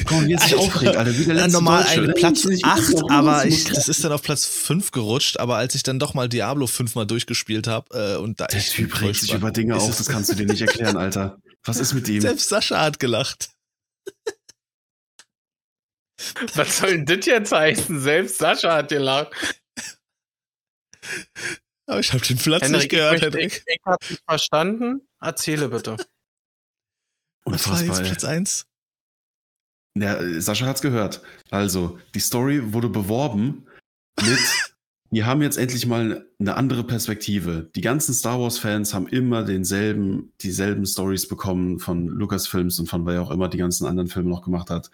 [0.06, 0.64] Komm, jetzt sich Alter.
[0.64, 1.18] aufregt, Alter.
[1.18, 3.88] Wie der Ja, letzte normal eigentlich Ey, Platz ich- ich- 8, ich- aber ich- das
[3.88, 7.06] ist dann auf Platz 5 gerutscht, aber als ich dann doch mal Diablo 5 mal
[7.06, 10.30] durchgespielt habe äh, und da Der ich Typ regt sich über Dinge auf, das kannst
[10.30, 11.38] du dir nicht erklären, Alter.
[11.64, 12.20] Was ist mit ihm?
[12.20, 13.50] Selbst Sascha hat gelacht.
[16.54, 18.00] Was soll denn das jetzt heißen?
[18.00, 19.32] Selbst Sascha hat gelacht.
[21.86, 23.52] Aber ich habe den Platz nicht Henrik, ich, gehört, möchte, Henrik.
[23.66, 25.08] ich, ich hab dich verstanden.
[25.20, 25.96] Erzähle bitte.
[27.44, 28.02] Was war jetzt.
[28.02, 28.66] Platz 1?
[29.96, 31.22] Ja, Sascha hat's gehört.
[31.50, 33.66] Also, die Story wurde beworben
[34.20, 34.38] mit,
[35.10, 37.70] wir haben jetzt endlich mal eine andere Perspektive.
[37.76, 43.22] Die ganzen Star Wars-Fans haben immer denselben, dieselben Stories bekommen von Lucasfilms und von wer
[43.22, 44.90] auch immer die ganzen anderen Filme noch gemacht hat.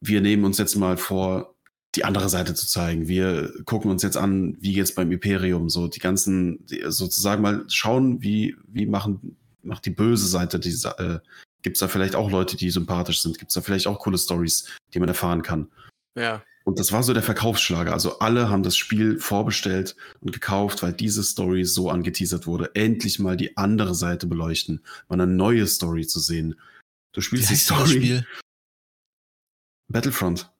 [0.00, 1.53] Wir nehmen uns jetzt mal vor,
[1.96, 3.08] die andere Seite zu zeigen.
[3.08, 8.22] Wir gucken uns jetzt an, wie geht's beim Imperium, so die ganzen, sozusagen mal schauen,
[8.22, 11.20] wie, wie machen, macht die böse Seite dieser, äh,
[11.62, 13.38] gibt's da vielleicht auch Leute, die sympathisch sind?
[13.38, 15.68] Gibt's da vielleicht auch coole Stories, die man erfahren kann?
[16.16, 16.42] Ja.
[16.64, 17.92] Und das war so der Verkaufsschlager.
[17.92, 22.74] Also alle haben das Spiel vorbestellt und gekauft, weil diese Story so angeteasert wurde.
[22.74, 26.58] Endlich mal die andere Seite beleuchten, mal eine neue Story zu sehen.
[27.12, 27.88] Du spielst die Story.
[27.88, 28.26] Spiel?
[29.88, 30.50] Battlefront.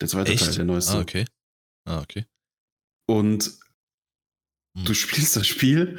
[0.00, 0.44] Der zweite Echt?
[0.44, 0.94] Teil, der neueste.
[0.94, 1.24] Ah, okay.
[1.86, 2.26] Ah, okay.
[3.06, 3.52] Und
[4.76, 4.84] hm.
[4.84, 5.98] du spielst das Spiel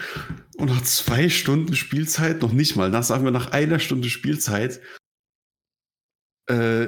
[0.58, 4.82] und nach zwei Stunden Spielzeit, noch nicht mal, nach, sagen wir nach einer Stunde Spielzeit,
[6.48, 6.88] äh,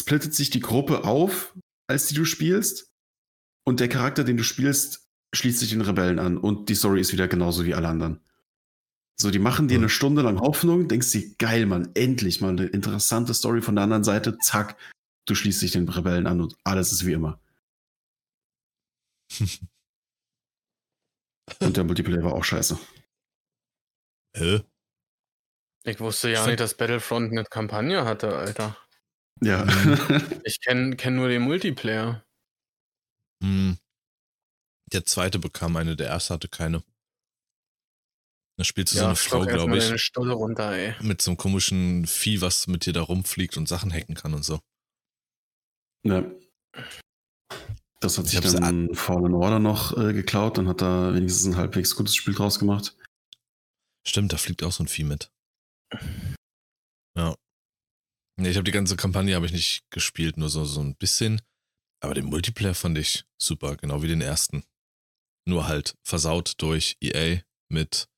[0.00, 1.54] splittet sich die Gruppe auf,
[1.88, 2.92] als die du spielst.
[3.64, 6.36] Und der Charakter, den du spielst, schließt sich den Rebellen an.
[6.36, 8.20] Und die Story ist wieder genauso wie alle anderen.
[9.20, 12.66] So, die machen dir eine Stunde lang Hoffnung, denkst dir, geil, Mann, endlich mal eine
[12.66, 14.76] interessante Story von der anderen Seite, zack,
[15.26, 17.40] du schließt dich den Rebellen an und alles ist wie immer.
[21.60, 22.78] und der Multiplayer war auch scheiße.
[24.36, 24.62] Hä?
[25.84, 28.76] Ich wusste ja nicht, dass Battlefront eine Kampagne hatte, Alter.
[29.40, 29.64] Ja.
[29.64, 30.40] Mhm.
[30.44, 32.24] ich kenne kenn nur den Multiplayer.
[33.42, 33.78] Hm.
[34.92, 36.84] Der zweite bekam eine, der erste hatte keine.
[38.58, 40.16] Da spielst du ja, so eine Frau, glaube ich.
[40.16, 40.94] Runter, ey.
[41.00, 44.44] Mit so einem komischen Vieh, was mit dir da rumfliegt und Sachen hacken kann und
[44.44, 44.60] so.
[46.04, 46.30] Ja.
[48.00, 51.94] Das hat sich dann Fallen Order noch äh, geklaut und hat da wenigstens ein halbwegs
[51.94, 52.96] gutes Spiel draus gemacht.
[54.04, 55.30] Stimmt, da fliegt auch so ein Vieh mit.
[57.16, 57.36] Ja.
[58.40, 61.40] Nee, ich habe die ganze Kampagne habe ich nicht gespielt, nur so, so ein bisschen.
[62.02, 64.64] Aber den Multiplayer fand ich super, genau wie den ersten.
[65.46, 68.08] Nur halt versaut durch EA mit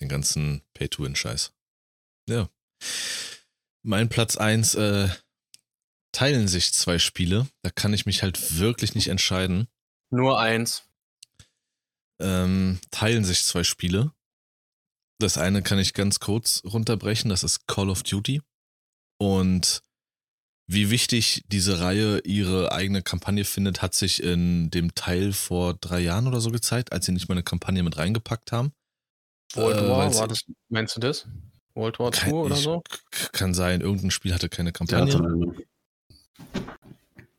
[0.00, 1.54] den ganzen Pay-to-Win-Scheiß.
[2.28, 2.50] Ja.
[3.82, 5.08] Mein Platz 1 äh,
[6.12, 7.46] teilen sich zwei Spiele.
[7.62, 9.68] Da kann ich mich halt wirklich nicht entscheiden.
[10.10, 10.84] Nur eins.
[12.20, 14.12] Ähm, teilen sich zwei Spiele.
[15.18, 18.40] Das eine kann ich ganz kurz runterbrechen, das ist Call of Duty
[19.18, 19.82] und
[20.66, 25.98] wie wichtig diese Reihe ihre eigene Kampagne findet, hat sich in dem Teil vor drei
[25.98, 28.72] Jahren oder so gezeigt, als sie nicht mal eine Kampagne mit reingepackt haben.
[29.54, 31.26] World äh, War, war das, meinst du das?
[31.74, 32.82] World War 2 oder so?
[33.32, 35.12] Kann sein, irgendein Spiel hatte keine Kampagne.
[35.12, 35.64] Ja,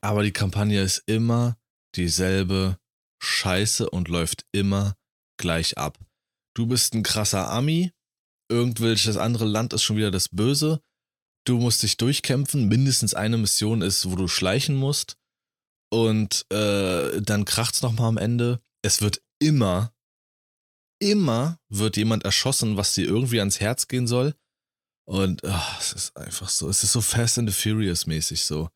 [0.02, 1.58] Aber die Kampagne ist immer
[1.96, 2.78] dieselbe
[3.22, 4.96] Scheiße und läuft immer
[5.38, 6.00] gleich ab.
[6.56, 7.92] Du bist ein krasser Ami,
[8.50, 10.82] irgendwelches andere Land ist schon wieder das Böse
[11.46, 12.68] du musst dich durchkämpfen.
[12.68, 15.18] Mindestens eine Mission ist, wo du schleichen musst.
[15.90, 18.62] Und äh, dann kracht's nochmal am Ende.
[18.82, 19.94] Es wird immer,
[21.00, 24.36] immer wird jemand erschossen, was dir irgendwie ans Herz gehen soll.
[25.06, 28.70] Und ach, es ist einfach so, es ist so Fast and the Furious mäßig so.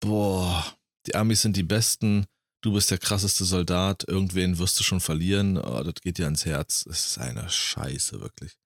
[0.00, 2.26] Boah, die Amis sind die Besten,
[2.62, 6.46] du bist der krasseste Soldat, irgendwen wirst du schon verlieren, oh, das geht dir ans
[6.46, 6.86] Herz.
[6.86, 8.60] Es ist eine Scheiße, wirklich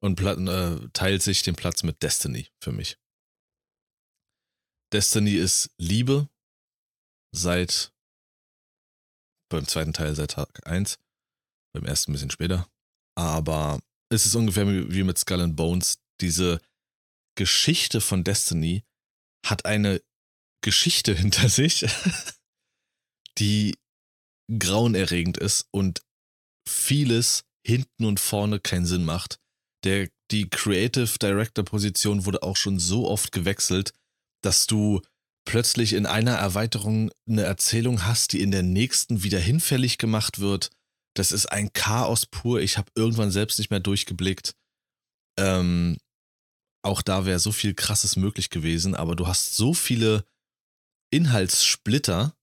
[0.00, 2.98] und äh, teilt sich den Platz mit Destiny für mich.
[4.92, 6.28] Destiny ist Liebe
[7.32, 7.92] seit
[9.50, 10.98] beim zweiten Teil seit Tag 1,
[11.72, 12.68] beim ersten ein bisschen später.
[13.16, 16.00] Aber es ist ungefähr wie mit Skull and Bones.
[16.20, 16.60] Diese
[17.36, 18.84] Geschichte von Destiny
[19.44, 20.02] hat eine
[20.62, 21.86] Geschichte hinter sich,
[23.38, 23.76] die
[24.58, 26.02] grauenerregend ist und
[26.68, 29.40] vieles hinten und vorne keinen Sinn macht
[29.84, 33.92] der, die Creative Director Position wurde auch schon so oft gewechselt,
[34.42, 35.00] dass du
[35.44, 40.70] plötzlich in einer Erweiterung eine Erzählung hast, die in der nächsten wieder hinfällig gemacht wird.
[41.14, 42.60] Das ist ein Chaos pur.
[42.60, 44.54] Ich habe irgendwann selbst nicht mehr durchgeblickt.
[45.38, 45.96] Ähm,
[46.82, 50.24] auch da wäre so viel Krasses möglich gewesen, aber du hast so viele
[51.10, 52.36] Inhaltssplitter.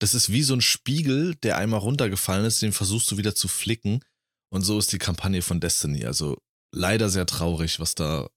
[0.00, 3.48] Das ist wie so ein Spiegel, der einmal runtergefallen ist, den versuchst du wieder zu
[3.48, 4.04] flicken.
[4.52, 6.04] Und so ist die Kampagne von Destiny.
[6.04, 6.38] Also
[6.72, 8.28] leider sehr traurig, was da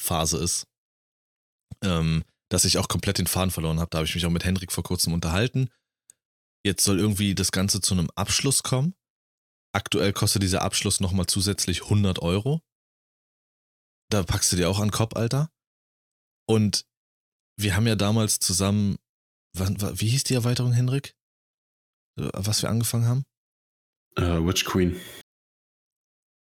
[0.00, 0.66] Phase ist.
[1.82, 3.90] Ähm, dass ich auch komplett den Faden verloren habe.
[3.90, 5.70] Da habe ich mich auch mit Hendrik vor kurzem unterhalten.
[6.64, 8.94] Jetzt soll irgendwie das Ganze zu einem Abschluss kommen.
[9.72, 12.62] Aktuell kostet dieser Abschluss nochmal zusätzlich 100 Euro.
[14.10, 15.50] Da packst du dir auch an den Kopf, Alter.
[16.46, 16.86] Und
[17.58, 18.96] wir haben ja damals zusammen,
[19.54, 21.14] wie hieß die Erweiterung, Hendrik?
[22.18, 23.24] Äh, was wir angefangen haben?
[24.18, 24.96] Uh, Witch Queen.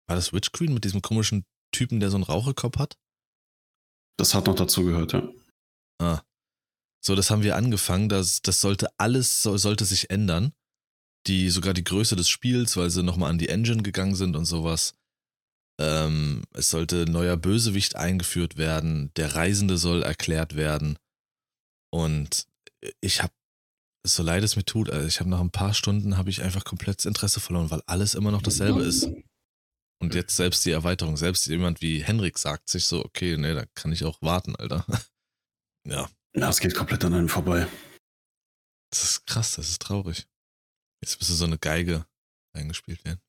[0.07, 2.97] War das Witch Queen mit diesem komischen Typen, der so einen Raucherkopf hat?
[4.17, 5.27] Das hat noch dazu gehört, ja.
[5.99, 6.21] Ah.
[7.03, 8.09] So, das haben wir angefangen.
[8.09, 10.53] Das, das sollte alles, so, sollte sich ändern.
[11.27, 14.45] Die, sogar die Größe des Spiels, weil sie nochmal an die Engine gegangen sind und
[14.45, 14.95] sowas.
[15.79, 19.11] Ähm, es sollte neuer Bösewicht eingeführt werden.
[19.15, 20.97] Der Reisende soll erklärt werden.
[21.91, 22.47] Und
[23.01, 23.33] ich habe,
[24.05, 26.65] so leid es mir tut, also ich habe nach ein paar Stunden habe ich einfach
[26.65, 29.09] komplett das Interesse verloren, weil alles immer noch dasselbe ist.
[30.01, 33.65] Und jetzt selbst die Erweiterung, selbst jemand wie Henrik sagt sich so, okay, nee, da
[33.73, 34.85] kann ich auch warten, Alter.
[35.87, 37.67] ja, Na, es geht komplett an einem vorbei.
[38.89, 40.27] das ist krass, das ist traurig.
[41.01, 42.05] Jetzt müsste so eine Geige
[42.53, 43.21] eingespielt werden.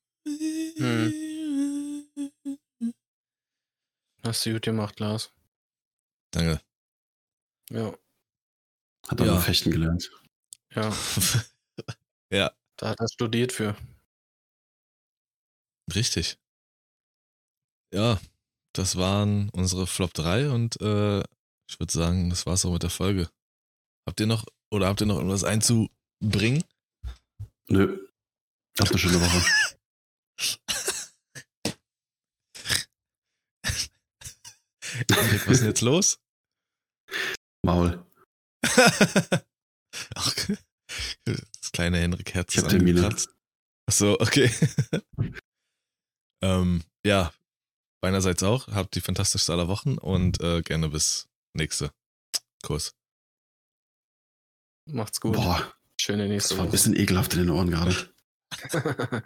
[4.23, 5.31] Hast du gut gemacht, Lars.
[6.31, 6.61] Danke.
[7.69, 7.97] Ja,
[9.07, 9.33] Hat er Ja.
[9.35, 10.09] noch fechten gelernt.
[10.73, 10.91] ja.
[12.31, 13.75] ja, Da hat er studiert für.
[15.93, 16.37] richtig.
[17.93, 18.19] Ja,
[18.73, 21.19] das waren unsere Flop 3 und äh,
[21.69, 23.29] ich würde sagen, das war's auch mit der Folge.
[24.07, 26.63] Habt ihr noch oder habt ihr noch irgendwas einzubringen?
[27.69, 28.07] Nö.
[28.79, 29.45] Habt eine schöne Woche.
[35.09, 36.19] Was ist denn jetzt los?
[37.65, 38.05] Maul.
[40.15, 40.57] Okay.
[41.23, 42.99] Das kleine Henrik Herz Ich ist hab Termine.
[42.99, 43.29] angekratzt.
[43.87, 44.51] Ach so, okay.
[46.43, 47.33] ähm, ja,
[48.01, 48.67] meinerseits auch.
[48.67, 51.91] Habt die fantastischste aller Wochen und äh, gerne bis nächste
[52.63, 52.93] Kurs.
[54.87, 55.35] Macht's gut.
[55.35, 56.71] Boah, Schöne das nächste war ein Woche.
[56.71, 58.13] bisschen ekelhaft in den Ohren gerade.